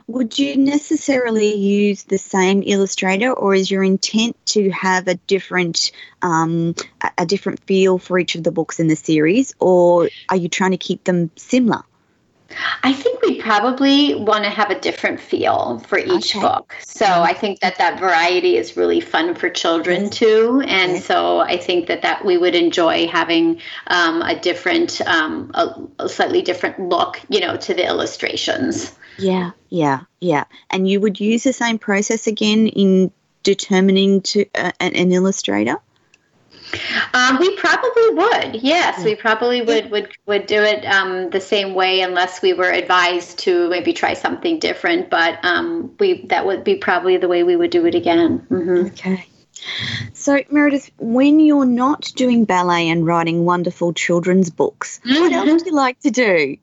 Would 0.09 0.37
you 0.37 0.57
necessarily 0.57 1.55
use 1.55 2.03
the 2.03 2.19
same 2.19 2.65
illustrator, 2.67 3.33
or 3.33 3.55
is 3.55 3.71
your 3.71 3.85
intent 3.85 4.37
to 4.47 4.71
have 4.71 5.07
a 5.07 5.15
different 5.15 5.93
um, 6.23 6.75
a 7.17 7.25
different 7.25 7.61
feel 7.61 7.99
for 7.99 8.19
each 8.19 8.35
of 8.35 8.43
the 8.43 8.51
books 8.51 8.81
in 8.81 8.89
the 8.89 8.97
series, 8.97 9.55
or 9.61 10.09
are 10.29 10.37
you 10.37 10.49
trying 10.49 10.73
to 10.73 10.77
keep 10.77 11.05
them 11.05 11.31
similar? 11.37 11.85
I 12.83 12.93
think 12.93 13.23
we 13.23 13.41
probably 13.41 14.15
want 14.15 14.45
to 14.45 14.51
have 14.51 14.71
a 14.71 14.79
different 14.79 15.21
feel 15.21 15.81
for 15.87 15.99
each 15.99 16.37
okay. 16.37 16.41
book. 16.41 16.75
So 16.85 17.07
I 17.07 17.33
think 17.33 17.61
that 17.61 17.79
that 17.79 17.99
variety 17.99 18.57
is 18.57 18.77
really 18.77 19.01
fun 19.01 19.35
for 19.35 19.51
children 19.51 20.11
too, 20.11 20.63
and 20.67 21.03
so 21.03 21.41
I 21.41 21.57
think 21.57 21.89
that 21.89 22.03
that 22.03 22.25
we 22.25 22.39
would 22.39 22.55
enjoy 22.55 23.07
having 23.09 23.61
um, 23.89 24.23
a 24.23 24.39
different, 24.39 25.01
um, 25.03 25.51
a, 25.55 25.75
a, 25.99 26.09
slightly 26.09 26.43
different 26.43 26.79
look, 26.81 27.21
you 27.29 27.41
know, 27.41 27.57
to 27.57 27.75
the 27.75 27.87
illustrations. 27.87 28.97
Yeah, 29.19 29.53
yeah, 29.69 30.01
yeah. 30.21 30.45
And 30.71 30.89
you 30.89 31.01
would 31.01 31.21
use 31.21 31.45
the 31.45 31.53
same 31.53 31.79
process 31.79 32.27
again 32.27 32.69
in 32.69 33.13
determining 33.43 34.23
to 34.23 34.47
uh, 34.55 34.73
an, 34.81 34.95
an 34.95 35.13
illustrator. 35.13 35.77
Um, 37.15 37.39
we 37.39 37.57
probably 37.57 38.11
would. 38.11 38.63
Yes, 38.63 39.05
we 39.05 39.15
probably 39.15 39.63
would 39.63 39.91
would 39.91 40.13
would 40.27 40.47
do 40.47 40.63
it 40.63 40.85
um, 40.85 41.31
the 41.31 41.41
same 41.41 41.75
way, 41.75 42.01
unless 42.01 42.43
we 42.43 42.53
were 42.53 42.71
advised 42.71 43.39
to 43.41 43.69
maybe 43.69 43.93
try 43.93 44.15
something 44.15 44.59
different. 44.59 45.11
But 45.11 45.39
um, 45.45 45.95
we 45.99 46.27
that 46.27 46.47
would 46.47 46.65
be 46.65 46.77
probably 46.77 47.17
the 47.17 47.29
way 47.29 47.43
we 47.43 47.57
would 47.57 47.71
do 47.71 47.87
it 47.87 47.95
again. 47.95 48.47
Mm-hmm. 48.51 48.87
Okay. 48.87 49.27
So, 50.13 50.41
Meredith, 50.51 50.91
when 50.99 51.39
you're 51.39 51.65
not 51.65 52.11
doing 52.17 52.45
ballet 52.45 52.89
and 52.89 53.07
writing 53.07 53.45
wonderful 53.45 53.93
children's 53.93 54.51
books, 54.51 55.01
mm-hmm. 55.07 55.21
what 55.21 55.49
else 55.49 55.63
do 55.63 55.71
you 55.71 55.77
like 55.77 56.01
to 56.01 56.11
do? 56.11 56.57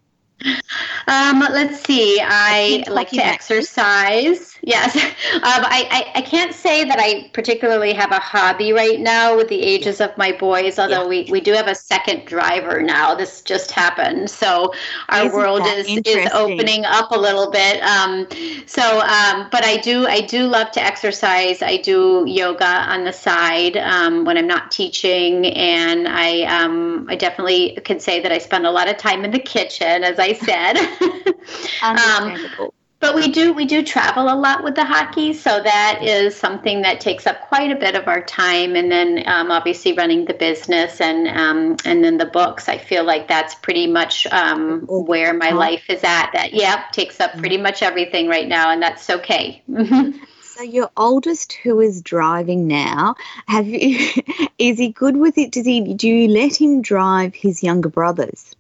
Um, 1.08 1.40
let's 1.40 1.82
see. 1.82 2.22
I 2.24 2.84
like 2.88 3.10
to 3.10 3.26
exercise. 3.26 4.58
Yes. 4.62 4.98
Um, 5.30 5.44
I, 5.44 5.88
I, 5.92 6.20
I, 6.20 6.22
can't 6.22 6.56
say 6.56 6.84
that 6.84 6.98
I 7.00 7.30
particularly 7.34 7.94
have 7.94 8.12
a 8.12 8.20
hobby 8.20 8.74
right 8.74 9.00
now 9.00 9.38
with 9.38 9.48
the 9.48 9.62
ages 9.62 10.02
of 10.02 10.18
my 10.18 10.32
boys, 10.32 10.80
although 10.80 11.04
yeah. 11.04 11.08
we, 11.08 11.28
we 11.30 11.40
do 11.40 11.54
have 11.54 11.68
a 11.68 11.76
second 11.76 12.26
driver 12.26 12.82
now. 12.82 13.14
This 13.14 13.42
just 13.42 13.72
happened. 13.72 14.30
So 14.30 14.74
our 15.10 15.26
Isn't 15.26 15.38
world 15.38 15.62
is, 15.66 15.88
is 16.04 16.28
opening 16.34 16.84
up 16.84 17.12
a 17.12 17.18
little 17.18 17.52
bit. 17.52 17.82
Um, 17.84 18.28
so, 18.66 19.02
um, 19.02 19.48
but 19.52 19.64
I 19.64 19.78
do, 19.78 20.08
I 20.08 20.22
do 20.22 20.44
love 20.44 20.72
to 20.72 20.84
exercise. 20.84 21.62
I 21.62 21.78
do 21.78 22.26
yoga 22.28 22.66
on 22.66 23.04
the 23.04 23.14
side 23.14 23.78
um, 23.78 24.26
when 24.26 24.36
I'm 24.36 24.48
not 24.48 24.72
teaching. 24.72 25.46
And 25.46 26.08
I, 26.08 26.42
um, 26.44 27.06
I 27.08 27.16
definitely 27.16 27.78
can 27.86 28.00
say 28.00 28.20
that 28.22 28.32
I 28.32 28.40
spend 28.40 28.66
a 28.66 28.72
lot 28.72 28.90
of 28.90 28.98
time 28.98 29.24
in 29.24 29.32
the 29.32 29.40
kitchen, 29.40 30.04
as 30.04 30.18
I 30.18 30.34
said. 30.34 30.76
Understandable. 31.84 32.74
But 33.02 33.16
we 33.16 33.30
do 33.30 33.54
we 33.54 33.66
do 33.66 33.82
travel 33.82 34.26
a 34.26 34.36
lot 34.36 34.62
with 34.62 34.76
the 34.76 34.84
hockey, 34.84 35.32
so 35.34 35.62
that 35.64 36.02
is 36.04 36.36
something 36.36 36.82
that 36.82 37.00
takes 37.00 37.26
up 37.26 37.48
quite 37.48 37.72
a 37.72 37.76
bit 37.78 37.96
of 37.96 38.10
our 38.10 38.22
time. 38.22 38.76
And 38.76 38.92
then 38.92 39.24
um, 39.26 39.52
obviously 39.52 39.94
running 39.94 40.26
the 40.26 40.34
business 40.34 41.00
and 41.00 41.26
um, 41.30 41.78
and 41.86 42.04
then 42.04 42.18
the 42.18 42.26
books. 42.26 42.68
I 42.68 42.78
feel 42.78 43.06
like 43.06 43.30
that's 43.30 43.56
pretty 43.56 43.88
much 43.88 44.28
um, 44.28 44.82
where 44.82 45.34
my 45.34 45.52
life 45.52 45.90
is 45.90 46.04
at. 46.04 46.32
That 46.34 46.54
yeah 46.54 46.84
takes 46.92 47.22
up 47.22 47.38
pretty 47.38 47.58
much 47.58 47.82
everything 47.82 48.28
right 48.28 48.48
now, 48.48 48.70
and 48.72 48.82
that's 48.82 49.10
okay. 49.10 49.64
so 50.44 50.64
your 50.64 50.92
oldest, 50.98 51.54
who 51.54 51.80
is 51.80 52.02
driving 52.02 52.68
now, 52.68 53.16
have 53.48 53.66
you? 53.66 54.10
Is 54.60 54.78
he 54.78 54.90
good 54.90 55.16
with 55.16 55.38
it? 55.38 55.54
Does 55.54 55.66
he? 55.66 55.94
Do 55.94 56.10
you 56.10 56.28
let 56.28 56.60
him 56.60 56.82
drive 56.82 57.34
his 57.34 57.64
younger 57.64 57.88
brothers? 57.88 58.54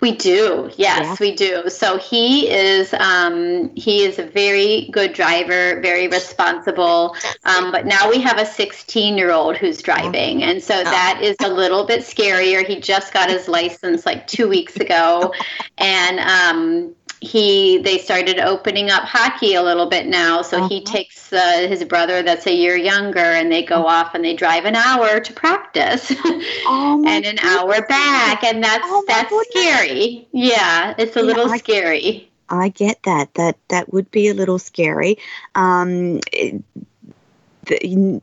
We 0.00 0.12
do, 0.12 0.70
yes, 0.76 1.00
yeah. 1.02 1.16
we 1.20 1.34
do. 1.34 1.68
So 1.68 1.98
he 1.98 2.50
is 2.50 2.92
um, 2.94 3.74
he 3.74 4.04
is 4.04 4.18
a 4.18 4.24
very 4.24 4.88
good 4.92 5.12
driver, 5.12 5.80
very 5.80 6.08
responsible. 6.08 7.16
Um, 7.44 7.70
but 7.70 7.86
now 7.86 8.08
we 8.08 8.20
have 8.20 8.38
a 8.38 8.46
16 8.46 9.16
year 9.16 9.30
old 9.30 9.56
who's 9.56 9.82
driving, 9.82 10.42
and 10.42 10.62
so 10.62 10.82
that 10.82 11.20
is 11.22 11.36
a 11.42 11.48
little 11.48 11.84
bit 11.84 12.00
scarier. 12.00 12.64
He 12.64 12.80
just 12.80 13.12
got 13.12 13.30
his 13.30 13.48
license 13.48 14.06
like 14.06 14.26
two 14.26 14.48
weeks 14.48 14.76
ago, 14.76 15.32
and 15.78 16.20
um, 16.20 16.94
he 17.20 17.78
they 17.78 17.98
started 17.98 18.38
opening 18.38 18.90
up 18.90 19.02
hockey 19.04 19.54
a 19.54 19.62
little 19.62 19.86
bit 19.86 20.06
now 20.06 20.40
so 20.40 20.56
uh-huh. 20.56 20.68
he 20.68 20.82
takes 20.82 21.32
uh, 21.32 21.66
his 21.68 21.84
brother 21.84 22.22
that's 22.22 22.46
a 22.46 22.54
year 22.54 22.76
younger 22.76 23.18
and 23.18 23.52
they 23.52 23.62
go 23.62 23.84
uh-huh. 23.84 24.06
off 24.06 24.14
and 24.14 24.24
they 24.24 24.34
drive 24.34 24.64
an 24.64 24.74
hour 24.74 25.20
to 25.20 25.32
practice 25.32 26.10
oh 26.66 27.04
and 27.06 27.26
an 27.26 27.36
goodness. 27.36 27.44
hour 27.44 27.86
back 27.86 28.42
and 28.42 28.64
that's 28.64 28.84
oh 28.86 29.04
that's 29.06 29.28
goodness. 29.28 29.48
scary 29.50 30.28
yeah 30.32 30.94
it's 30.96 31.16
a 31.16 31.20
yeah, 31.20 31.26
little 31.26 31.50
I, 31.50 31.58
scary 31.58 32.30
I 32.48 32.68
get 32.70 33.02
that 33.02 33.34
that 33.34 33.58
that 33.68 33.92
would 33.92 34.10
be 34.10 34.28
a 34.28 34.34
little 34.34 34.58
scary 34.58 35.18
um, 35.54 36.20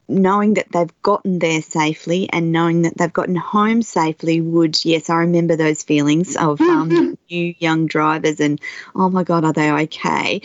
knowing 0.08 0.56
that 0.56 0.72
they've 0.72 1.02
gotten 1.02 1.40
there 1.40 1.62
safely 1.62 2.30
and 2.32 2.52
knowing 2.52 2.84
that 2.84 2.98
they've 2.98 3.14
gotten 3.14 3.36
home 3.36 3.82
safely 3.82 4.42
would, 4.42 4.84
yes, 4.84 5.10
I 5.10 5.18
remember 5.18 5.56
those 5.56 5.84
feelings 5.84 6.36
of 6.36 6.60
um, 6.62 6.90
mm-hmm. 6.90 7.14
new 7.30 7.56
young 7.60 7.88
drivers 7.88 8.40
and, 8.40 8.60
oh 8.96 9.10
my 9.10 9.24
God, 9.24 9.46
are 9.46 9.54
they 9.54 9.72
okay? 9.72 10.42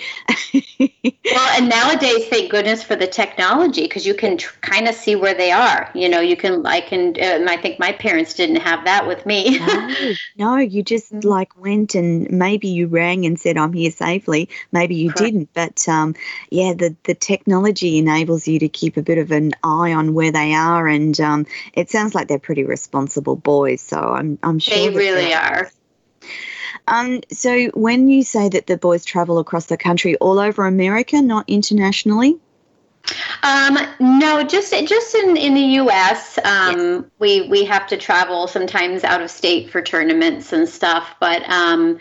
well, 0.80 1.56
and 1.56 1.68
nowadays, 1.68 2.28
thank 2.28 2.50
goodness 2.50 2.82
for 2.82 2.96
the 2.96 3.06
technology 3.06 3.82
because 3.82 4.06
you 4.06 4.14
can 4.14 4.38
tr- 4.38 4.54
kind 4.60 4.88
of 4.88 4.94
see 4.94 5.16
where 5.16 5.34
they 5.34 5.52
are. 5.52 5.90
You 5.94 6.08
know, 6.08 6.20
you 6.20 6.36
can, 6.36 6.64
I 6.66 6.80
can, 6.80 7.16
uh, 7.20 7.46
I 7.48 7.56
think 7.56 7.78
my 7.78 7.92
parents 7.92 8.34
didn't 8.34 8.56
have 8.56 8.84
that 8.84 9.06
with 9.06 9.24
me. 9.26 9.58
no, 9.58 10.14
no, 10.36 10.56
you 10.56 10.82
just 10.82 11.12
mm-hmm. 11.12 11.28
like 11.28 11.56
went 11.60 11.94
and 11.94 12.30
maybe 12.30 12.68
you 12.68 12.86
rang 12.86 13.24
and 13.26 13.38
said, 13.38 13.56
I'm 13.56 13.72
here 13.72 13.90
safely. 13.90 14.48
Maybe 14.70 14.94
you 14.94 15.10
Correct. 15.10 15.32
didn't. 15.32 15.48
But 15.54 15.88
um, 15.88 16.14
yeah, 16.50 16.74
the, 16.74 16.94
the 17.04 17.14
technology 17.14 17.98
enables 17.98 18.46
you 18.46 18.58
to 18.58 18.68
keep 18.68 18.91
a 18.96 19.02
bit 19.02 19.18
of 19.18 19.30
an 19.30 19.52
eye 19.62 19.92
on 19.92 20.14
where 20.14 20.32
they 20.32 20.54
are, 20.54 20.86
and 20.86 21.18
um, 21.20 21.46
it 21.74 21.90
sounds 21.90 22.14
like 22.14 22.28
they're 22.28 22.38
pretty 22.38 22.64
responsible 22.64 23.36
boys. 23.36 23.80
So 23.80 23.98
I'm 23.98 24.38
I'm 24.42 24.58
sure 24.58 24.76
they 24.76 24.96
really 24.96 25.34
are. 25.34 25.70
Um, 26.88 27.20
so 27.30 27.66
when 27.68 28.08
you 28.08 28.22
say 28.22 28.48
that 28.48 28.66
the 28.66 28.76
boys 28.76 29.04
travel 29.04 29.38
across 29.38 29.66
the 29.66 29.76
country, 29.76 30.16
all 30.16 30.38
over 30.38 30.66
America, 30.66 31.20
not 31.22 31.48
internationally. 31.48 32.38
Um, 33.42 33.78
no, 33.98 34.44
just 34.44 34.72
just 34.86 35.14
in, 35.14 35.36
in 35.36 35.54
the 35.54 35.60
U.S. 35.60 36.38
Um, 36.44 36.78
yes. 36.78 37.04
We 37.18 37.48
we 37.48 37.64
have 37.64 37.86
to 37.88 37.96
travel 37.96 38.46
sometimes 38.46 39.04
out 39.04 39.20
of 39.20 39.30
state 39.30 39.70
for 39.70 39.82
tournaments 39.82 40.52
and 40.52 40.68
stuff, 40.68 41.14
but 41.20 41.42
um, 41.50 41.98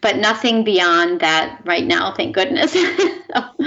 but 0.00 0.16
nothing 0.16 0.62
beyond 0.64 1.20
that 1.20 1.60
right 1.64 1.84
now. 1.84 2.12
Thank 2.12 2.34
goodness. 2.34 2.76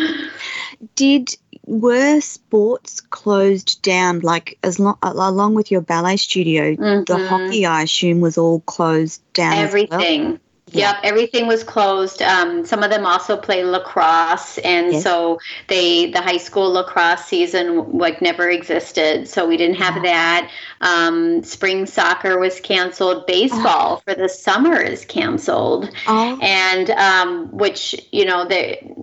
Did 0.96 1.36
were 1.68 2.20
sports 2.22 3.02
closed 3.02 3.82
down 3.82 4.20
like 4.22 4.58
as 4.64 4.80
long 4.80 4.98
along 5.04 5.54
with 5.54 5.70
your 5.70 5.82
ballet 5.82 6.18
studio 6.18 6.74
mm-hmm. 6.76 7.04
the 7.04 7.28
hockey 7.28 7.66
i 7.66 7.84
assume 7.84 8.22
was 8.22 8.38
all 8.38 8.62
closed 8.62 9.22
down 9.34 9.54
everything 9.54 10.30
well? 10.30 10.40
Yep, 10.72 10.96
everything 11.04 11.48
was 11.48 11.64
closed. 11.64 12.22
Um, 12.22 12.66
some 12.66 12.84
of 12.84 12.90
them 12.90 13.06
also 13.06 13.38
play 13.38 13.64
lacrosse, 13.64 14.58
and 14.60 14.92
yes. 14.92 15.04
so 15.04 15.40
they 15.68 16.12
the 16.12 16.22
high 16.22 16.38
school 16.38 16.70
lacrosse 16.72 17.26
season 17.26 17.98
like 17.98 18.22
never 18.22 18.50
existed. 18.50 19.30
So 19.30 19.48
we 19.48 19.56
didn't 19.56 19.78
have 19.78 20.04
that. 20.04 20.52
Um, 20.82 21.42
spring 21.44 21.86
soccer 21.86 22.38
was 22.38 22.60
canceled. 22.60 23.28
Baseball 23.28 23.98
oh. 23.98 24.02
for 24.06 24.14
the 24.14 24.28
summer 24.28 24.82
is 24.82 25.06
canceled, 25.06 25.90
oh. 26.06 26.38
and 26.42 26.90
um, 26.92 27.50
which 27.56 27.96
you 28.12 28.26
know 28.26 28.46
they 28.46 28.94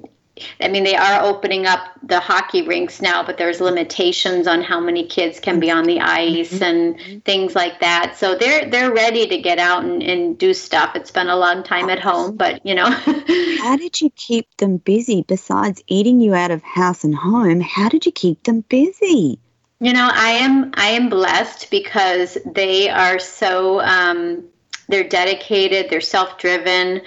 I 0.61 0.67
mean, 0.67 0.83
they 0.83 0.97
are 0.97 1.23
opening 1.23 1.65
up 1.65 1.81
the 2.03 2.19
hockey 2.19 2.63
rinks 2.63 3.01
now, 3.01 3.23
but 3.23 3.39
there's 3.39 3.61
limitations 3.61 4.49
on 4.49 4.63
how 4.63 4.81
many 4.81 5.07
kids 5.07 5.39
can 5.39 5.61
be 5.61 5.71
on 5.71 5.85
the 5.85 6.01
ice 6.01 6.53
mm-hmm. 6.53 6.65
and 6.65 7.25
things 7.25 7.55
like 7.55 7.79
that. 7.81 8.17
So 8.17 8.35
they're 8.35 8.69
they're 8.69 8.93
ready 8.93 9.29
to 9.29 9.39
get 9.39 9.61
out 9.61 9.85
and, 9.85 10.03
and 10.03 10.37
do 10.37 10.53
stuff. 10.53 10.97
It's 10.97 11.13
been 11.13 11.29
a 11.29 11.37
long 11.37 11.63
time 11.63 11.89
at 11.89 12.01
home, 12.01 12.37
but 12.37 12.65
you 12.67 12.75
know. 12.75 12.91
how 13.61 13.77
did 13.77 14.01
you 14.01 14.11
keep 14.17 14.57
them 14.57 14.79
busy 14.79 15.23
besides 15.23 15.83
eating 15.87 16.21
you 16.21 16.35
out 16.35 16.51
of 16.51 16.63
house 16.63 17.05
and 17.05 17.15
home? 17.15 17.61
How 17.61 17.89
did 17.89 18.05
you 18.05 18.13
keep 18.13 18.43
them 18.43 18.63
busy? 18.63 19.39
You 19.79 19.93
know, 19.93 20.11
I 20.13 20.31
am 20.31 20.73
I 20.75 20.89
am 20.89 21.11
blessed 21.11 21.71
because 21.71 22.39
they 22.45 22.89
are 22.89 23.21
so 23.21 23.81
um, 23.83 24.45
they're 24.89 25.09
dedicated, 25.09 25.91
they're 25.91 26.01
self 26.01 26.39
driven 26.39 27.03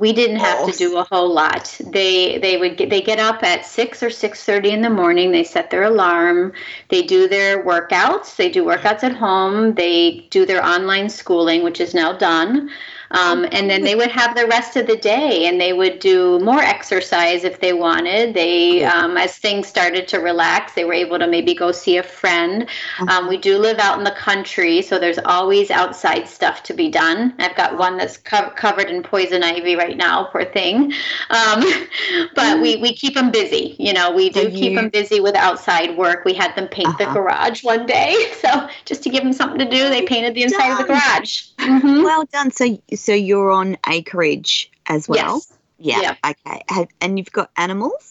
we 0.00 0.14
didn't 0.14 0.38
have 0.38 0.64
to 0.64 0.72
oh. 0.72 0.76
do 0.76 0.96
a 0.96 1.04
whole 1.04 1.32
lot. 1.32 1.78
They 1.84 2.38
they 2.38 2.56
would 2.56 2.78
get, 2.78 2.88
they 2.88 3.02
get 3.02 3.18
up 3.18 3.42
at 3.42 3.66
six 3.66 4.02
or 4.02 4.08
six 4.08 4.42
thirty 4.44 4.70
in 4.70 4.80
the 4.80 4.88
morning. 4.88 5.30
They 5.30 5.44
set 5.44 5.70
their 5.70 5.84
alarm. 5.84 6.54
They 6.88 7.02
do 7.02 7.28
their 7.28 7.62
workouts. 7.62 8.36
They 8.36 8.48
do 8.48 8.64
workouts 8.64 9.04
at 9.04 9.14
home. 9.14 9.74
They 9.74 10.26
do 10.30 10.46
their 10.46 10.64
online 10.64 11.10
schooling, 11.10 11.62
which 11.62 11.80
is 11.80 11.92
now 11.92 12.14
done. 12.14 12.70
Um, 13.12 13.46
and 13.50 13.68
then 13.68 13.82
they 13.82 13.94
would 13.94 14.10
have 14.10 14.36
the 14.36 14.46
rest 14.46 14.76
of 14.76 14.86
the 14.86 14.96
day 14.96 15.46
and 15.46 15.60
they 15.60 15.72
would 15.72 15.98
do 15.98 16.38
more 16.40 16.60
exercise 16.60 17.44
if 17.44 17.60
they 17.60 17.72
wanted. 17.72 18.34
They, 18.34 18.84
um, 18.84 19.16
as 19.16 19.36
things 19.36 19.66
started 19.66 20.06
to 20.08 20.18
relax, 20.18 20.74
they 20.74 20.84
were 20.84 20.94
able 20.94 21.18
to 21.18 21.26
maybe 21.26 21.54
go 21.54 21.72
see 21.72 21.96
a 21.96 22.02
friend. 22.02 22.62
Uh-huh. 22.62 23.06
Um, 23.10 23.28
we 23.28 23.36
do 23.36 23.58
live 23.58 23.78
out 23.78 23.98
in 23.98 24.04
the 24.04 24.12
country, 24.12 24.82
so 24.82 24.98
there's 24.98 25.18
always 25.18 25.70
outside 25.70 26.28
stuff 26.28 26.62
to 26.64 26.74
be 26.74 26.88
done. 26.88 27.34
I've 27.38 27.56
got 27.56 27.76
one 27.78 27.96
that's 27.96 28.16
co- 28.16 28.50
covered 28.50 28.88
in 28.88 29.02
poison 29.02 29.42
ivy 29.42 29.76
right 29.76 29.96
now, 29.96 30.24
poor 30.24 30.44
thing. 30.44 30.92
Um, 31.30 31.64
but 32.34 32.60
we, 32.60 32.76
we 32.76 32.94
keep 32.94 33.14
them 33.14 33.30
busy. 33.30 33.76
You 33.78 33.92
know, 33.92 34.12
we 34.12 34.30
do 34.30 34.50
keep 34.50 34.76
them 34.76 34.88
busy 34.88 35.20
with 35.20 35.34
outside 35.34 35.96
work. 35.96 36.24
We 36.24 36.34
had 36.34 36.54
them 36.54 36.68
paint 36.68 36.88
uh-huh. 36.88 37.06
the 37.06 37.12
garage 37.12 37.64
one 37.64 37.86
day. 37.86 38.16
So 38.40 38.68
just 38.86 39.02
to 39.02 39.10
give 39.10 39.22
them 39.22 39.34
something 39.34 39.58
to 39.58 39.68
do, 39.68 39.90
they 39.90 40.02
painted 40.02 40.34
the 40.34 40.44
inside 40.44 40.68
done. 40.68 40.72
of 40.72 40.78
the 40.78 40.84
garage. 40.84 41.42
Mm-hmm. 41.58 42.02
Well 42.02 42.24
done. 42.32 42.50
So 42.50 42.64
so 43.00 43.12
you're 43.12 43.50
on 43.50 43.76
acreage 43.88 44.70
as 44.86 45.08
well. 45.08 45.42
Yes. 45.78 46.02
Yeah. 46.02 46.30
Okay. 46.30 46.62
Have, 46.68 46.88
and 47.00 47.18
you've 47.18 47.32
got 47.32 47.50
animals. 47.56 48.09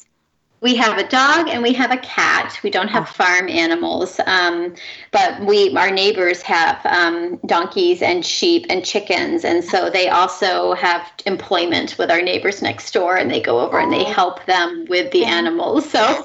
We 0.61 0.75
have 0.75 0.97
a 0.97 1.07
dog 1.07 1.47
and 1.47 1.63
we 1.63 1.73
have 1.73 1.91
a 1.91 1.97
cat. 1.97 2.59
We 2.63 2.69
don't 2.69 2.89
have 2.89 3.03
oh. 3.03 3.13
farm 3.13 3.47
animals, 3.47 4.19
um, 4.25 4.75
but 5.11 5.39
we 5.41 5.75
our 5.75 5.91
neighbors 5.91 6.41
have 6.41 6.85
um, 6.85 7.37
donkeys 7.45 8.01
and 8.01 8.25
sheep 8.25 8.65
and 8.69 8.83
chickens, 8.83 9.45
and 9.45 9.63
so 9.63 9.89
they 9.89 10.09
also 10.09 10.73
have 10.73 11.09
employment 11.25 11.97
with 11.97 12.11
our 12.11 12.21
neighbors 12.21 12.61
next 12.61 12.91
door, 12.91 13.15
and 13.15 13.31
they 13.31 13.41
go 13.41 13.59
over 13.59 13.79
and 13.79 13.91
they 13.91 14.05
oh. 14.05 14.11
help 14.11 14.45
them 14.45 14.85
with 14.89 15.11
the 15.11 15.25
animals. 15.25 15.89
So 15.89 16.23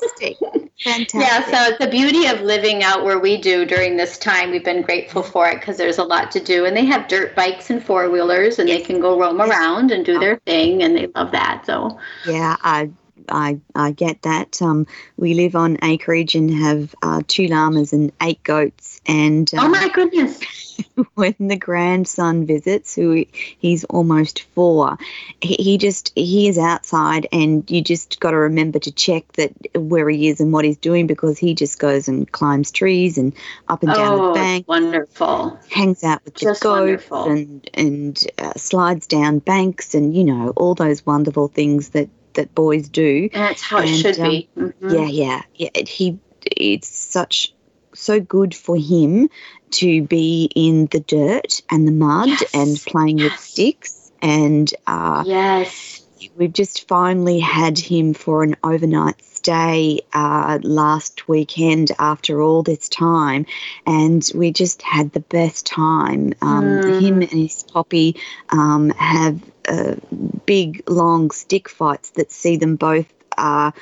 Fantastic. 0.83 1.15
Yeah, 1.15 1.45
so 1.45 1.71
it's 1.71 1.79
the 1.79 1.91
beauty 1.91 2.27
of 2.27 2.41
living 2.41 2.83
out 2.83 3.05
where 3.05 3.19
we 3.19 3.37
do 3.37 3.65
during 3.65 3.97
this 3.97 4.19
time. 4.19 4.51
We've 4.51 4.65
been 4.65 4.83
grateful 4.83 5.23
for 5.23 5.49
it 5.49 5.61
because 5.61 5.77
there's 5.77 5.99
a 5.99 6.05
lot 6.05 6.31
to 6.33 6.41
do. 6.41 6.65
And 6.67 6.77
they 6.77 6.85
have 6.85 7.09
dirt 7.09 7.35
bikes 7.35 7.71
and 7.71 7.83
four 7.83 8.11
wheelers 8.11 8.59
and 8.59 8.69
yes. 8.69 8.81
they 8.81 8.85
can 8.85 9.01
go 9.01 9.19
roam 9.19 9.41
around 9.41 9.93
and 9.93 10.05
do 10.05 10.19
their 10.19 10.39
thing 10.47 10.83
and 10.83 10.97
they 10.97 11.07
love 11.15 11.31
that. 11.33 11.65
So 11.65 11.99
Yeah, 12.27 12.57
I 12.63 12.91
I, 13.29 13.61
I 13.75 13.93
get 13.93 14.23
that. 14.23 14.61
Um, 14.61 14.87
we 15.17 15.35
live 15.35 15.57
on 15.57 15.79
acreage 15.83 16.35
and 16.35 16.51
have 16.51 16.95
uh, 17.03 17.23
two 17.27 17.49
llamas 17.49 17.93
and 17.93 18.13
eight 18.23 18.43
goats. 18.43 19.01
And 19.07 19.51
uh, 19.55 19.59
oh 19.63 19.69
my 19.69 19.89
goodness! 19.89 20.41
when 21.15 21.35
the 21.39 21.57
grandson 21.57 22.47
visits, 22.47 22.95
who 22.95 23.25
he's 23.59 23.85
almost 23.85 24.43
four, 24.55 24.97
he, 25.41 25.55
he 25.55 25.79
just 25.79 26.13
he 26.15 26.49
is 26.49 26.59
outside, 26.59 27.27
and 27.33 27.69
you 27.71 27.83
just 27.83 28.21
got 28.21 28.31
to 28.31 28.37
remember 28.37 28.79
to 28.79 28.93
check 28.93 29.31
that 29.35 29.53
where 29.75 30.09
he 30.09 30.29
is 30.29 30.41
and 30.41 30.53
what 30.53 30.65
he's 30.65 30.79
doing 30.79 31.07
because 31.07 31.39
he 31.39 31.55
just 31.55 31.79
goes 31.79 32.09
and 32.09 32.31
climbs 32.33 32.71
trees 32.71 33.19
and 33.19 33.35
up 33.69 33.83
and 33.83 33.93
down 33.93 34.21
oh, 34.21 34.29
the 34.29 34.35
bank. 34.35 34.69
Wonderful. 34.69 35.59
Hangs 35.71 36.03
out 36.05 36.25
with 36.25 36.35
just 36.35 36.63
the 36.63 36.69
goats 36.69 37.11
wonderful. 37.11 37.31
and 37.31 37.71
and 37.75 38.27
uh, 38.39 38.53
slides 38.57 39.07
down 39.07 39.39
banks 39.39 39.95
and 39.95 40.17
you 40.17 40.25
know 40.25 40.51
all 40.57 40.75
those 40.75 41.05
wonderful 41.05 41.49
things 41.49 41.91
that 41.91 42.09
that 42.35 42.55
boys 42.55 42.89
do. 42.89 43.29
That's 43.33 43.63
how 43.63 43.79
and, 43.79 43.91
it 43.91 43.97
should 43.97 44.21
um, 44.21 44.29
be. 44.29 44.49
Mm-hmm. 44.57 44.91
Yeah, 44.91 45.07
yeah, 45.07 45.43
yeah. 45.55 45.85
He 45.87 46.19
it's 46.57 46.89
such 46.89 47.53
so 47.95 48.21
good 48.21 48.55
for 48.55 48.77
him 48.77 49.29
to 49.71 50.03
be 50.03 50.51
in 50.55 50.87
the 50.87 51.01
dirt 51.01 51.63
and 51.71 51.87
the 51.87 51.93
mud 51.93 52.29
yes. 52.29 52.55
and 52.55 52.77
playing 52.87 53.19
yes. 53.19 53.31
with 53.31 53.41
sticks. 53.41 54.13
And 54.23 54.73
uh, 54.87 55.23
yes, 55.27 56.04
we've 56.37 56.53
just 56.53 56.89
finally 56.89 57.39
had 57.41 57.79
him 57.79 58.15
for 58.15 58.43
an 58.43 58.57
overnight 58.63 59.23
stay 59.23 60.01
uh, 60.13 60.59
last 60.63 61.29
weekend 61.29 61.93
after 61.99 62.41
all 62.41 62.63
this 62.63 62.89
time, 62.89 63.47
and 63.87 64.31
we 64.35 64.51
just 64.51 64.83
had 64.83 65.13
the 65.13 65.21
best 65.21 65.67
time. 65.67 66.33
Um, 66.41 66.65
mm. 66.65 67.01
Him 67.01 67.21
and 67.21 67.31
his 67.31 67.63
poppy 67.63 68.17
um, 68.49 68.91
have 68.91 69.41
uh, 69.69 69.97
big, 70.47 70.83
long 70.89 71.31
stick 71.31 71.69
fights 71.69 72.11
that 72.11 72.33
see 72.33 72.57
them 72.57 72.77
both. 72.77 73.07
Uh, 73.37 73.73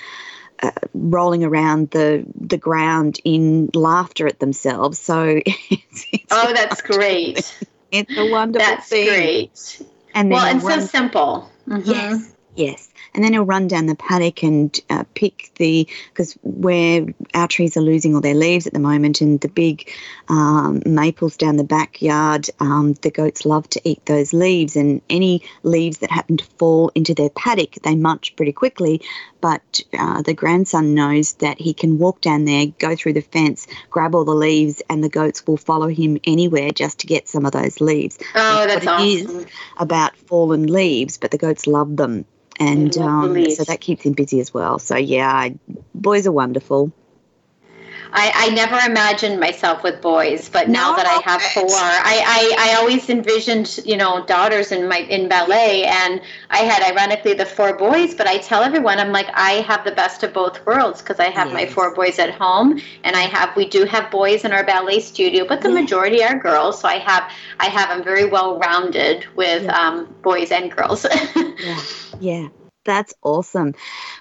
uh, 0.63 0.71
rolling 0.95 1.43
around 1.43 1.91
the 1.91 2.25
the 2.37 2.57
ground 2.57 3.19
in 3.25 3.69
laughter 3.75 4.29
at 4.29 4.39
themselves. 4.39 4.97
So 4.99 5.41
it's, 5.47 6.07
it's 6.13 6.25
oh, 6.31 6.53
that's 6.53 6.81
great. 6.83 7.53
It's 7.93 8.17
a 8.17 8.31
wonderful 8.31 8.67
that's 8.67 8.89
thing. 8.89 9.07
great. 9.07 9.83
And 10.15 10.31
well, 10.31 10.47
and 10.47 10.63
so 10.63 10.81
simple. 10.81 11.51
Mm-hmm. 11.69 11.91
Yes, 11.91 12.32
yes 12.55 12.93
and 13.15 13.23
then 13.23 13.33
he'll 13.33 13.45
run 13.45 13.69
down 13.69 13.87
the 13.87 13.95
paddock 13.95 14.43
and 14.43 14.79
uh, 14.91 15.05
pick 15.15 15.51
the 15.57 15.89
because 16.09 16.33
where 16.43 17.07
our 17.35 17.49
trees 17.49 17.77
are 17.77 17.83
losing 17.83 18.15
all 18.15 18.21
their 18.21 18.35
leaves 18.35 18.67
at 18.67 18.73
the 18.73 18.79
moment, 18.79 19.21
and 19.21 19.41
the 19.41 19.49
big 19.49 19.91
um, 20.29 20.83
maples 20.87 21.37
down 21.37 21.57
the 21.57 21.65
backyard, 21.65 22.49
um, 22.61 22.95
the 23.03 23.11
goats 23.11 23.45
love 23.45 23.69
to 23.71 23.81
eat 23.85 24.05
those 24.07 24.33
leaves, 24.33 24.77
and 24.77 25.03
any 25.11 25.43
leaves 25.63 25.99
that 25.99 26.11
happen 26.11 26.37
to 26.37 26.45
fall 26.59 26.91
into 26.95 27.15
their 27.15 27.31
paddock, 27.31 27.75
they 27.83 27.95
munch 27.95 28.35
pretty 28.37 28.53
quickly. 28.53 29.03
But 29.41 29.81
uh, 29.99 30.23
the 30.23 30.35
grandson 30.35 30.95
knows 30.95 31.35
that 31.35 31.61
he 31.61 31.75
can 31.75 31.99
walk 31.99 32.21
down 32.21 32.45
there, 32.45 32.67
go 32.79 32.95
through 32.95 33.15
the 33.15 33.23
fence, 33.23 33.67
grab 33.91 34.15
all 34.15 34.25
the 34.25 34.35
leaves, 34.35 34.83
and 34.89 35.03
the 35.03 35.09
goats 35.09 35.47
will 35.47 35.57
follow 35.57 35.89
him 35.89 36.19
anywhere 36.25 36.71
just 36.71 37.01
to 37.01 37.07
get 37.07 37.29
some 37.29 37.45
of 37.45 37.53
those 37.53 37.81
leaves. 37.81 38.19
Oh, 38.37 38.67
that's, 38.67 38.85
that's 38.85 38.87
awesome. 38.87 39.07
It 39.07 39.47
is 39.47 39.47
about 39.79 40.17
fallen 40.17 40.67
leaves, 40.67 41.19
but 41.19 41.33
the 41.33 41.39
goats 41.39 41.67
love 41.67 41.97
them 41.97 42.25
and 42.69 42.97
um, 42.99 43.51
so 43.51 43.65
that 43.65 43.81
keeps 43.81 44.05
him 44.05 44.13
busy 44.13 44.41
as 44.41 44.53
well. 44.53 44.79
So 44.79 44.97
yeah, 44.97 45.51
boys 45.95 46.27
are 46.27 46.33
wonderful. 46.33 46.93
I, 48.15 48.31
I 48.35 48.51
never 48.51 48.77
imagined 48.79 49.41
myself 49.41 49.83
with 49.83 50.03
boys, 50.03 50.51
but 50.51 50.69
now 50.69 50.91
no, 50.91 50.97
that 50.97 51.07
I 51.07 51.31
have 51.31 51.41
four, 51.41 51.65
I, 51.71 52.55
I, 52.59 52.73
I 52.73 52.75
always 52.77 53.09
envisioned, 53.09 53.81
you 53.87 53.97
know, 53.97 54.25
daughters 54.27 54.71
in 54.71 54.87
my 54.87 54.99
in 54.99 55.29
ballet, 55.29 55.85
and 55.85 56.21
I 56.51 56.59
had 56.59 56.83
ironically 56.83 57.33
the 57.33 57.47
four 57.47 57.75
boys. 57.77 58.15
But 58.15 58.27
I 58.27 58.37
tell 58.39 58.63
everyone, 58.63 58.99
I'm 58.99 59.13
like, 59.13 59.29
I 59.33 59.63
have 59.63 59.85
the 59.85 59.93
best 59.93 60.23
of 60.23 60.35
both 60.35 60.65
worlds 60.67 61.01
because 61.01 61.21
I 61.21 61.31
have 61.31 61.49
yes. 61.49 61.55
my 61.55 61.67
four 61.67 61.95
boys 61.95 62.19
at 62.19 62.35
home, 62.35 62.81
and 63.03 63.17
I 63.17 63.23
have 63.23 63.57
we 63.57 63.67
do 63.67 63.87
have 63.87 64.11
boys 64.11 64.45
in 64.45 64.53
our 64.53 64.65
ballet 64.65 65.01
studio, 65.01 65.47
but 65.47 65.63
the 65.63 65.69
yeah. 65.69 65.81
majority 65.81 66.23
are 66.23 66.39
girls. 66.39 66.81
So 66.81 66.89
I 66.89 66.99
have 66.99 67.33
I 67.61 67.67
have 67.67 67.89
them 67.89 68.05
very 68.05 68.27
well 68.27 68.59
rounded 68.59 69.25
with 69.37 69.65
yeah. 69.65 69.89
um, 69.89 70.15
boys 70.21 70.51
and 70.53 70.71
girls. 70.71 71.07
yeah, 71.37 71.81
yeah. 72.23 72.49
That's 72.85 73.15
awesome. 73.23 73.75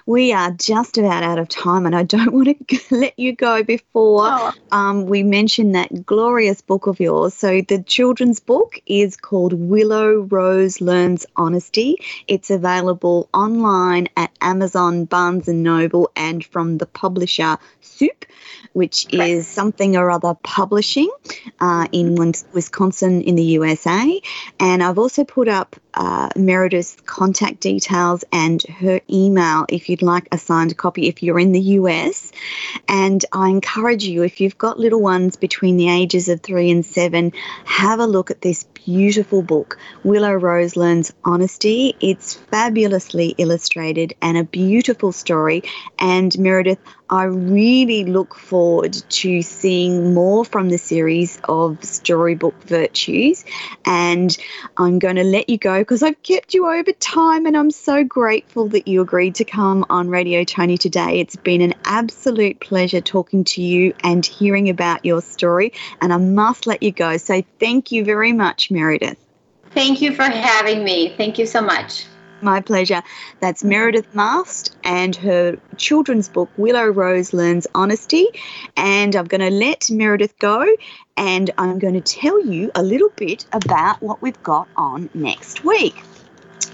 We 0.06 0.32
are 0.32 0.52
just 0.52 0.96
about 0.96 1.24
out 1.24 1.38
of 1.38 1.48
time, 1.48 1.84
and 1.84 1.96
I 1.96 2.04
don't 2.04 2.32
want 2.32 2.68
to 2.68 2.96
let 2.96 3.18
you 3.18 3.34
go 3.34 3.64
before 3.64 4.20
oh. 4.24 4.52
um, 4.70 5.06
we 5.06 5.24
mention 5.24 5.72
that 5.72 6.06
glorious 6.06 6.60
book 6.60 6.86
of 6.86 7.00
yours. 7.00 7.34
So, 7.34 7.60
the 7.60 7.82
children's 7.82 8.38
book 8.38 8.80
is 8.86 9.16
called 9.16 9.52
Willow 9.52 10.20
Rose 10.20 10.80
Learns 10.80 11.26
Honesty. 11.34 11.96
It's 12.28 12.50
available 12.50 13.28
online 13.34 14.08
at 14.16 14.30
Amazon, 14.40 15.06
Barnes 15.06 15.48
and 15.48 15.64
Noble, 15.64 16.12
and 16.14 16.44
from 16.44 16.78
the 16.78 16.86
publisher 16.86 17.58
Soup 17.80 18.24
which 18.72 19.12
is 19.12 19.46
something 19.46 19.96
or 19.96 20.10
other 20.10 20.34
publishing 20.42 21.10
uh, 21.60 21.86
in 21.92 22.14
Wisconsin 22.52 23.22
in 23.22 23.34
the 23.34 23.42
USA. 23.42 24.20
And 24.58 24.82
I've 24.82 24.98
also 24.98 25.24
put 25.24 25.48
up 25.48 25.76
uh, 25.94 26.28
Meredith's 26.36 26.96
contact 27.06 27.60
details 27.60 28.24
and 28.32 28.62
her 28.62 29.00
email 29.10 29.66
if 29.68 29.88
you'd 29.88 30.02
like 30.02 30.28
a 30.32 30.38
signed 30.38 30.76
copy 30.76 31.08
if 31.08 31.22
you're 31.22 31.38
in 31.38 31.52
the 31.52 31.60
US. 31.60 32.32
And 32.88 33.24
I 33.32 33.48
encourage 33.48 34.04
you, 34.04 34.22
if 34.22 34.40
you've 34.40 34.58
got 34.58 34.78
little 34.78 35.00
ones 35.00 35.36
between 35.36 35.76
the 35.76 35.88
ages 35.88 36.28
of 36.28 36.40
three 36.40 36.70
and 36.70 36.84
seven, 36.84 37.32
have 37.64 38.00
a 38.00 38.06
look 38.06 38.30
at 38.30 38.40
this 38.40 38.64
beautiful 38.84 39.42
book, 39.42 39.78
Willow 40.04 40.32
Rose 40.32 40.76
Learns 40.76 41.12
Honesty. 41.24 41.94
It's 42.00 42.34
fabulously 42.34 43.34
illustrated 43.38 44.14
and 44.20 44.36
a 44.36 44.44
beautiful 44.44 45.12
story. 45.12 45.62
And 45.98 46.36
Meredith, 46.38 46.78
I 47.10 47.24
really 47.24 48.04
look 48.04 48.34
forward 48.34 48.94
to 48.94 49.42
seeing 49.42 50.14
more 50.14 50.44
from 50.44 50.70
the 50.70 50.78
series 50.78 51.38
of 51.44 51.84
storybook 51.84 52.60
virtues. 52.64 53.44
And 53.84 54.36
I'm 54.78 54.98
going 54.98 55.16
to 55.16 55.24
let 55.24 55.48
you 55.50 55.58
go 55.58 55.81
because 55.82 56.04
I've 56.04 56.22
kept 56.22 56.54
you 56.54 56.68
over 56.68 56.92
time 56.92 57.44
and 57.44 57.56
I'm 57.56 57.72
so 57.72 58.04
grateful 58.04 58.68
that 58.68 58.86
you 58.86 59.00
agreed 59.00 59.34
to 59.36 59.44
come 59.44 59.84
on 59.90 60.08
Radio 60.08 60.44
Tony 60.44 60.78
today. 60.78 61.18
It's 61.18 61.34
been 61.34 61.60
an 61.60 61.74
absolute 61.84 62.60
pleasure 62.60 63.00
talking 63.00 63.42
to 63.44 63.62
you 63.62 63.92
and 64.04 64.24
hearing 64.24 64.68
about 64.68 65.04
your 65.04 65.20
story. 65.20 65.72
And 66.00 66.12
I 66.12 66.18
must 66.18 66.68
let 66.68 66.84
you 66.84 66.92
go. 66.92 67.16
So 67.16 67.42
thank 67.58 67.90
you 67.90 68.04
very 68.04 68.32
much, 68.32 68.70
Meredith. 68.70 69.18
Thank 69.70 70.00
you 70.00 70.14
for 70.14 70.22
having 70.22 70.84
me. 70.84 71.14
Thank 71.16 71.36
you 71.36 71.46
so 71.46 71.60
much. 71.60 72.06
My 72.42 72.60
pleasure. 72.60 73.02
That's 73.38 73.62
Meredith 73.62 74.12
Mast 74.16 74.76
and 74.82 75.14
her 75.14 75.56
children's 75.76 76.28
book, 76.28 76.50
Willow 76.56 76.88
Rose 76.88 77.32
Learns 77.32 77.68
Honesty. 77.72 78.26
And 78.76 79.14
I'm 79.14 79.26
going 79.26 79.42
to 79.42 79.50
let 79.50 79.88
Meredith 79.88 80.36
go 80.40 80.66
and 81.16 81.52
I'm 81.56 81.78
going 81.78 81.94
to 81.94 82.00
tell 82.00 82.44
you 82.44 82.72
a 82.74 82.82
little 82.82 83.10
bit 83.10 83.46
about 83.52 84.02
what 84.02 84.20
we've 84.22 84.42
got 84.42 84.66
on 84.76 85.08
next 85.14 85.64
week. 85.64 85.94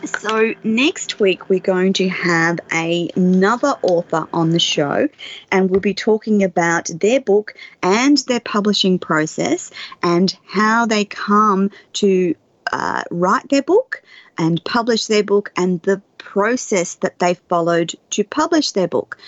So, 0.07 0.55
next 0.65 1.21
week 1.21 1.51
we're 1.51 1.59
going 1.59 1.93
to 1.95 2.09
have 2.09 2.61
a, 2.73 3.11
another 3.17 3.75
author 3.83 4.27
on 4.33 4.51
the 4.51 4.61
show, 4.61 5.09
and 5.51 5.69
we'll 5.69 5.81
be 5.81 5.93
talking 5.93 6.45
about 6.45 6.89
their 7.01 7.21
book 7.21 7.55
and 7.83 8.17
their 8.19 8.41
publishing 8.41 9.01
process 9.01 9.73
and 10.03 10.35
how 10.47 10.87
they 10.87 11.05
come 11.05 11.73
to 11.95 12.37
uh, 12.73 13.03
write 13.11 13.49
their 13.49 13.63
book 13.63 14.03
and 14.39 14.63
publish 14.65 15.07
their 15.07 15.25
book 15.25 15.53
and 15.57 15.83
the 15.83 16.01
process 16.19 16.95
that 16.97 17.19
they 17.19 17.35
followed 17.35 17.95
to 18.11 18.25
publish 18.25 18.73
their 18.73 18.89
book. 18.89 19.19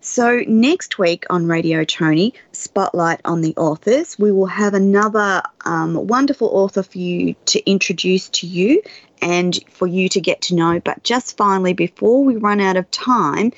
So, 0.00 0.42
next 0.48 0.98
week 0.98 1.24
on 1.30 1.46
Radio 1.46 1.84
Tony, 1.84 2.34
Spotlight 2.52 3.20
on 3.24 3.40
the 3.40 3.54
Authors, 3.56 4.18
we 4.18 4.32
will 4.32 4.46
have 4.46 4.74
another 4.74 5.42
um, 5.64 6.06
wonderful 6.06 6.48
author 6.48 6.82
for 6.82 6.98
you 6.98 7.34
to 7.46 7.70
introduce 7.70 8.28
to 8.30 8.46
you 8.46 8.82
and 9.20 9.58
for 9.70 9.86
you 9.86 10.08
to 10.08 10.20
get 10.20 10.42
to 10.42 10.54
know. 10.54 10.80
But 10.80 11.04
just 11.04 11.36
finally, 11.36 11.72
before 11.72 12.24
we 12.24 12.36
run 12.36 12.60
out 12.60 12.76
of 12.76 12.90
time, 12.90 13.52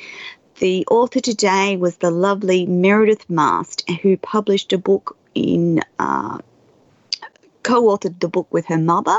the 0.59 0.87
author 0.91 1.21
today 1.21 1.77
was 1.77 1.97
the 1.97 2.11
lovely 2.11 2.67
Meredith 2.67 3.29
Mast, 3.29 3.89
who 4.03 4.17
published 4.19 4.73
a 4.73 4.79
book 4.79 5.17
in, 5.35 5.81
uh, 5.99 6.39
co 7.63 7.85
authored 7.85 8.21
the 8.21 8.29
book 8.29 8.47
with 8.51 8.67
her 8.67 8.79
mother 8.79 9.19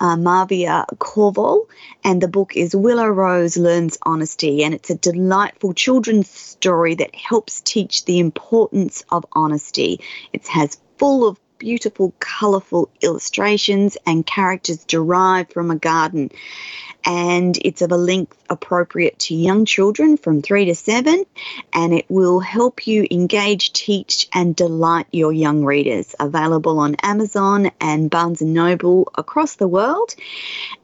uh, 0.00 0.16
Marvia 0.16 0.86
Corval, 0.98 1.66
and 2.04 2.20
the 2.20 2.28
book 2.28 2.56
is 2.56 2.74
Willow 2.74 3.08
Rose 3.08 3.56
Learns 3.56 3.98
Honesty, 4.02 4.62
and 4.62 4.74
it's 4.74 4.90
a 4.90 4.94
delightful 4.94 5.74
children's 5.74 6.30
story 6.30 6.94
that 6.94 7.14
helps 7.14 7.60
teach 7.60 8.04
the 8.04 8.18
importance 8.18 9.04
of 9.10 9.24
honesty. 9.32 10.00
It 10.32 10.46
has 10.48 10.78
full 10.98 11.26
of 11.26 11.38
beautiful, 11.58 12.14
colourful 12.20 12.90
illustrations 13.02 13.96
and 14.06 14.24
characters 14.24 14.84
derived 14.84 15.52
from 15.52 15.70
a 15.70 15.76
garden 15.76 16.30
and 17.04 17.58
it's 17.64 17.80
of 17.82 17.92
a 17.92 17.96
length 17.96 18.36
appropriate 18.50 19.18
to 19.18 19.34
young 19.34 19.64
children 19.64 20.16
from 20.16 20.42
three 20.42 20.66
to 20.66 20.74
seven, 20.74 21.24
and 21.72 21.94
it 21.94 22.04
will 22.08 22.40
help 22.40 22.86
you 22.86 23.06
engage, 23.10 23.72
teach, 23.72 24.28
and 24.34 24.54
delight 24.54 25.06
your 25.12 25.32
young 25.32 25.64
readers. 25.64 26.14
Available 26.20 26.78
on 26.78 26.96
Amazon 26.96 27.70
and 27.80 28.10
Barnes 28.10 28.42
and 28.42 28.52
Noble 28.52 29.10
across 29.16 29.56
the 29.56 29.68
world. 29.68 30.14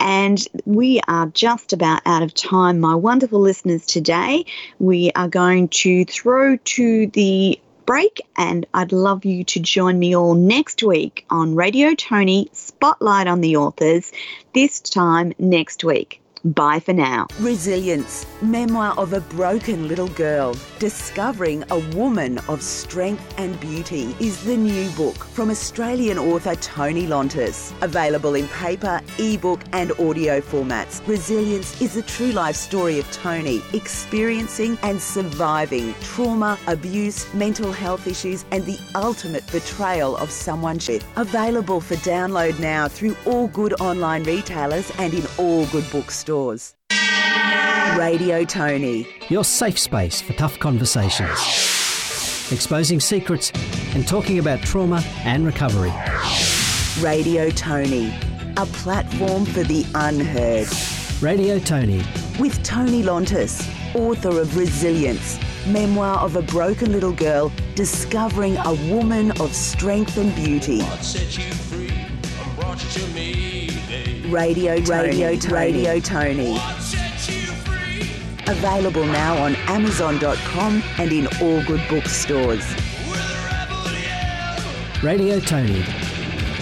And 0.01 0.47
we 0.64 1.01
are 1.09 1.27
just 1.27 1.72
about 1.72 2.03
out 2.07 2.22
of 2.22 2.33
time, 2.33 2.81
my 2.81 2.95
wonderful 2.95 3.41
listeners. 3.41 3.85
Today, 3.85 4.47
we 4.79 5.11
are 5.14 5.29
going 5.29 5.68
to 5.68 6.05
throw 6.05 6.57
to 6.57 7.07
the 7.09 7.61
break, 7.87 8.20
and 8.37 8.66
I'd 8.74 8.93
love 8.93 9.24
you 9.24 9.45
to 9.45 9.61
join 9.61 9.99
me 9.99 10.16
all 10.16 10.35
next 10.35 10.82
week 10.82 11.24
on 11.30 11.55
Radio 11.55 11.95
Tony 11.95 12.49
Spotlight 12.53 13.26
on 13.26 13.41
the 13.41 13.57
Authors, 13.57 14.12
this 14.53 14.80
time 14.80 15.32
next 15.39 15.85
week. 15.85 16.20
Bye 16.45 16.78
for 16.80 16.92
now. 16.92 17.26
Resilience, 17.40 18.26
memoir 18.42 18.92
of 18.99 19.14
a 19.14 19.22
broken 19.22 19.88
little 19.88 20.09
girl, 20.09 20.55
discovering 20.78 21.64
a 21.70 21.78
woman 21.97 22.36
of 22.49 22.61
strength 22.61 23.34
and 23.38 23.59
beauty, 23.61 24.14
is 24.20 24.45
the 24.45 24.55
new 24.55 24.90
book 24.90 25.16
from 25.16 25.49
Australian 25.49 26.18
author 26.18 26.55
Tony 26.57 27.07
Lontis. 27.07 27.72
Available 27.80 28.34
in 28.34 28.47
paper, 28.49 29.01
ebook, 29.18 29.62
and 29.72 29.92
audio 29.92 30.42
formats. 30.42 31.01
Resilience 31.09 31.80
is 31.80 31.95
the 31.95 32.03
true 32.03 32.32
life 32.32 32.57
story 32.57 32.99
of 32.99 33.11
Tony 33.11 33.62
experiencing 33.72 34.76
and 34.82 35.01
surviving 35.01 35.95
trauma, 36.03 36.59
abuse, 36.66 37.32
mental 37.32 37.72
health 37.72 38.07
issues, 38.07 38.45
and 38.51 38.66
the 38.66 38.78
ultimate 38.95 39.51
betrayal 39.51 40.14
of 40.18 40.30
someone 40.30 40.78
she. 40.78 41.01
Available 41.16 41.80
for 41.80 41.95
download 41.97 42.61
now 42.61 42.86
through 42.86 43.16
all 43.24 43.49
good 43.49 43.72
online 43.80 44.24
retailers 44.24 44.92
and 44.99 45.14
in 45.14 45.26
all 45.38 45.64
good 45.68 45.90
bookstores 45.90 46.34
stores. 46.35 46.74
Radio 47.97 48.45
Tony. 48.45 49.07
Your 49.28 49.45
safe 49.45 49.78
space 49.78 50.20
for 50.20 50.32
tough 50.32 50.59
conversations. 50.59 51.30
Exposing 52.51 52.99
secrets 52.99 53.53
and 53.95 54.07
talking 54.07 54.41
about 54.41 54.61
trauma 54.61 55.01
and 55.24 55.47
recovery. 55.47 55.93
Radio 57.01 57.51
Tony. 57.51 58.12
A 58.57 58.66
platform 58.66 59.45
for 59.45 59.62
the 59.62 59.87
unheard. 59.95 60.66
Radio 61.22 61.61
Tony. 61.61 62.03
With 62.41 62.61
Tony 62.64 63.05
Lontis, 63.05 63.62
author 63.95 64.41
of 64.41 64.57
Resilience, 64.57 65.39
memoir 65.68 66.18
of 66.18 66.35
a 66.35 66.43
broken 66.43 66.91
little 66.91 67.12
girl 67.12 67.53
discovering 67.76 68.57
a 68.57 68.74
woman 68.93 69.30
of 69.41 69.55
strength 69.55 70.16
and 70.16 70.35
beauty. 70.35 70.82
Radio 74.28 74.76
Radio 74.82 75.36
to 75.36 75.55
Radio 75.55 76.01
Tony. 76.01 76.57
Available 78.47 79.05
now 79.07 79.42
on 79.42 79.55
Amazon.com 79.68 80.82
and 80.99 81.12
in 81.12 81.26
all 81.40 81.62
good 81.64 81.80
bookstores. 81.88 82.64
Radio 85.03 85.38
Tony. 85.40 85.82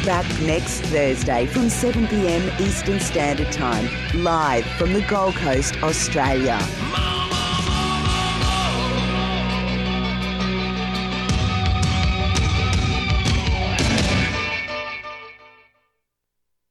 Back 0.05 0.27
next 0.43 0.81
Thursday 0.81 1.47
from 1.47 1.69
7 1.69 2.09
pm 2.09 2.51
Eastern 2.61 2.99
Standard 2.99 3.53
Time, 3.53 3.89
live 4.23 4.65
from 4.77 4.93
the 4.93 5.03
Gold 5.03 5.37
Coast, 5.37 5.81
Australia. 5.83 6.59